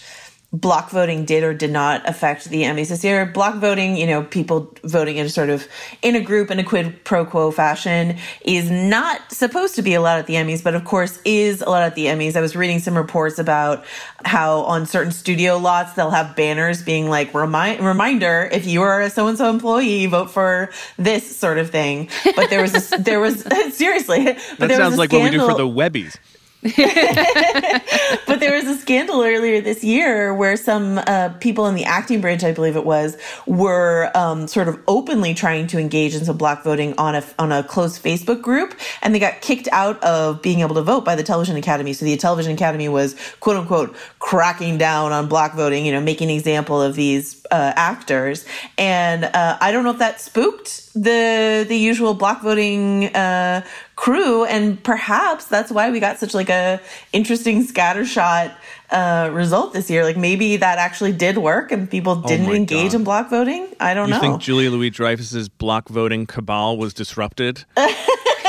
block 0.55 0.89
voting 0.89 1.25
did 1.25 1.43
or 1.43 1.53
did 1.53 1.71
not 1.71 2.07
affect 2.07 2.45
the 2.45 2.63
Emmys 2.63 2.89
this 2.89 3.03
year. 3.03 3.25
Block 3.25 3.55
voting, 3.55 3.97
you 3.97 4.07
know, 4.07 4.23
people 4.23 4.73
voting 4.83 5.17
in 5.17 5.25
a 5.25 5.29
sort 5.29 5.49
of 5.49 5.67
in 6.01 6.15
a 6.15 6.21
group 6.21 6.51
in 6.51 6.59
a 6.59 6.63
quid 6.63 7.03
pro 7.03 7.25
quo 7.25 7.51
fashion 7.51 8.17
is 8.41 8.69
not 8.71 9.31
supposed 9.31 9.75
to 9.75 9.81
be 9.81 9.93
allowed 9.93 10.17
at 10.17 10.27
the 10.27 10.35
Emmys, 10.35 10.63
but 10.63 10.75
of 10.75 10.85
course 10.85 11.19
is 11.25 11.61
allowed 11.61 11.83
at 11.83 11.95
the 11.95 12.05
Emmys. 12.05 12.35
I 12.35 12.41
was 12.41 12.55
reading 12.55 12.79
some 12.79 12.95
reports 12.95 13.39
about 13.39 13.85
how 14.23 14.61
on 14.61 14.85
certain 14.85 15.11
studio 15.11 15.57
lots 15.57 15.93
they'll 15.93 16.11
have 16.11 16.35
banners 16.35 16.81
being 16.81 17.09
like 17.09 17.33
remind 17.33 17.81
reminder 17.81 18.49
if 18.51 18.65
you 18.65 18.81
are 18.81 19.01
a 19.01 19.09
so 19.09 19.27
and 19.27 19.37
so 19.37 19.49
employee 19.49 20.05
vote 20.05 20.29
for 20.29 20.71
this 20.97 21.35
sort 21.35 21.57
of 21.57 21.69
thing. 21.69 22.09
But 22.35 22.49
there 22.49 22.61
was 22.61 22.71
this, 22.71 22.93
there 22.99 23.19
was 23.19 23.43
seriously 23.75 24.25
but 24.25 24.37
that 24.59 24.67
there 24.67 24.77
sounds 24.77 24.95
a 24.95 24.97
like 24.97 25.11
what 25.11 25.23
we 25.23 25.29
do 25.31 25.45
for 25.45 25.55
the 25.55 25.67
Webbies. 25.67 26.17
but 28.25 28.39
there 28.39 28.55
was 28.55 28.65
a 28.65 28.75
scandal 28.75 29.21
earlier 29.21 29.61
this 29.61 29.83
year 29.83 30.33
where 30.33 30.57
some 30.57 30.97
uh, 30.97 31.29
people 31.39 31.67
in 31.67 31.75
the 31.75 31.85
acting 31.85 32.21
branch, 32.21 32.43
I 32.43 32.53
believe 32.53 32.75
it 32.75 32.85
was, 32.85 33.15
were 33.45 34.09
um, 34.15 34.47
sort 34.47 34.67
of 34.67 34.79
openly 34.87 35.35
trying 35.35 35.67
to 35.67 35.77
engage 35.77 36.15
in 36.15 36.25
some 36.25 36.37
block 36.37 36.63
voting 36.63 36.95
on 36.97 37.13
a 37.13 37.23
on 37.37 37.51
a 37.51 37.63
closed 37.63 38.03
Facebook 38.03 38.41
group, 38.41 38.73
and 39.03 39.13
they 39.13 39.19
got 39.19 39.41
kicked 39.41 39.67
out 39.71 40.01
of 40.03 40.41
being 40.41 40.61
able 40.61 40.73
to 40.73 40.81
vote 40.81 41.05
by 41.05 41.13
the 41.13 41.21
Television 41.21 41.55
Academy. 41.55 41.93
So 41.93 42.03
the 42.03 42.17
Television 42.17 42.53
Academy 42.53 42.89
was 42.89 43.15
quote 43.41 43.57
unquote 43.57 43.95
cracking 44.17 44.79
down 44.79 45.11
on 45.11 45.27
block 45.27 45.53
voting, 45.53 45.85
you 45.85 45.91
know, 45.91 46.01
making 46.01 46.31
an 46.31 46.35
example 46.35 46.81
of 46.81 46.95
these 46.95 47.45
uh, 47.51 47.73
actors. 47.75 48.43
And 48.79 49.25
uh, 49.25 49.59
I 49.61 49.71
don't 49.71 49.83
know 49.83 49.91
if 49.91 49.99
that 49.99 50.19
spooked 50.19 50.93
the 50.95 51.63
the 51.67 51.77
usual 51.77 52.15
block 52.15 52.41
voting 52.41 53.13
uh, 53.15 53.63
crew, 53.95 54.45
and 54.45 54.81
perhaps 54.83 55.45
that's 55.45 55.71
why 55.71 55.89
we 55.91 55.99
got 55.99 56.17
such 56.19 56.33
like 56.33 56.49
a 56.49 56.79
interesting 57.13 57.65
scattershot 57.65 58.53
uh, 58.91 59.29
result 59.33 59.73
this 59.73 59.89
year. 59.89 60.03
Like 60.03 60.17
maybe 60.17 60.57
that 60.57 60.77
actually 60.77 61.13
did 61.13 61.37
work, 61.37 61.71
and 61.71 61.89
people 61.89 62.15
didn't 62.17 62.49
Oh 62.49 62.53
engage 62.53 62.91
God. 62.91 62.97
in 62.99 63.03
block 63.03 63.29
voting. 63.29 63.67
I 63.79 63.93
don't 63.93 64.07
you 64.07 64.11
know. 64.15 64.17
You 64.21 64.29
think 64.29 64.41
Julia 64.41 64.69
Louis 64.71 64.89
Dreyfus's 64.89 65.49
block 65.49 65.89
voting 65.89 66.25
cabal 66.25 66.77
was 66.77 66.93
disrupted? 66.93 67.63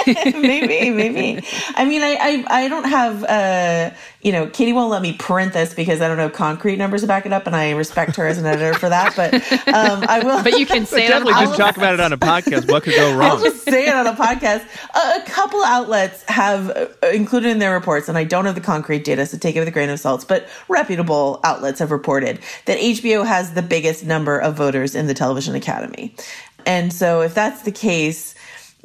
maybe, 0.35 0.91
maybe. 0.91 1.45
I 1.75 1.85
mean, 1.85 2.03
I, 2.03 2.17
I, 2.21 2.65
I 2.65 2.69
don't 2.69 2.85
have, 2.85 3.25
uh, 3.25 3.91
you 4.23 4.33
know, 4.33 4.47
Katie 4.49 4.73
won't 4.73 4.91
let 4.91 5.03
me 5.03 5.13
print 5.13 5.53
this 5.53 5.75
because 5.75 6.01
I 6.01 6.09
don't 6.09 6.19
have 6.19 6.33
concrete 6.33 6.77
numbers 6.77 7.03
to 7.03 7.07
back 7.07 7.27
it 7.27 7.33
up, 7.33 7.47
and 7.47 7.55
I 7.55 7.73
respect 7.73 8.17
her 8.17 8.27
as 8.27 8.39
an 8.39 8.47
editor 8.47 8.75
for 8.75 8.89
that. 8.89 9.15
But 9.17 9.35
um, 9.69 10.05
I 10.09 10.21
will. 10.25 10.43
But 10.43 10.59
you 10.59 10.67
can 10.67 10.87
say 10.87 11.07
it 11.07 11.09
Definitely 11.09 11.35
just 11.35 11.57
talk 11.57 11.77
about 11.77 11.95
it 11.95 12.01
on 12.01 12.13
a 12.13 12.19
podcast. 12.19 12.71
What 12.71 12.83
could 12.83 12.95
go 12.95 13.11
I'll 13.13 13.19
wrong? 13.19 13.43
just 13.43 13.65
say 13.65 13.87
it 13.87 13.95
on 13.95 14.07
a 14.07 14.15
podcast. 14.15 14.65
A, 14.95 15.21
a 15.21 15.25
couple 15.27 15.63
outlets 15.65 16.25
have 16.29 16.71
uh, 16.71 16.87
included 17.13 17.51
in 17.51 17.59
their 17.59 17.73
reports, 17.75 18.09
and 18.09 18.17
I 18.17 18.25
don't 18.25 18.45
have 18.47 18.55
the 18.55 18.61
concrete 18.61 19.05
data, 19.05 19.27
so 19.27 19.39
take 19.39 19.57
it 19.57 19.61
with 19.61 19.69
a 19.69 19.73
grain 19.73 19.91
of 19.91 20.01
salt, 20.01 20.25
but 20.29 20.49
reputable 20.69 21.41
outlets 21.45 21.79
have 21.81 21.91
reported 21.91 22.41
that 22.67 22.79
HBO 22.79 23.27
has 23.27 23.55
the 23.55 23.63
biggest 23.63 24.05
number 24.05 24.39
of 24.39 24.55
voters 24.55 24.95
in 24.95 25.07
the 25.07 25.15
Television 25.15 25.55
Academy. 25.55 26.15
And 26.65 26.93
so 26.93 27.21
if 27.23 27.35
that's 27.35 27.63
the 27.63 27.71
case, 27.73 28.35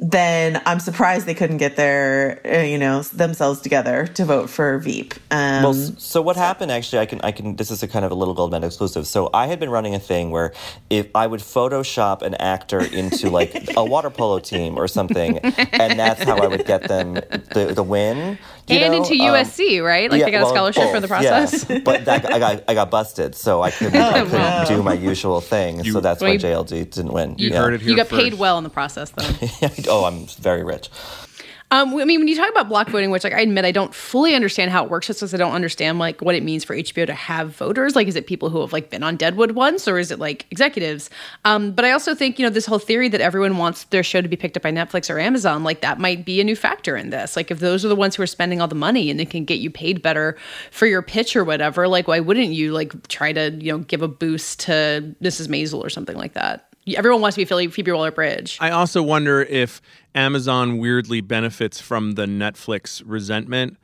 then 0.02 0.60
I'm 0.66 0.80
surprised 0.80 1.26
they 1.26 1.34
couldn't 1.34 1.58
get 1.58 1.76
their, 1.76 2.40
uh, 2.44 2.62
you 2.62 2.76
know, 2.76 3.02
themselves 3.02 3.60
together 3.60 4.08
to 4.08 4.24
vote 4.24 4.50
for 4.50 4.78
Veep. 4.78 5.14
Um, 5.30 5.62
well, 5.62 5.74
so 5.74 6.20
what 6.20 6.34
happened 6.34 6.72
actually? 6.72 6.98
I 6.98 7.06
can, 7.06 7.20
I 7.22 7.30
can. 7.30 7.54
This 7.54 7.70
is 7.70 7.84
a 7.84 7.88
kind 7.88 8.04
of 8.04 8.10
a 8.10 8.14
little 8.14 8.34
Gold 8.34 8.50
Men 8.50 8.64
exclusive. 8.64 9.06
So 9.06 9.30
I 9.32 9.46
had 9.46 9.60
been 9.60 9.70
running 9.70 9.94
a 9.94 10.00
thing 10.00 10.32
where 10.32 10.52
if 10.90 11.06
I 11.14 11.28
would 11.28 11.38
Photoshop 11.38 12.22
an 12.22 12.34
actor 12.34 12.80
into 12.80 13.30
like 13.30 13.76
a 13.76 13.84
water 13.84 14.10
polo 14.10 14.40
team 14.40 14.76
or 14.76 14.88
something, 14.88 15.38
and 15.38 15.98
that's 15.98 16.24
how 16.24 16.36
I 16.36 16.48
would 16.48 16.66
get 16.66 16.88
them 16.88 17.14
the, 17.14 17.72
the 17.72 17.84
win. 17.84 18.38
You 18.68 18.76
and 18.78 18.92
know? 18.92 18.98
into 19.02 19.14
Um, 19.14 19.34
USC, 19.34 19.82
right? 19.84 20.10
Like 20.10 20.20
yeah, 20.20 20.24
they 20.26 20.30
got 20.30 20.40
a 20.40 20.44
well, 20.44 20.54
scholarship 20.54 20.90
for 20.92 21.00
the 21.00 21.08
process. 21.08 21.66
yeah. 21.68 21.78
but 21.84 22.04
that, 22.04 22.32
I 22.32 22.38
got 22.38 22.64
I 22.68 22.74
got 22.74 22.90
busted, 22.90 23.34
so 23.34 23.62
I 23.62 23.70
couldn't, 23.70 23.96
I 24.00 24.20
Oh, 24.20 24.24
couldn't 24.24 24.32
wow. 24.40 24.64
do 24.64 24.82
my 24.82 24.94
usual 24.94 25.40
thing. 25.40 25.82
so 25.84 26.00
that's 26.00 26.20
Well, 26.20 26.30
why 26.30 26.34
you- 26.34 26.38
JLD 26.38 26.90
didn't 26.90 27.12
win. 27.12 27.34
You, 27.38 27.50
yeah. 27.50 27.68
you 27.70 27.96
got 27.96 28.08
paid 28.08 28.34
well 28.34 28.58
in 28.58 28.64
the 28.64 28.70
process, 28.70 29.10
though. 29.10 29.68
oh, 29.88 30.04
I'm 30.04 30.26
very 30.40 30.62
rich. 30.64 30.88
Um, 31.72 31.98
I 31.98 32.04
mean, 32.04 32.20
when 32.20 32.28
you 32.28 32.36
talk 32.36 32.50
about 32.50 32.68
block 32.68 32.90
voting, 32.90 33.10
which 33.10 33.24
like 33.24 33.32
I 33.32 33.40
admit 33.40 33.64
I 33.64 33.72
don't 33.72 33.94
fully 33.94 34.34
understand 34.34 34.70
how 34.70 34.84
it 34.84 34.90
works, 34.90 35.06
just 35.06 35.20
because 35.20 35.32
I 35.32 35.38
don't 35.38 35.54
understand 35.54 35.98
like 35.98 36.20
what 36.20 36.34
it 36.34 36.42
means 36.42 36.64
for 36.64 36.76
HBO 36.76 37.06
to 37.06 37.14
have 37.14 37.56
voters. 37.56 37.96
Like, 37.96 38.08
is 38.08 38.14
it 38.14 38.26
people 38.26 38.50
who 38.50 38.60
have 38.60 38.74
like 38.74 38.90
been 38.90 39.02
on 39.02 39.16
Deadwood 39.16 39.52
once, 39.52 39.88
or 39.88 39.98
is 39.98 40.10
it 40.10 40.18
like 40.18 40.44
executives? 40.50 41.08
Um, 41.46 41.72
but 41.72 41.86
I 41.86 41.92
also 41.92 42.14
think 42.14 42.38
you 42.38 42.44
know 42.44 42.50
this 42.50 42.66
whole 42.66 42.78
theory 42.78 43.08
that 43.08 43.22
everyone 43.22 43.56
wants 43.56 43.84
their 43.84 44.02
show 44.02 44.20
to 44.20 44.28
be 44.28 44.36
picked 44.36 44.58
up 44.58 44.62
by 44.62 44.70
Netflix 44.70 45.08
or 45.08 45.18
Amazon, 45.18 45.64
like 45.64 45.80
that 45.80 45.98
might 45.98 46.26
be 46.26 46.42
a 46.42 46.44
new 46.44 46.56
factor 46.56 46.94
in 46.94 47.08
this. 47.08 47.36
Like, 47.36 47.50
if 47.50 47.60
those 47.60 47.86
are 47.86 47.88
the 47.88 47.96
ones 47.96 48.16
who 48.16 48.22
are 48.22 48.26
spending 48.26 48.60
all 48.60 48.68
the 48.68 48.74
money 48.74 49.08
and 49.08 49.18
they 49.18 49.24
can 49.24 49.46
get 49.46 49.58
you 49.58 49.70
paid 49.70 50.02
better 50.02 50.36
for 50.70 50.84
your 50.84 51.00
pitch 51.00 51.34
or 51.34 51.42
whatever, 51.42 51.88
like 51.88 52.06
why 52.06 52.20
wouldn't 52.20 52.50
you 52.50 52.72
like 52.72 53.08
try 53.08 53.32
to 53.32 53.50
you 53.50 53.72
know 53.72 53.78
give 53.78 54.02
a 54.02 54.08
boost 54.08 54.60
to 54.60 55.14
Mrs. 55.22 55.48
Maisel 55.48 55.82
or 55.82 55.88
something 55.88 56.18
like 56.18 56.34
that? 56.34 56.68
Everyone 56.96 57.20
wants 57.22 57.36
to 57.36 57.40
be 57.40 57.44
Philly, 57.44 57.68
Phoebe 57.68 57.92
Waller-Bridge. 57.92 58.58
I 58.60 58.70
also 58.70 59.04
wonder 59.04 59.40
if 59.42 59.80
Amazon 60.14 60.78
weirdly 60.78 61.20
benefits 61.20 61.80
from 61.80 62.12
the 62.12 62.26
Netflix 62.26 63.02
resentment 63.04 63.78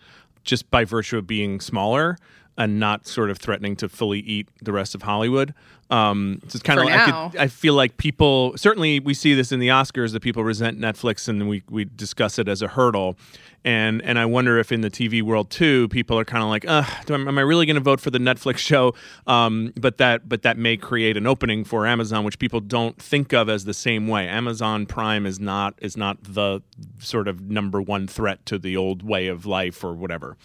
just 0.44 0.70
by 0.70 0.84
virtue 0.84 1.18
of 1.18 1.26
being 1.26 1.60
smaller 1.60 2.16
and 2.58 2.80
not 2.80 3.06
sort 3.06 3.30
of 3.30 3.38
threatening 3.38 3.76
to 3.76 3.88
fully 3.88 4.18
eat 4.18 4.48
the 4.60 4.72
rest 4.72 4.96
of 4.96 5.02
Hollywood. 5.02 5.54
Um, 5.90 6.40
so 6.48 6.56
it's 6.56 6.62
kind 6.62 6.80
of 6.80 6.86
For 6.86 6.92
I, 6.92 7.30
could, 7.30 7.40
I 7.40 7.46
feel 7.46 7.72
like 7.72 7.96
people 7.96 8.54
certainly 8.58 9.00
we 9.00 9.14
see 9.14 9.32
this 9.32 9.52
in 9.52 9.60
the 9.60 9.68
Oscars 9.68 10.12
that 10.12 10.20
people 10.20 10.44
resent 10.44 10.78
Netflix 10.78 11.28
and 11.28 11.48
we 11.48 11.62
we 11.70 11.86
discuss 11.86 12.38
it 12.38 12.48
as 12.48 12.60
a 12.60 12.68
hurdle. 12.68 13.16
And 13.64 14.02
and 14.02 14.18
I 14.18 14.26
wonder 14.26 14.58
if 14.58 14.70
in 14.70 14.82
the 14.82 14.90
TV 14.90 15.22
world 15.22 15.50
too, 15.50 15.88
people 15.88 16.18
are 16.18 16.24
kind 16.24 16.42
of 16.42 16.50
like, 16.50 16.68
uh, 16.68 16.84
am 17.08 17.38
I 17.38 17.42
really 17.42 17.64
going 17.64 17.76
to 17.76 17.80
vote 17.80 18.00
for 18.00 18.10
the 18.10 18.18
Netflix 18.18 18.58
show? 18.58 18.94
Um, 19.26 19.72
but 19.76 19.98
that 19.98 20.28
but 20.28 20.42
that 20.42 20.58
may 20.58 20.76
create 20.76 21.16
an 21.16 21.26
opening 21.26 21.64
for 21.64 21.86
Amazon, 21.86 22.24
which 22.24 22.38
people 22.38 22.60
don't 22.60 23.00
think 23.00 23.32
of 23.32 23.48
as 23.48 23.64
the 23.64 23.74
same 23.74 24.08
way. 24.08 24.28
Amazon 24.28 24.84
Prime 24.84 25.24
is 25.24 25.40
not 25.40 25.74
is 25.78 25.96
not 25.96 26.22
the 26.22 26.60
sort 26.98 27.28
of 27.28 27.40
number 27.40 27.80
one 27.80 28.06
threat 28.06 28.44
to 28.46 28.58
the 28.58 28.76
old 28.76 29.02
way 29.02 29.28
of 29.28 29.46
life 29.46 29.82
or 29.82 29.94
whatever. 29.94 30.36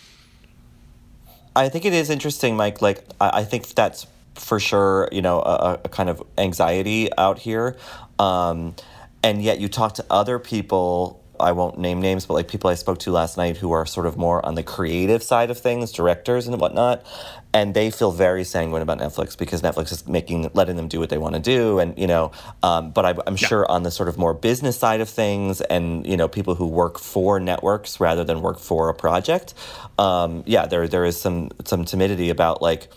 I 1.55 1.69
think 1.69 1.85
it 1.85 1.93
is 1.93 2.09
interesting, 2.09 2.55
Mike. 2.57 2.81
Like, 2.81 3.03
I, 3.21 3.39
I 3.39 3.43
think 3.43 3.67
that's 3.67 4.07
for 4.35 4.59
sure, 4.59 5.09
you 5.11 5.21
know, 5.21 5.39
a, 5.41 5.79
a 5.85 5.89
kind 5.89 6.09
of 6.09 6.23
anxiety 6.37 7.09
out 7.17 7.39
here. 7.39 7.75
Um, 8.19 8.75
and 9.21 9.41
yet 9.41 9.59
you 9.59 9.67
talk 9.67 9.95
to 9.95 10.05
other 10.09 10.39
people, 10.39 11.23
I 11.39 11.51
won't 11.51 11.77
name 11.77 12.01
names, 12.01 12.25
but 12.25 12.33
like 12.33 12.47
people 12.47 12.69
I 12.69 12.75
spoke 12.75 12.99
to 12.99 13.11
last 13.11 13.37
night 13.37 13.57
who 13.57 13.71
are 13.71 13.85
sort 13.85 14.05
of 14.05 14.17
more 14.17 14.45
on 14.45 14.55
the 14.55 14.63
creative 14.63 15.23
side 15.23 15.49
of 15.49 15.57
things, 15.57 15.91
directors 15.91 16.47
and 16.47 16.59
whatnot. 16.59 17.05
And 17.53 17.75
they 17.75 17.91
feel 17.91 18.11
very 18.11 18.43
sanguine 18.43 18.81
about 18.81 18.97
Netflix 18.97 19.37
because 19.37 19.61
Netflix 19.61 19.91
is 19.91 20.07
making, 20.07 20.49
letting 20.53 20.75
them 20.75 20.87
do 20.87 20.99
what 20.99 21.09
they 21.09 21.19
want 21.19 21.35
to 21.35 21.41
do. 21.41 21.77
And, 21.77 21.95
you 21.97 22.07
know, 22.07 22.31
um, 22.63 22.89
but 22.89 23.05
I, 23.05 23.13
I'm 23.27 23.35
sure 23.35 23.69
on 23.69 23.83
the 23.83 23.91
sort 23.91 24.09
of 24.09 24.17
more 24.17 24.33
business 24.33 24.75
side 24.75 25.01
of 25.01 25.09
things 25.09 25.61
and, 25.61 26.05
you 26.07 26.17
know, 26.17 26.27
people 26.27 26.55
who 26.55 26.65
work 26.65 26.97
for 26.97 27.39
networks 27.39 27.99
rather 27.99 28.23
than 28.23 28.41
work 28.41 28.57
for 28.57 28.89
a 28.89 28.93
project, 28.95 29.53
um, 29.99 30.43
yeah, 30.47 30.65
there, 30.65 30.87
there 30.87 31.05
is 31.05 31.21
some, 31.21 31.51
some 31.63 31.85
timidity 31.85 32.31
about 32.31 32.61
like, 32.61 32.87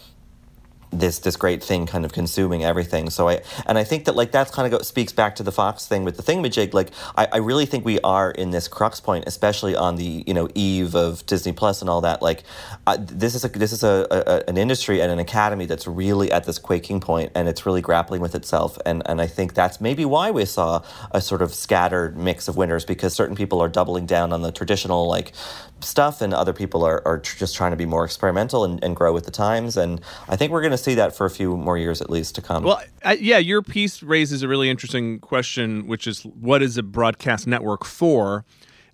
this 0.91 1.19
this 1.19 1.37
great 1.37 1.63
thing 1.63 1.87
kind 1.87 2.05
of 2.05 2.13
consuming 2.13 2.65
everything. 2.65 3.11
So 3.11 3.29
I 3.29 3.43
and 3.67 3.79
I 3.79 3.85
think 3.85 4.05
that 4.05 4.17
like 4.17 4.31
that's 4.31 4.51
kind 4.51 4.73
of 4.73 4.79
go, 4.79 4.85
speaks 4.85 5.13
back 5.13 5.37
to 5.37 5.43
the 5.43 5.53
Fox 5.53 5.87
thing 5.87 6.05
with 6.05 6.17
the 6.17 6.23
thingamajig. 6.23 6.75
Like 6.75 6.91
I, 7.17 7.29
I 7.33 7.37
really 7.39 7.67
think 7.67 7.85
we 7.85 8.01
are 8.01 8.31
in 8.31 8.51
this 8.51 8.69
crux 8.69 9.01
point, 9.01 9.25
especially 9.27 9.75
on 9.77 9.97
the 9.97 10.25
you 10.27 10.35
know 10.35 10.49
eve 10.55 10.95
of 10.95 11.25
Disney 11.27 11.53
Plus 11.53 11.81
and 11.81 11.91
all 11.91 12.01
that. 12.03 12.23
Like 12.23 12.45
uh, 12.87 12.97
this 13.01 13.35
is 13.35 13.45
a 13.45 13.49
this 13.49 13.73
is 13.73 13.83
a, 13.83 14.07
a 14.11 14.49
an 14.49 14.57
industry 14.57 15.01
and 15.01 15.11
an 15.11 15.19
academy 15.19 15.67
that's 15.67 15.87
really 15.87 16.31
at 16.33 16.45
this 16.45 16.59
quaking 16.59 17.01
point 17.01 17.33
and 17.35 17.49
it's 17.49 17.67
really 17.67 17.81
grappling 17.81 18.21
with 18.21 18.35
itself. 18.35 18.79
And 18.87 19.03
and 19.07 19.21
I 19.21 19.27
think 19.27 19.55
that's 19.55 19.81
maybe 19.81 20.05
why 20.05 20.31
we 20.31 20.45
saw 20.45 20.83
a 21.11 21.21
sort 21.21 21.43
of 21.43 21.55
scattered 21.55 22.17
mix 22.17 22.49
of 22.49 22.57
winners 22.57 22.85
because 22.85 23.15
certain 23.15 23.37
people 23.37 23.61
are 23.61 23.69
doubling 23.69 24.07
down 24.07 24.33
on 24.33 24.43
the 24.43 24.53
traditional 24.53 25.09
like 25.09 25.33
stuff, 25.81 26.21
and 26.21 26.33
other 26.33 26.53
people 26.53 26.85
are, 26.85 27.03
are 27.07 27.19
tr- 27.19 27.39
just 27.39 27.55
trying 27.55 27.71
to 27.71 27.77
be 27.77 27.87
more 27.87 28.05
experimental 28.05 28.65
and, 28.65 28.83
and 28.83 28.97
grow 28.97 29.13
with 29.13 29.25
the 29.25 29.31
times. 29.31 29.77
And 29.77 30.01
I 30.29 30.37
think 30.37 30.53
we're 30.53 30.61
going 30.61 30.73
to 30.73 30.79
see 30.79 30.95
that 30.95 31.15
for 31.15 31.27
a 31.27 31.31
few 31.31 31.57
more 31.57 31.79
years 31.79 32.01
at 32.01 32.11
least 32.11 32.35
to 32.37 32.43
come. 32.43 32.65
Well, 32.65 32.83
I, 33.05 33.15
yeah, 33.15 33.39
your 33.39 33.63
piece 33.63 34.03
raises 34.03 34.43
a 34.43 34.49
really 34.49 34.71
interesting 34.71 35.19
question, 35.21 35.87
which 35.87 36.07
is 36.07 36.23
what 36.23 36.63
is 36.63 36.77
a 36.77 36.83
broadcast 36.83 37.47
network 37.47 37.85
for? 37.85 38.45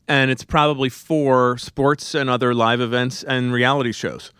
And 0.09 0.31
it's 0.31 0.45
probably 0.45 0.89
for 0.89 1.57
sports 1.59 2.15
and 2.15 2.29
other 2.29 2.55
live 2.55 2.81
events 2.81 3.23
and 3.23 3.53
reality 3.53 3.93
shows 3.93 4.33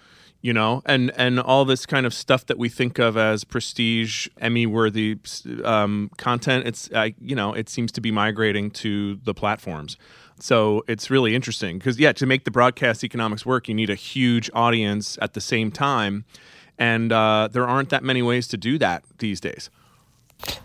you 0.43 0.53
know 0.53 0.83
and 0.85 1.11
and 1.17 1.41
all 1.41 1.65
this 1.65 1.87
kind 1.87 2.05
of 2.05 2.13
stuff 2.13 2.47
that 2.47 2.59
we 2.59 2.69
think 2.69 2.99
of 2.99 3.17
as 3.17 3.45
prestige 3.45 4.29
emmy 4.39 4.67
worthy 4.67 5.17
um, 5.65 6.11
content 6.19 6.67
it's 6.67 6.91
uh, 6.93 7.09
you 7.21 7.35
know 7.35 7.55
it 7.55 7.69
seems 7.69 7.91
to 7.93 8.01
be 8.01 8.11
migrating 8.11 8.71
to 8.71 9.15
the 9.23 9.33
platforms 9.33 9.97
so 10.43 10.85
it's 10.89 11.11
really 11.11 11.35
interesting 11.35 11.79
because 11.79 11.99
yeah 11.99 12.13
to 12.13 12.27
make 12.27 12.45
the 12.45 12.51
broadcast 12.51 13.05
economics 13.05 13.47
work 13.47 13.69
you 13.69 13.75
need 13.75 13.91
a 13.91 13.95
huge 13.95 14.51
audience 14.55 15.19
at 15.21 15.35
the 15.35 15.41
same 15.41 15.71
time. 15.71 16.25
And 16.79 17.13
uh, 17.13 17.49
there 17.53 17.67
aren't 17.67 17.91
that 17.91 18.03
many 18.03 18.23
ways 18.23 18.49
to 18.49 18.57
do 18.57 18.79
that 18.79 19.05
these 19.19 19.41
days. 19.41 19.71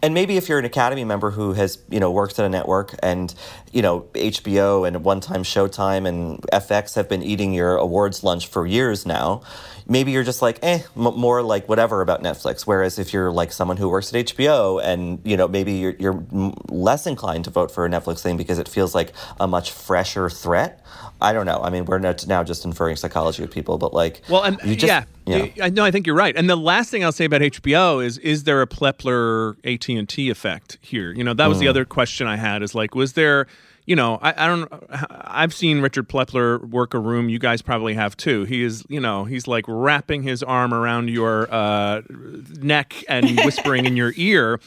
And 0.01 0.13
maybe 0.15 0.37
if 0.37 0.49
you're 0.49 0.57
an 0.57 0.65
Academy 0.65 1.03
member 1.03 1.29
who 1.29 1.53
has, 1.53 1.77
you 1.89 1.99
know, 1.99 2.09
worked 2.09 2.39
at 2.39 2.45
a 2.45 2.49
network 2.49 2.95
and, 3.03 3.33
you 3.71 3.83
know, 3.83 4.01
HBO 4.13 4.87
and 4.87 5.03
one 5.03 5.19
time 5.19 5.43
Showtime 5.43 6.07
and 6.07 6.41
FX 6.51 6.95
have 6.95 7.07
been 7.07 7.21
eating 7.21 7.53
your 7.53 7.75
awards 7.75 8.23
lunch 8.23 8.47
for 8.47 8.65
years 8.65 9.05
now, 9.05 9.43
maybe 9.87 10.11
you're 10.11 10.23
just 10.23 10.41
like, 10.41 10.59
eh, 10.61 10.79
m- 10.95 11.15
more 11.15 11.41
like 11.41 11.67
whatever 11.69 12.01
about 12.01 12.21
Netflix. 12.23 12.61
Whereas 12.61 12.99
if 12.99 13.13
you're 13.13 13.31
like 13.31 13.51
someone 13.51 13.77
who 13.77 13.89
works 13.89 14.13
at 14.13 14.25
HBO 14.27 14.83
and, 14.83 15.19
you 15.23 15.37
know, 15.37 15.47
maybe 15.47 15.73
you're, 15.73 15.95
you're 15.99 16.23
less 16.69 17.07
inclined 17.07 17.45
to 17.45 17.51
vote 17.51 17.71
for 17.71 17.85
a 17.85 17.89
Netflix 17.89 18.21
thing 18.21 18.37
because 18.37 18.59
it 18.59 18.67
feels 18.67 18.93
like 18.93 19.13
a 19.39 19.47
much 19.47 19.71
fresher 19.71 20.29
threat. 20.29 20.83
I 21.21 21.33
don't 21.33 21.45
know. 21.45 21.61
I 21.61 21.69
mean, 21.69 21.85
we're 21.85 21.99
now 21.99 22.43
just 22.43 22.65
inferring 22.65 22.95
psychology 22.95 23.43
of 23.43 23.49
people, 23.49 23.77
but 23.77 23.93
like, 23.93 24.21
well, 24.29 24.43
and 24.43 24.59
just, 24.59 24.83
yeah, 24.83 25.05
yeah, 25.25 25.47
I 25.61 25.69
know. 25.69 25.83
I 25.83 25.89
think 25.89 26.05
you're 26.05 26.15
right. 26.15 26.35
And 26.35 26.47
the 26.47 26.55
last 26.55 26.91
thing 26.91 27.03
I'll 27.03 27.11
say 27.11 27.25
about 27.25 27.41
HBO 27.41 28.03
is: 28.05 28.19
is 28.19 28.43
there 28.43 28.61
a 28.61 28.67
Plepler 28.67 29.55
AT 29.65 29.89
and 29.89 30.07
T 30.07 30.29
effect 30.29 30.77
here? 30.81 31.11
You 31.11 31.23
know, 31.23 31.33
that 31.33 31.47
was 31.47 31.57
mm. 31.57 31.61
the 31.61 31.67
other 31.69 31.85
question 31.85 32.27
I 32.27 32.35
had. 32.35 32.61
Is 32.61 32.75
like, 32.75 32.93
was 32.93 33.13
there? 33.13 33.47
You 33.87 33.95
know, 33.95 34.19
I, 34.21 34.45
I 34.45 34.47
don't. 34.47 34.71
I've 35.09 35.53
seen 35.53 35.79
Richard 35.79 36.09
Plepler 36.09 36.69
work 36.69 36.93
a 36.93 36.99
room. 36.99 37.29
You 37.29 37.39
guys 37.39 37.61
probably 37.61 37.93
have 37.93 38.17
too. 38.17 38.43
He 38.43 38.61
is, 38.61 38.83
you 38.89 38.99
know, 38.99 39.23
he's 39.23 39.47
like 39.47 39.63
wrapping 39.67 40.23
his 40.23 40.43
arm 40.43 40.73
around 40.73 41.09
your 41.09 41.47
uh, 41.51 42.01
neck 42.59 42.93
and 43.07 43.39
whispering 43.45 43.85
in 43.85 43.95
your 43.95 44.11
ear, 44.17 44.59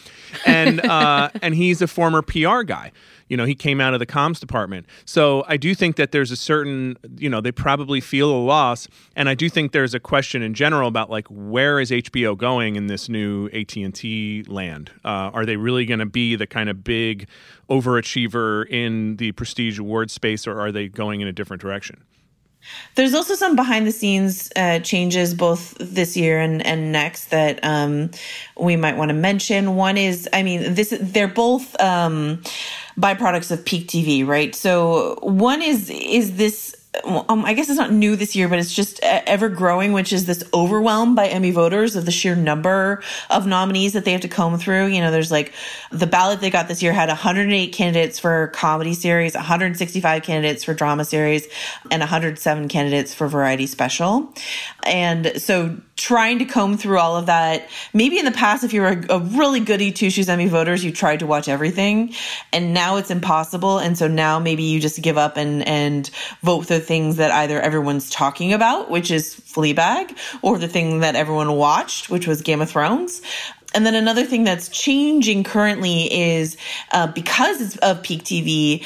and 0.47 0.81
uh, 0.81 1.29
and 1.43 1.55
he's 1.55 1.83
a 1.83 1.87
former 1.87 2.23
PR 2.23 2.62
guy. 2.62 2.93
You 3.31 3.39
know, 3.39 3.47
he 3.47 3.55
came 3.55 3.81
out 3.81 3.95
of 3.95 4.01
the 4.01 4.07
comms 4.07 4.41
department. 4.41 4.87
So 5.07 5.45
I 5.49 5.57
do 5.57 5.74
think 5.74 5.97
that 5.97 6.12
there's 6.12 6.31
a 6.31 6.37
certain, 6.37 6.99
you 7.16 7.31
know, 7.31 7.41
they 7.41 7.53
probably 7.53 8.01
feel 8.01 8.31
a 8.31 8.37
loss. 8.37 8.89
And 9.16 9.28
I 9.28 9.35
do 9.35 9.49
think 9.49 9.72
there's 9.72 9.95
a 9.95 10.01
question 10.01 10.43
in 10.43 10.53
general 10.53 10.89
about 10.89 11.09
like 11.09 11.26
where 11.28 11.81
is 11.81 11.91
HBO 11.91 12.37
going 12.37 12.76
in 12.76 12.89
this 12.89 13.09
new 13.09 13.49
AT 13.55 13.74
and 13.76 13.95
T 13.95 14.43
land? 14.49 14.91
Uh, 15.05 15.31
are 15.33 15.47
they 15.47 15.57
really 15.57 15.87
going 15.87 16.01
to 16.01 16.07
be 16.07 16.37
the 16.37 16.47
kind 16.47 16.68
of 16.68 16.85
big 16.85 17.28
overachiever 17.70 18.68
in 18.68 19.16
the 19.16 19.33
prestige 19.33 19.78
award 19.78 20.11
space, 20.11 20.47
or 20.47 20.61
are 20.61 20.72
they 20.72 20.89
going 20.89 21.20
in 21.20 21.28
a 21.28 21.33
different 21.33 21.62
direction? 21.62 22.03
There's 22.95 23.15
also 23.15 23.35
some 23.35 23.57
behind 23.57 23.87
the 23.87 23.93
scenes 23.93 24.51
uh, 24.57 24.81
changes 24.81 25.35
both 25.35 25.77
this 25.81 26.17
year 26.17 26.41
and, 26.41 26.65
and 26.65 26.93
next 26.93 27.27
that 27.27 27.59
um, 27.63 28.11
we 28.59 28.77
might 28.77 28.97
want 28.97 29.09
to 29.11 29.15
mention. 29.15 29.77
One 29.77 29.97
is, 29.97 30.29
I 30.33 30.43
mean, 30.43 30.75
this 30.75 30.97
they're 31.01 31.29
both 31.29 31.79
um, 31.81 32.43
byproducts 32.99 33.51
of 33.51 33.65
peak 33.65 33.89
TV, 33.89 34.27
right? 34.27 34.55
So 34.55 35.19
one 35.23 35.63
is 35.63 35.91
is 35.91 36.37
this 36.37 36.77
um, 37.05 37.45
I 37.45 37.55
guess 37.55 37.68
it's 37.68 37.78
not 37.78 37.93
new 37.93 38.16
this 38.16 38.34
year, 38.34 38.49
but 38.49 38.59
it's 38.59 38.74
just 38.74 38.99
ever 39.03 39.49
growing, 39.49 39.93
which 39.93 40.12
is 40.12 40.26
this 40.26 40.43
overwhelm 40.53 41.14
by 41.14 41.28
Emmy 41.28 41.53
voters 41.53 41.95
of 41.95 42.05
the 42.05 42.11
sheer 42.11 42.34
number 42.34 43.03
of 43.30 43.47
nominees 43.47 43.93
that 43.93 44.05
they 44.05 44.11
have 44.12 44.22
to 44.22 44.28
comb 44.28 44.59
through. 44.59 44.86
You 44.86 45.01
know, 45.01 45.12
there's 45.12 45.30
like 45.30 45.53
the 45.93 46.09
ballot 46.09 46.41
they 46.41 46.51
got 46.51 46.66
this 46.66 46.82
year 46.82 46.93
had 46.93 47.09
108 47.09 47.72
candidates 47.72 48.18
for 48.18 48.49
comedy 48.49 48.95
series, 48.95 49.34
165 49.34 50.22
candidates 50.24 50.64
for 50.64 50.74
drama 50.74 51.05
series, 51.05 51.47
and 51.93 52.01
107 52.01 52.68
candidates 52.68 53.14
for 53.14 53.28
variety 53.28 53.66
special. 53.66 54.34
And 54.84 55.41
so 55.41 55.76
trying 56.01 56.39
to 56.39 56.47
comb 56.47 56.79
through 56.79 56.99
all 56.99 57.17
of 57.17 57.27
that, 57.27 57.69
maybe 57.93 58.19
in 58.19 58.25
the 58.25 58.31
past, 58.31 58.65
if 58.65 58.73
you 58.73 58.81
were 58.81 59.05
a, 59.11 59.19
really 59.21 59.61
goody 59.61 59.93
two 59.93 60.09
shoes 60.09 60.31
Emmy 60.31 60.47
voters, 60.47 60.83
you 60.83 60.91
tried 60.91 61.21
to 61.21 61.27
watch 61.27 61.47
everything, 61.47 62.15
and 62.53 62.73
now 62.73 62.97
it's 62.97 63.11
impossible. 63.11 63.79
And 63.79 63.99
so 63.99 64.09
now 64.09 64.39
maybe 64.39 64.63
you 64.63 64.81
just 64.81 65.01
give 65.03 65.19
up 65.19 65.37
and 65.37 65.67
and 65.69 66.11
vote 66.43 66.69
the 66.69 66.81
things 66.81 67.17
that 67.17 67.31
either 67.31 67.61
everyone's 67.61 68.09
talking 68.09 68.55
about, 68.55 68.91
which 68.91 69.11
is 69.11 69.35
Fleabag, 69.35 70.17
or 70.41 70.57
the 70.57 70.69
thing 70.69 71.01
that 71.01 71.17
everyone 71.17 71.53
watched, 71.53 72.09
which 72.09 72.27
was 72.27 72.41
Game 72.41 72.63
of 72.63 72.71
Thrones. 72.71 73.21
And 73.75 73.87
then 73.87 73.95
another 73.95 74.25
thing 74.25 74.45
that's 74.45 74.69
changing 74.69 75.45
currently 75.45 76.13
is 76.13 76.57
uh, 76.93 77.07
because 77.09 77.77
of 77.77 78.03
peak 78.03 78.25
TV, 78.25 78.85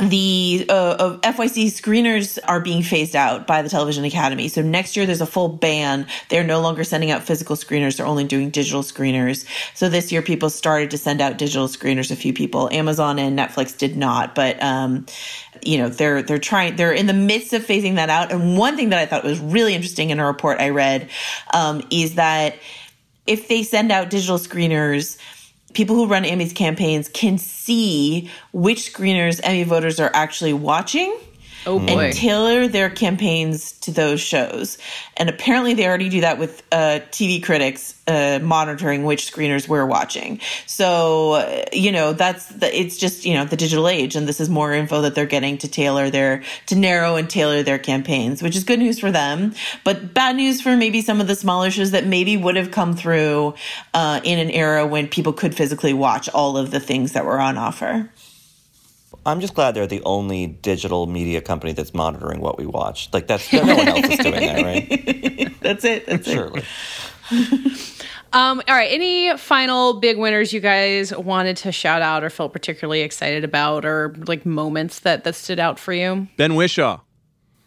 the 0.00 0.66
uh, 0.68 1.18
FYC 1.22 1.66
screeners 1.66 2.38
are 2.46 2.60
being 2.60 2.82
phased 2.82 3.16
out 3.16 3.46
by 3.46 3.62
the 3.62 3.68
Television 3.68 4.04
Academy. 4.04 4.48
So 4.48 4.62
next 4.62 4.96
year 4.96 5.06
there's 5.06 5.20
a 5.20 5.26
full 5.26 5.48
ban. 5.48 6.06
They're 6.28 6.44
no 6.44 6.60
longer 6.60 6.84
sending 6.84 7.10
out 7.10 7.24
physical 7.24 7.56
screeners. 7.56 7.96
They're 7.96 8.06
only 8.06 8.24
doing 8.24 8.50
digital 8.50 8.82
screeners. 8.82 9.44
So 9.74 9.88
this 9.88 10.12
year 10.12 10.22
people 10.22 10.50
started 10.50 10.92
to 10.92 10.98
send 10.98 11.20
out 11.20 11.36
digital 11.36 11.66
screeners. 11.66 12.12
A 12.12 12.16
few 12.16 12.32
people, 12.32 12.68
Amazon 12.72 13.18
and 13.18 13.36
Netflix 13.36 13.76
did 13.76 13.96
not, 13.96 14.34
but 14.34 14.62
um, 14.62 15.06
you 15.64 15.78
know 15.78 15.88
they're 15.88 16.22
they're 16.22 16.38
trying. 16.38 16.76
They're 16.76 16.92
in 16.92 17.06
the 17.06 17.12
midst 17.12 17.52
of 17.52 17.66
phasing 17.66 17.96
that 17.96 18.08
out. 18.08 18.30
And 18.30 18.56
one 18.56 18.76
thing 18.76 18.90
that 18.90 19.00
I 19.00 19.06
thought 19.06 19.24
was 19.24 19.40
really 19.40 19.74
interesting 19.74 20.10
in 20.10 20.20
a 20.20 20.26
report 20.26 20.60
I 20.60 20.68
read 20.70 21.10
um, 21.52 21.82
is 21.90 22.14
that 22.14 22.54
if 23.26 23.48
they 23.48 23.62
send 23.62 23.90
out 23.90 24.10
digital 24.10 24.38
screeners 24.38 25.18
people 25.74 25.96
who 25.96 26.06
run 26.06 26.24
Emmys 26.24 26.54
campaigns 26.54 27.08
can 27.08 27.38
see 27.38 28.30
which 28.52 28.92
screeners 28.92 29.40
Emmy 29.42 29.64
voters 29.64 30.00
are 30.00 30.10
actually 30.14 30.52
watching. 30.52 31.16
Oh 31.68 31.78
boy. 31.78 32.06
And 32.06 32.14
tailor 32.14 32.66
their 32.66 32.88
campaigns 32.88 33.72
to 33.80 33.90
those 33.90 34.22
shows. 34.22 34.78
And 35.18 35.28
apparently 35.28 35.74
they 35.74 35.86
already 35.86 36.08
do 36.08 36.22
that 36.22 36.38
with 36.38 36.62
uh, 36.72 37.00
TV 37.10 37.42
critics 37.42 37.94
uh, 38.06 38.38
monitoring 38.42 39.04
which 39.04 39.30
screeners 39.30 39.68
we're 39.68 39.84
watching. 39.84 40.40
So, 40.64 41.32
uh, 41.32 41.64
you 41.74 41.92
know, 41.92 42.14
that's 42.14 42.46
the, 42.46 42.74
it's 42.74 42.96
just, 42.96 43.26
you 43.26 43.34
know, 43.34 43.44
the 43.44 43.56
digital 43.56 43.86
age. 43.86 44.16
And 44.16 44.26
this 44.26 44.40
is 44.40 44.48
more 44.48 44.72
info 44.72 45.02
that 45.02 45.14
they're 45.14 45.26
getting 45.26 45.58
to 45.58 45.68
tailor 45.68 46.08
their, 46.08 46.42
to 46.66 46.74
narrow 46.74 47.16
and 47.16 47.28
tailor 47.28 47.62
their 47.62 47.78
campaigns, 47.78 48.42
which 48.42 48.56
is 48.56 48.64
good 48.64 48.78
news 48.78 48.98
for 48.98 49.10
them. 49.10 49.54
But 49.84 50.14
bad 50.14 50.36
news 50.36 50.62
for 50.62 50.74
maybe 50.74 51.02
some 51.02 51.20
of 51.20 51.26
the 51.26 51.36
smaller 51.36 51.70
shows 51.70 51.90
that 51.90 52.06
maybe 52.06 52.38
would 52.38 52.56
have 52.56 52.70
come 52.70 52.96
through 52.96 53.54
uh, 53.92 54.22
in 54.24 54.38
an 54.38 54.50
era 54.50 54.86
when 54.86 55.06
people 55.06 55.34
could 55.34 55.54
physically 55.54 55.92
watch 55.92 56.30
all 56.30 56.56
of 56.56 56.70
the 56.70 56.80
things 56.80 57.12
that 57.12 57.26
were 57.26 57.38
on 57.38 57.58
offer. 57.58 58.08
I'm 59.28 59.40
just 59.40 59.54
glad 59.54 59.72
they're 59.74 59.86
the 59.86 60.02
only 60.04 60.46
digital 60.46 61.06
media 61.06 61.40
company 61.40 61.72
that's 61.72 61.92
monitoring 61.94 62.40
what 62.40 62.58
we 62.58 62.66
watch. 62.66 63.08
Like 63.12 63.26
that's 63.26 63.52
no 63.52 63.60
one 63.60 63.88
else 63.88 64.06
is 64.08 64.18
doing 64.18 64.40
that, 64.40 64.62
right? 64.64 65.54
that's 65.60 65.84
it. 65.84 66.06
That's 66.06 66.26
Surely. 66.30 66.62
it. 67.30 67.94
Um, 68.32 68.60
all 68.68 68.74
right. 68.74 68.92
Any 68.92 69.34
final 69.38 70.00
big 70.00 70.18
winners 70.18 70.52
you 70.52 70.60
guys 70.60 71.16
wanted 71.16 71.56
to 71.58 71.72
shout 71.72 72.02
out 72.02 72.22
or 72.22 72.28
felt 72.28 72.52
particularly 72.52 73.00
excited 73.00 73.42
about, 73.42 73.86
or 73.86 74.14
like 74.26 74.44
moments 74.44 75.00
that 75.00 75.24
that 75.24 75.34
stood 75.34 75.58
out 75.58 75.78
for 75.78 75.94
you? 75.94 76.28
Ben 76.36 76.52
Whishaw. 76.52 77.00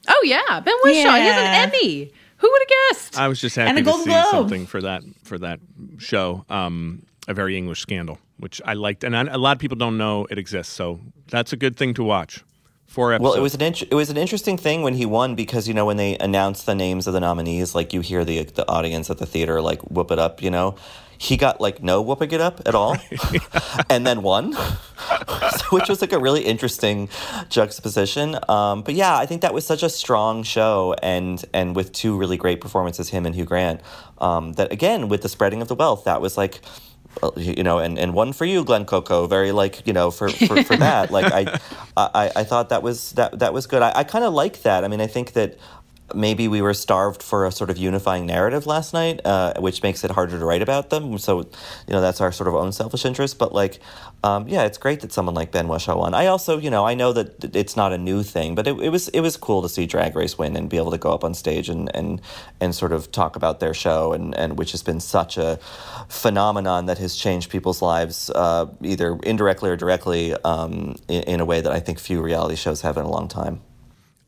Oh 0.08 0.22
yeah, 0.24 0.60
Ben 0.60 0.76
Whishaw. 0.84 0.94
Yeah. 0.94 1.18
He 1.18 1.26
has 1.26 1.38
an 1.38 1.74
Emmy. 1.74 2.12
Who 2.38 2.50
would 2.52 2.62
have 2.62 2.68
guessed? 2.90 3.18
I 3.18 3.28
was 3.28 3.42
just 3.42 3.56
happy 3.56 3.82
to 3.82 3.94
see 3.94 4.04
Globe. 4.06 4.26
something 4.30 4.66
for 4.68 4.82
that 4.82 5.02
for 5.24 5.40
that 5.40 5.60
show. 5.98 6.46
Um, 6.50 7.08
a 7.28 7.34
very 7.34 7.58
English 7.58 7.82
scandal, 7.82 8.20
which 8.38 8.62
I 8.66 8.74
liked, 8.74 9.04
and 9.04 9.16
a 9.16 9.38
lot 9.38 9.56
of 9.56 9.60
people 9.60 9.78
don't 9.78 9.98
know 9.98 10.28
it 10.30 10.38
exists. 10.38 10.74
So 10.74 11.00
that's 11.30 11.54
a 11.54 11.58
good 11.58 11.76
thing 11.76 11.94
to 11.96 12.04
watch. 12.04 12.44
Four 12.92 13.14
episodes. 13.14 13.30
Well, 13.30 13.40
it 13.40 13.42
was 13.42 13.54
an 13.54 13.62
int- 13.62 13.84
it 13.84 13.94
was 13.94 14.10
an 14.10 14.18
interesting 14.18 14.58
thing 14.58 14.82
when 14.82 14.96
he 14.96 15.06
won 15.06 15.34
because 15.34 15.66
you 15.66 15.74
know 15.74 15.86
when 15.86 15.96
they 15.96 16.18
announced 16.18 16.66
the 16.66 16.76
names 16.76 17.08
of 17.08 17.14
the 17.14 17.22
nominees, 17.22 17.74
like 17.74 17.94
you 17.94 18.02
hear 18.02 18.26
the 18.26 18.44
the 18.44 18.68
audience 18.68 19.10
at 19.10 19.18
the 19.18 19.26
theater 19.26 19.62
like 19.62 19.82
whoop 19.84 20.12
it 20.12 20.20
up, 20.20 20.42
you 20.42 20.52
know. 20.52 20.76
He 21.18 21.38
got 21.38 21.62
like 21.62 21.84
no 21.84 22.02
whooping 22.02 22.32
it 22.32 22.42
up 22.42 22.62
at 22.66 22.74
all, 22.76 22.98
and 23.90 24.06
then 24.06 24.24
won, 24.24 24.54
which 25.70 25.88
was 25.88 26.02
like 26.02 26.12
a 26.12 26.20
really 26.20 26.42
interesting 26.42 27.08
juxtaposition. 27.48 28.38
Um, 28.50 28.82
but 28.82 28.96
yeah, 28.96 29.16
I 29.16 29.28
think 29.28 29.42
that 29.44 29.54
was 29.54 29.66
such 29.66 29.84
a 29.84 29.90
strong 29.90 30.44
show, 30.44 30.96
and 31.02 31.46
and 31.54 31.76
with 31.76 31.94
two 31.94 32.18
really 32.18 32.38
great 32.38 32.60
performances, 32.60 33.10
him 33.10 33.26
and 33.26 33.36
Hugh 33.36 33.46
Grant. 33.46 33.80
Um, 34.18 34.54
that 34.54 34.72
again, 34.72 35.08
with 35.08 35.22
the 35.22 35.30
spreading 35.30 35.62
of 35.62 35.68
the 35.70 35.76
wealth, 35.76 36.04
that 36.06 36.20
was 36.22 36.38
like 36.38 36.60
you 37.36 37.64
know, 37.64 37.80
and, 37.80 38.00
and 38.00 38.14
one 38.14 38.34
for 38.34 38.46
you, 38.46 38.64
Glenn 38.64 38.86
Coco. 38.86 39.28
Very 39.28 39.52
like 39.52 39.86
you 39.86 39.94
know 39.94 40.12
for, 40.12 40.30
for, 40.30 40.64
for 40.64 40.78
that. 40.78 41.12
like 41.12 41.32
I, 41.34 41.60
I 41.98 42.32
I 42.38 42.44
thought 42.44 42.70
that 42.70 42.84
was 42.84 43.12
that 43.14 43.40
that 43.40 43.54
was 43.54 43.68
good. 43.68 43.82
I, 43.82 43.92
I 43.96 44.04
kind 44.04 44.26
of 44.26 44.34
like 44.34 44.62
that. 44.64 44.84
I 44.84 44.88
mean, 44.88 45.02
I 45.02 45.08
think 45.08 45.34
that 45.34 45.58
maybe 46.16 46.48
we 46.48 46.62
were 46.62 46.74
starved 46.74 47.24
for 47.24 47.46
a 47.46 47.52
sort 47.52 47.70
of 47.70 47.78
unifying 47.78 48.26
narrative 48.26 48.66
last 48.66 48.94
night, 48.94 49.22
uh, 49.26 49.54
which 49.60 49.84
makes 49.84 50.04
it 50.04 50.12
harder 50.12 50.38
to 50.38 50.46
write 50.46 50.62
about 50.62 50.90
them. 50.90 51.18
So, 51.18 51.40
you 51.40 51.94
know, 51.94 52.02
that's 52.02 52.22
our 52.22 52.32
sort 52.32 52.48
of 52.48 52.56
own 52.56 52.72
selfish 52.72 53.06
interest. 53.06 53.38
But 53.38 53.54
like, 53.54 53.80
um, 54.24 54.48
yeah, 54.48 54.64
it's 54.64 54.78
great 54.78 55.00
that 55.02 55.12
someone 55.12 55.34
like 55.34 55.52
Ben 55.52 55.68
Whishaw 55.68 55.98
won. 55.98 56.14
I 56.14 56.28
also, 56.28 56.60
you 56.60 56.70
know, 56.70 56.86
I 56.86 56.94
know 56.94 57.12
that 57.14 57.56
it's 57.56 57.76
not 57.76 57.92
a 57.92 57.98
new 57.98 58.22
thing, 58.22 58.54
but 58.54 58.68
it, 58.68 58.80
it 58.80 58.90
was 58.90 59.08
it 59.10 59.22
was 59.22 59.36
cool 59.36 59.62
to 59.64 59.70
see 59.70 59.88
Drag 59.88 60.16
Race 60.16 60.38
win 60.38 60.56
and 60.56 60.70
be 60.70 60.78
able 60.78 60.92
to 60.92 60.98
go 60.98 61.12
up 61.12 61.24
on 61.24 61.34
stage 61.34 61.70
and 61.70 61.90
and 61.96 62.22
and 62.60 62.76
sort 62.76 62.92
of 62.92 63.12
talk 63.12 63.36
about 63.36 63.60
their 63.60 63.74
show 63.74 64.14
and 64.14 64.36
and 64.36 64.58
which 64.60 64.72
has 64.74 64.84
been 64.84 65.00
such 65.00 65.38
a 65.38 65.58
phenomenon 66.08 66.86
that 66.86 67.00
has 67.00 67.16
changed 67.16 67.50
people's 67.50 67.82
lives 67.82 68.30
uh, 68.36 68.68
either 68.82 69.18
indirectly 69.24 69.70
or 69.70 69.76
directly 69.76 70.34
um, 70.44 70.96
in, 71.08 71.24
in 71.24 71.40
a 71.40 71.46
way 71.46 71.62
that 71.62 71.72
I 71.72 71.80
think 71.80 71.98
few 71.98 72.22
reality 72.22 72.56
shows 72.56 72.82
have 72.82 72.98
in 72.98 73.06
a 73.06 73.10
long 73.10 73.28
time. 73.28 73.62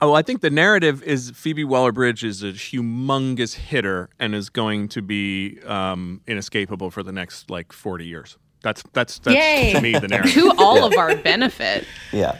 Oh, 0.03 0.13
I 0.13 0.21
think 0.21 0.41
the 0.41 0.49
narrative 0.49 1.01
is 1.03 1.31
Phoebe 1.33 1.63
Waller-Bridge 1.63 2.25
is 2.25 2.43
a 2.43 2.47
humongous 2.51 3.53
hitter 3.55 4.09
and 4.19 4.35
is 4.35 4.49
going 4.49 4.89
to 4.89 5.01
be 5.01 5.59
um, 5.65 6.19
inescapable 6.27 6.91
for 6.91 7.03
the 7.03 7.13
next 7.13 7.49
like 7.49 7.71
forty 7.71 8.05
years. 8.05 8.37
That's 8.63 8.83
that's 8.91 9.19
that's 9.19 9.35
Yay. 9.37 9.71
to 9.73 9.79
me 9.81 9.93
the 9.93 10.07
narrative. 10.09 10.33
to 10.33 10.53
all 10.57 10.77
Yeah. 10.79 10.85
of 10.87 10.97
our 10.97 11.15
benefit. 11.15 11.85
Yeah. 12.11 12.37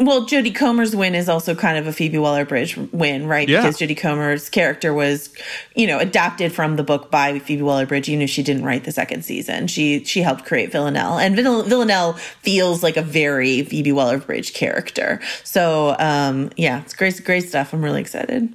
Well, 0.00 0.26
Jodie 0.26 0.54
Comer's 0.54 0.94
win 0.94 1.16
is 1.16 1.28
also 1.28 1.56
kind 1.56 1.76
of 1.76 1.88
a 1.88 1.92
Phoebe 1.92 2.18
Waller-Bridge 2.18 2.76
win, 2.92 3.26
right? 3.26 3.48
Yeah. 3.48 3.62
Because 3.62 3.78
Jodie 3.78 3.96
Comer's 3.98 4.48
character 4.48 4.94
was, 4.94 5.34
you 5.74 5.88
know, 5.88 5.98
adapted 5.98 6.52
from 6.52 6.76
the 6.76 6.84
book 6.84 7.10
by 7.10 7.40
Phoebe 7.40 7.62
Waller-Bridge. 7.62 8.08
You 8.08 8.20
if 8.20 8.30
she 8.30 8.44
didn't 8.44 8.64
write 8.64 8.84
the 8.84 8.92
second 8.92 9.24
season, 9.24 9.66
she 9.66 10.04
she 10.04 10.22
helped 10.22 10.44
create 10.44 10.70
Villanelle, 10.70 11.18
and 11.18 11.34
Vill- 11.34 11.64
Villanelle 11.64 12.12
feels 12.42 12.82
like 12.84 12.96
a 12.96 13.02
very 13.02 13.62
Phoebe 13.62 13.90
Waller-Bridge 13.90 14.54
character. 14.54 15.20
So, 15.42 15.96
um, 15.98 16.50
yeah, 16.56 16.80
it's 16.82 16.94
great, 16.94 17.20
great 17.24 17.48
stuff. 17.48 17.72
I'm 17.72 17.82
really 17.84 18.00
excited. 18.00 18.54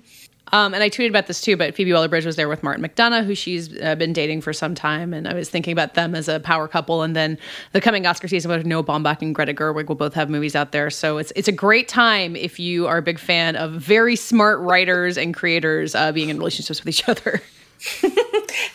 Um, 0.53 0.75
and 0.75 0.83
I 0.83 0.89
tweeted 0.89 1.09
about 1.09 1.25
this 1.25 1.41
too, 1.41 1.57
but 1.57 1.73
Phoebe 1.73 1.91
Waller-Bridge 1.91 2.27
was 2.27 2.35
there 2.35 2.47
with 2.47 2.61
Martin 2.61 2.85
McDonagh, 2.85 3.25
who 3.25 3.33
she's 3.33 3.75
uh, 3.81 3.95
been 3.95 4.13
dating 4.13 4.41
for 4.41 4.53
some 4.53 4.75
time, 4.75 5.11
and 5.11 5.27
I 5.27 5.33
was 5.33 5.49
thinking 5.49 5.73
about 5.73 5.95
them 5.95 6.13
as 6.13 6.27
a 6.27 6.39
power 6.39 6.67
couple. 6.67 7.01
And 7.01 7.15
then 7.15 7.39
the 7.71 7.81
coming 7.81 8.05
Oscar 8.05 8.27
season 8.27 8.51
with 8.51 8.63
Noah 8.63 8.83
Baumbach 8.83 9.23
and 9.23 9.33
Greta 9.33 9.55
Gerwig 9.55 9.87
will 9.87 9.95
both 9.95 10.13
have 10.13 10.29
movies 10.29 10.55
out 10.55 10.71
there, 10.71 10.91
so 10.91 11.17
it's 11.17 11.33
it's 11.35 11.47
a 11.47 11.51
great 11.51 11.87
time 11.87 12.35
if 12.35 12.59
you 12.59 12.85
are 12.85 12.99
a 12.99 13.01
big 13.01 13.17
fan 13.17 13.55
of 13.55 13.71
very 13.71 14.15
smart 14.15 14.59
writers 14.59 15.17
and 15.17 15.33
creators 15.33 15.95
uh, 15.95 16.11
being 16.11 16.29
in 16.29 16.37
relationships 16.37 16.79
with 16.79 16.87
each 16.87 17.09
other. 17.09 17.41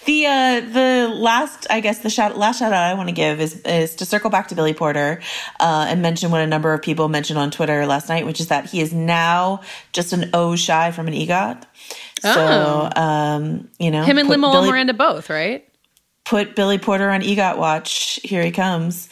The 0.05 0.25
uh, 0.27 0.61
the 0.61 1.09
last, 1.15 1.67
I 1.69 1.81
guess, 1.81 1.99
the 1.99 2.09
shout, 2.09 2.37
last 2.39 2.59
shout 2.61 2.73
out 2.73 2.83
I 2.91 2.95
want 2.95 3.11
to 3.11 3.15
give 3.15 3.41
is 3.41 3.61
is 3.61 3.95
to 3.97 4.07
circle 4.07 4.31
back 4.31 4.49
to 4.49 4.55
Billy 4.55 4.73
Porter 4.73 5.21
uh, 5.61 5.87
and 5.89 6.01
mention 6.01 6.31
what 6.31 6.41
a 6.41 6.47
number 6.47 6.73
of 6.73 6.81
people 6.83 7.09
mentioned 7.09 7.39
on 7.39 7.51
Twitter 7.51 7.85
last 7.87 8.09
night, 8.09 8.25
which 8.25 8.41
is 8.41 8.49
that 8.49 8.65
he 8.71 8.81
is 8.81 8.93
now 8.95 9.61
just 9.93 10.15
an 10.15 10.31
O 10.33 10.57
shy 10.57 10.91
from 10.93 11.09
an 11.09 11.15
EGOT. 11.15 11.63
So, 12.23 12.91
um, 12.97 13.69
you 13.79 13.91
know, 13.91 14.01
Oh. 14.01 14.05
Him 14.05 14.19
and 14.19 14.29
put 14.29 14.41
Lin 14.41 14.51
Billy- 14.51 14.71
Miranda 14.71 14.95
both, 14.95 15.29
right? 15.31 15.68
Put 16.29 16.55
Billy 16.55 16.77
Porter 16.77 17.09
on 17.09 17.23
EGOT 17.23 17.57
watch. 17.57 18.21
Here 18.23 18.43
he 18.43 18.51
comes. 18.51 19.09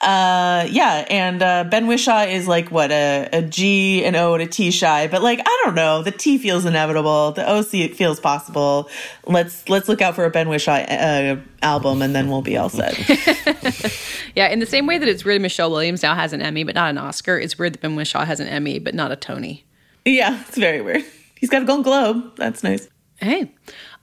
Uh, 0.00 0.68
yeah, 0.70 1.04
and 1.10 1.42
uh, 1.42 1.64
Ben 1.64 1.88
Whishaw 1.88 2.28
is 2.32 2.46
like 2.46 2.70
what 2.70 2.92
a, 2.92 3.28
a 3.32 3.42
G, 3.42 4.04
an 4.04 4.14
O, 4.14 4.34
and 4.34 4.42
a 4.44 4.46
T 4.46 4.70
shy, 4.70 5.08
but 5.08 5.20
like 5.20 5.40
I 5.44 5.62
don't 5.64 5.74
know, 5.74 6.04
the 6.04 6.12
T 6.12 6.38
feels 6.38 6.64
inevitable, 6.64 7.32
the 7.32 7.44
O 7.44 7.62
C 7.62 7.88
feels 7.88 8.20
possible. 8.20 8.88
Let's 9.26 9.68
let's 9.68 9.88
look 9.88 10.00
out 10.00 10.14
for 10.14 10.24
a 10.24 10.30
Ben 10.30 10.46
Whishaw 10.46 10.86
uh, 10.88 11.40
album, 11.60 12.02
and 12.02 12.14
then 12.14 12.28
we'll 12.30 12.40
be 12.40 12.56
all 12.56 12.68
set. 12.68 12.94
Yeah, 14.36 14.46
in 14.46 14.60
the 14.60 14.66
same 14.66 14.86
way 14.86 14.96
that 14.96 15.08
it's 15.08 15.24
weird 15.24 15.42
Michelle 15.42 15.72
Williams 15.72 16.04
now 16.04 16.14
has 16.14 16.32
an 16.32 16.40
Emmy 16.40 16.62
but 16.62 16.76
not 16.76 16.90
an 16.90 16.98
Oscar, 16.98 17.36
it's 17.36 17.58
weird 17.58 17.72
that 17.72 17.82
Ben 17.82 17.96
Whishaw 17.96 18.24
has 18.24 18.38
an 18.38 18.46
Emmy 18.46 18.78
but 18.78 18.94
not 18.94 19.10
a 19.10 19.16
Tony. 19.16 19.64
yeah, 20.04 20.40
it's 20.46 20.56
very 20.56 20.80
weird. 20.80 21.02
He's 21.34 21.50
got 21.50 21.62
a 21.62 21.64
Golden 21.64 21.82
Globe. 21.82 22.36
That's 22.36 22.62
nice. 22.62 22.88
Hey. 23.20 23.52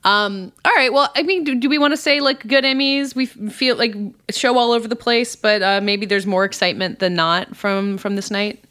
Um, 0.04 0.52
all 0.64 0.72
right. 0.74 0.92
Well, 0.92 1.10
I 1.16 1.22
mean, 1.22 1.44
do, 1.44 1.54
do 1.56 1.68
we 1.68 1.78
want 1.78 1.92
to 1.92 1.96
say 1.96 2.20
like 2.20 2.46
good 2.46 2.64
Emmys? 2.64 3.14
We 3.14 3.26
feel 3.26 3.76
like 3.76 3.94
show 4.30 4.56
all 4.56 4.72
over 4.72 4.86
the 4.86 4.96
place, 4.96 5.34
but 5.34 5.62
uh, 5.62 5.80
maybe 5.80 6.06
there's 6.06 6.26
more 6.26 6.44
excitement 6.44 7.00
than 7.00 7.14
not 7.14 7.56
from 7.56 7.98
from 7.98 8.16
this 8.16 8.30
night. 8.30 8.64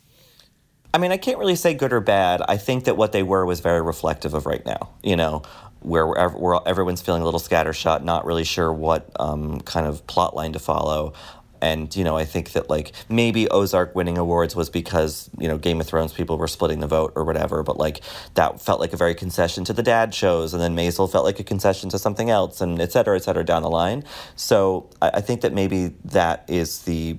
I 0.94 1.00
mean, 1.00 1.12
I 1.12 1.18
can't 1.18 1.38
really 1.38 1.58
say 1.58 1.74
good 1.74 1.92
or 1.92 2.00
bad. 2.00 2.42
I 2.48 2.58
think 2.58 2.86
that 2.86 2.96
what 2.96 3.12
they 3.12 3.24
were 3.24 3.46
was 3.46 3.60
very 3.60 3.82
reflective 3.82 4.34
of 4.34 4.46
right 4.46 4.66
now. 4.66 4.90
You 5.04 5.18
know, 5.18 5.44
where, 5.82 6.08
where, 6.08 6.60
everyone's 6.66 7.02
feeling 7.02 7.22
a 7.22 7.26
little 7.26 7.40
scattershot, 7.40 8.04
not 8.04 8.26
really 8.26 8.44
sure 8.44 8.72
what 8.72 9.10
um, 9.20 9.62
kind 9.62 9.86
of 9.86 10.06
plot 10.08 10.36
line 10.36 10.54
to 10.54 10.60
follow. 10.60 11.14
And 11.62 11.96
you 11.96 12.04
know, 12.04 12.18
I 12.18 12.26
think 12.26 12.52
that 12.54 12.70
like 12.70 12.94
maybe 13.10 13.50
Ozark 13.50 13.96
winning 13.96 14.18
awards 14.18 14.56
was 14.56 14.70
because 14.70 15.30
you 15.38 15.48
know 15.48 15.58
Game 15.58 15.80
of 15.80 15.88
Thrones 15.88 16.14
people 16.14 16.38
were 16.38 16.48
splitting 16.48 16.80
the 16.80 16.88
vote 16.88 17.14
or 17.16 17.24
whatever. 17.24 17.64
But 17.64 17.78
like 17.78 18.02
that 18.36 18.62
felt 18.62 18.80
like 18.80 18.94
a 18.94 18.98
very 18.98 19.16
concession 19.16 19.64
to 19.66 19.74
the 19.74 19.84
dad 19.84 20.14
shows, 20.14 20.54
and 20.54 20.62
then 20.62 20.76
Maisel 20.76 21.12
felt 21.12 21.26
like 21.26 21.40
a 21.40 21.44
concession 21.44 21.90
to 21.90 22.00
something 22.00 22.30
else, 22.30 22.62
and 22.62 22.80
et 22.80 22.92
cetera, 22.92 23.16
et 23.16 23.24
cetera, 23.24 23.44
down 23.44 23.64
the 23.64 23.70
line. 23.70 24.04
So 24.36 24.90
I, 25.02 25.12
I 25.16 25.22
think 25.22 25.42
that 25.42 25.54
maybe 25.54 25.94
that 26.06 26.46
is 26.48 26.84
the 26.84 27.18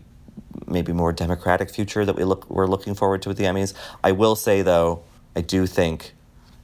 maybe 0.67 0.93
more 0.93 1.13
democratic 1.13 1.71
future 1.71 2.05
that 2.05 2.17
we 2.17 2.25
look 2.25 2.49
we're 2.51 2.67
looking 2.67 2.95
forward 2.95 3.23
to 3.23 3.29
with 3.29 3.39
the 3.39 3.45
Emmys. 3.45 3.75
I 4.05 4.13
will 4.13 4.37
say 4.37 4.63
though, 4.63 5.03
I 5.35 5.41
do 5.41 5.67
think 5.67 6.13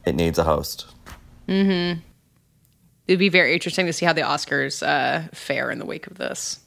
it 0.04 0.14
needs 0.14 0.38
a 0.38 0.44
host. 0.44 0.86
Mm-hmm. 1.48 2.00
It'd 3.06 3.18
be 3.18 3.28
very 3.28 3.52
interesting 3.52 3.86
to 3.86 3.92
see 3.92 4.06
how 4.06 4.12
the 4.12 4.22
Oscars 4.22 4.86
uh, 4.86 5.28
fare 5.34 5.70
in 5.70 5.78
the 5.78 5.84
wake 5.84 6.06
of 6.06 6.16
this. 6.16 6.60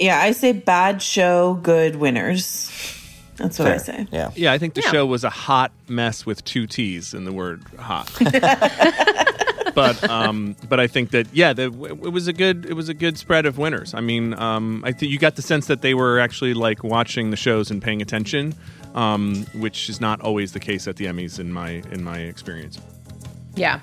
Yeah, 0.00 0.18
I 0.20 0.32
say 0.32 0.52
bad 0.52 1.02
show, 1.02 1.54
good 1.62 1.96
winners. 1.96 2.70
That's 3.36 3.58
what 3.58 3.68
I 3.68 3.76
say. 3.76 4.06
Yeah. 4.10 4.30
Yeah, 4.34 4.52
I 4.52 4.58
think 4.58 4.74
the 4.74 4.82
Yeah. 4.82 4.90
show 4.90 5.06
was 5.06 5.24
a 5.24 5.30
hot 5.30 5.72
mess 5.88 6.26
with 6.26 6.44
two 6.44 6.66
T's 6.66 7.14
in 7.14 7.24
the 7.24 7.32
word 7.32 7.62
hot. 7.78 8.10
but 9.74 10.08
um, 10.10 10.56
but 10.68 10.80
I 10.80 10.86
think 10.86 11.10
that 11.10 11.26
yeah, 11.32 11.52
the, 11.52 11.64
it 11.64 12.12
was 12.12 12.28
a 12.28 12.32
good 12.32 12.66
it 12.66 12.74
was 12.74 12.88
a 12.88 12.94
good 12.94 13.18
spread 13.18 13.46
of 13.46 13.56
winners. 13.58 13.94
I 13.94 14.00
mean, 14.00 14.34
um, 14.34 14.82
I 14.84 14.92
think 14.92 15.12
you 15.12 15.18
got 15.18 15.36
the 15.36 15.42
sense 15.42 15.66
that 15.66 15.82
they 15.82 15.94
were 15.94 16.18
actually 16.18 16.54
like 16.54 16.82
watching 16.82 17.30
the 17.30 17.36
shows 17.36 17.70
and 17.70 17.80
paying 17.82 18.02
attention, 18.02 18.54
um, 18.94 19.46
which 19.54 19.88
is 19.88 20.00
not 20.00 20.20
always 20.20 20.52
the 20.52 20.60
case 20.60 20.86
at 20.88 20.96
the 20.96 21.06
Emmys 21.06 21.38
in 21.38 21.52
my 21.52 21.82
in 21.92 22.02
my 22.04 22.18
experience. 22.18 22.78
Yeah. 23.54 23.80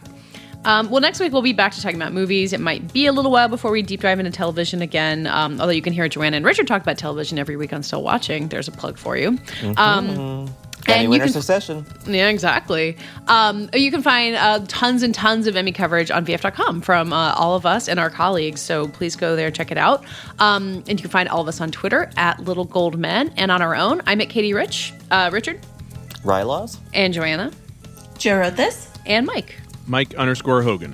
Um, 0.65 0.89
well, 0.89 0.99
next 1.01 1.19
week 1.19 1.31
we'll 1.31 1.41
be 1.41 1.53
back 1.53 1.71
to 1.73 1.81
talking 1.81 1.95
about 1.95 2.11
movies. 2.13 2.51
It 2.51 2.59
might 2.59 2.91
be 2.91 3.05
a 3.05 3.13
little 3.13 3.31
while 3.31 3.47
before 3.47 3.71
we 3.71 3.81
deep 3.81 4.01
dive 4.01 4.19
into 4.19 4.31
television 4.31 4.81
again. 4.81 5.25
Um, 5.27 5.61
although 5.61 5.71
you 5.71 5.81
can 5.81 5.93
hear 5.93 6.09
Joanna 6.09 6.37
and 6.37 6.45
Richard 6.45 6.67
talk 6.67 6.81
about 6.81 6.97
television 6.97 7.39
every 7.39 7.55
week 7.55 7.71
on 7.71 7.83
Still 7.83 8.03
Watching. 8.03 8.49
There's 8.49 8.67
a 8.67 8.71
plug 8.71 8.97
for 8.97 9.15
you. 9.15 9.37
Um, 9.77 10.49
Any 10.87 11.03
you 11.03 11.09
winner 11.09 11.25
can- 11.25 11.33
succession. 11.33 11.85
Yeah, 12.05 12.27
exactly. 12.29 12.97
Um, 13.27 13.69
you 13.73 13.91
can 13.91 14.01
find 14.01 14.35
uh, 14.35 14.65
tons 14.67 15.03
and 15.03 15.13
tons 15.15 15.47
of 15.47 15.55
Emmy 15.55 15.71
coverage 15.71 16.11
on 16.11 16.25
VF.com 16.25 16.81
from 16.81 17.11
uh, 17.13 17.33
all 17.33 17.55
of 17.55 17.65
us 17.65 17.87
and 17.87 17.99
our 17.99 18.09
colleagues. 18.09 18.59
So 18.61 18.87
please 18.89 19.15
go 19.15 19.35
there, 19.37 19.51
check 19.51 19.71
it 19.71 19.77
out. 19.77 20.03
Um, 20.39 20.83
and 20.87 20.89
you 20.89 20.97
can 20.97 21.09
find 21.09 21.29
all 21.29 21.41
of 21.41 21.47
us 21.47 21.59
on 21.61 21.71
Twitter 21.71 22.09
at 22.17 22.41
Little 22.43 22.65
Gold 22.65 22.97
Men 22.97 23.33
and 23.37 23.51
on 23.51 23.61
our 23.61 23.75
own. 23.75 24.01
I'm 24.05 24.19
at 24.21 24.29
Katie 24.29 24.53
Rich, 24.53 24.93
uh, 25.11 25.29
Richard, 25.31 25.59
rilaws. 26.23 26.77
and 26.93 27.13
Joanna, 27.13 27.51
Joe 28.17 28.37
wrote 28.39 28.55
this, 28.55 28.89
and 29.05 29.25
Mike. 29.25 29.55
Mike 29.87 30.13
underscore 30.15 30.61
Hogan. 30.61 30.93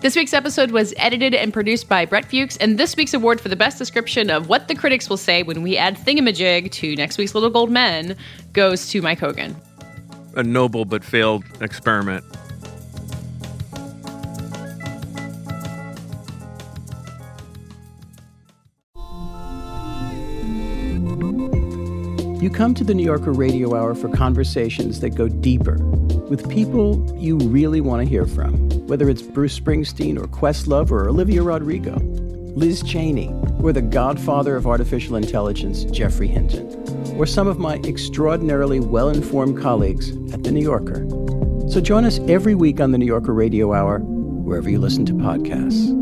This 0.00 0.16
week's 0.16 0.32
episode 0.32 0.70
was 0.70 0.94
edited 0.96 1.34
and 1.34 1.52
produced 1.52 1.88
by 1.88 2.06
Brett 2.06 2.24
Fuchs, 2.24 2.56
and 2.56 2.78
this 2.78 2.96
week's 2.96 3.12
award 3.12 3.40
for 3.40 3.50
the 3.50 3.56
best 3.56 3.76
description 3.78 4.30
of 4.30 4.48
what 4.48 4.66
the 4.66 4.74
critics 4.74 5.10
will 5.10 5.18
say 5.18 5.42
when 5.42 5.62
we 5.62 5.76
add 5.76 5.96
thingamajig 5.96 6.72
to 6.72 6.96
next 6.96 7.18
week's 7.18 7.34
Little 7.34 7.50
Gold 7.50 7.70
Men 7.70 8.16
goes 8.54 8.88
to 8.88 9.02
Mike 9.02 9.18
Hogan. 9.18 9.54
A 10.36 10.42
noble 10.42 10.86
but 10.86 11.04
failed 11.04 11.44
experiment. 11.60 12.24
You 22.42 22.48
come 22.48 22.72
to 22.72 22.84
the 22.84 22.94
New 22.94 23.04
Yorker 23.04 23.32
Radio 23.32 23.76
Hour 23.76 23.94
for 23.94 24.08
conversations 24.08 25.00
that 25.00 25.10
go 25.10 25.28
deeper 25.28 25.76
with 26.30 26.48
people 26.48 27.04
you 27.18 27.36
really 27.38 27.80
want 27.80 28.00
to 28.00 28.08
hear 28.08 28.24
from, 28.24 28.70
whether 28.86 29.10
it's 29.10 29.20
Bruce 29.20 29.58
Springsteen 29.58 30.16
or 30.16 30.28
Questlove 30.28 30.92
or 30.92 31.08
Olivia 31.08 31.42
Rodrigo, 31.42 31.96
Liz 32.54 32.82
Cheney, 32.84 33.34
or 33.60 33.72
the 33.72 33.82
godfather 33.82 34.54
of 34.54 34.64
artificial 34.64 35.16
intelligence, 35.16 35.84
Geoffrey 35.84 36.28
Hinton, 36.28 36.68
or 37.18 37.26
some 37.26 37.48
of 37.48 37.58
my 37.58 37.80
extraordinarily 37.84 38.78
well 38.78 39.08
informed 39.08 39.60
colleagues 39.60 40.10
at 40.32 40.44
The 40.44 40.52
New 40.52 40.62
Yorker. 40.62 41.04
So 41.68 41.80
join 41.80 42.04
us 42.04 42.20
every 42.28 42.54
week 42.54 42.80
on 42.80 42.92
the 42.92 42.98
New 42.98 43.06
Yorker 43.06 43.34
Radio 43.34 43.74
Hour, 43.74 43.98
wherever 43.98 44.70
you 44.70 44.78
listen 44.78 45.04
to 45.06 45.12
podcasts. 45.12 45.99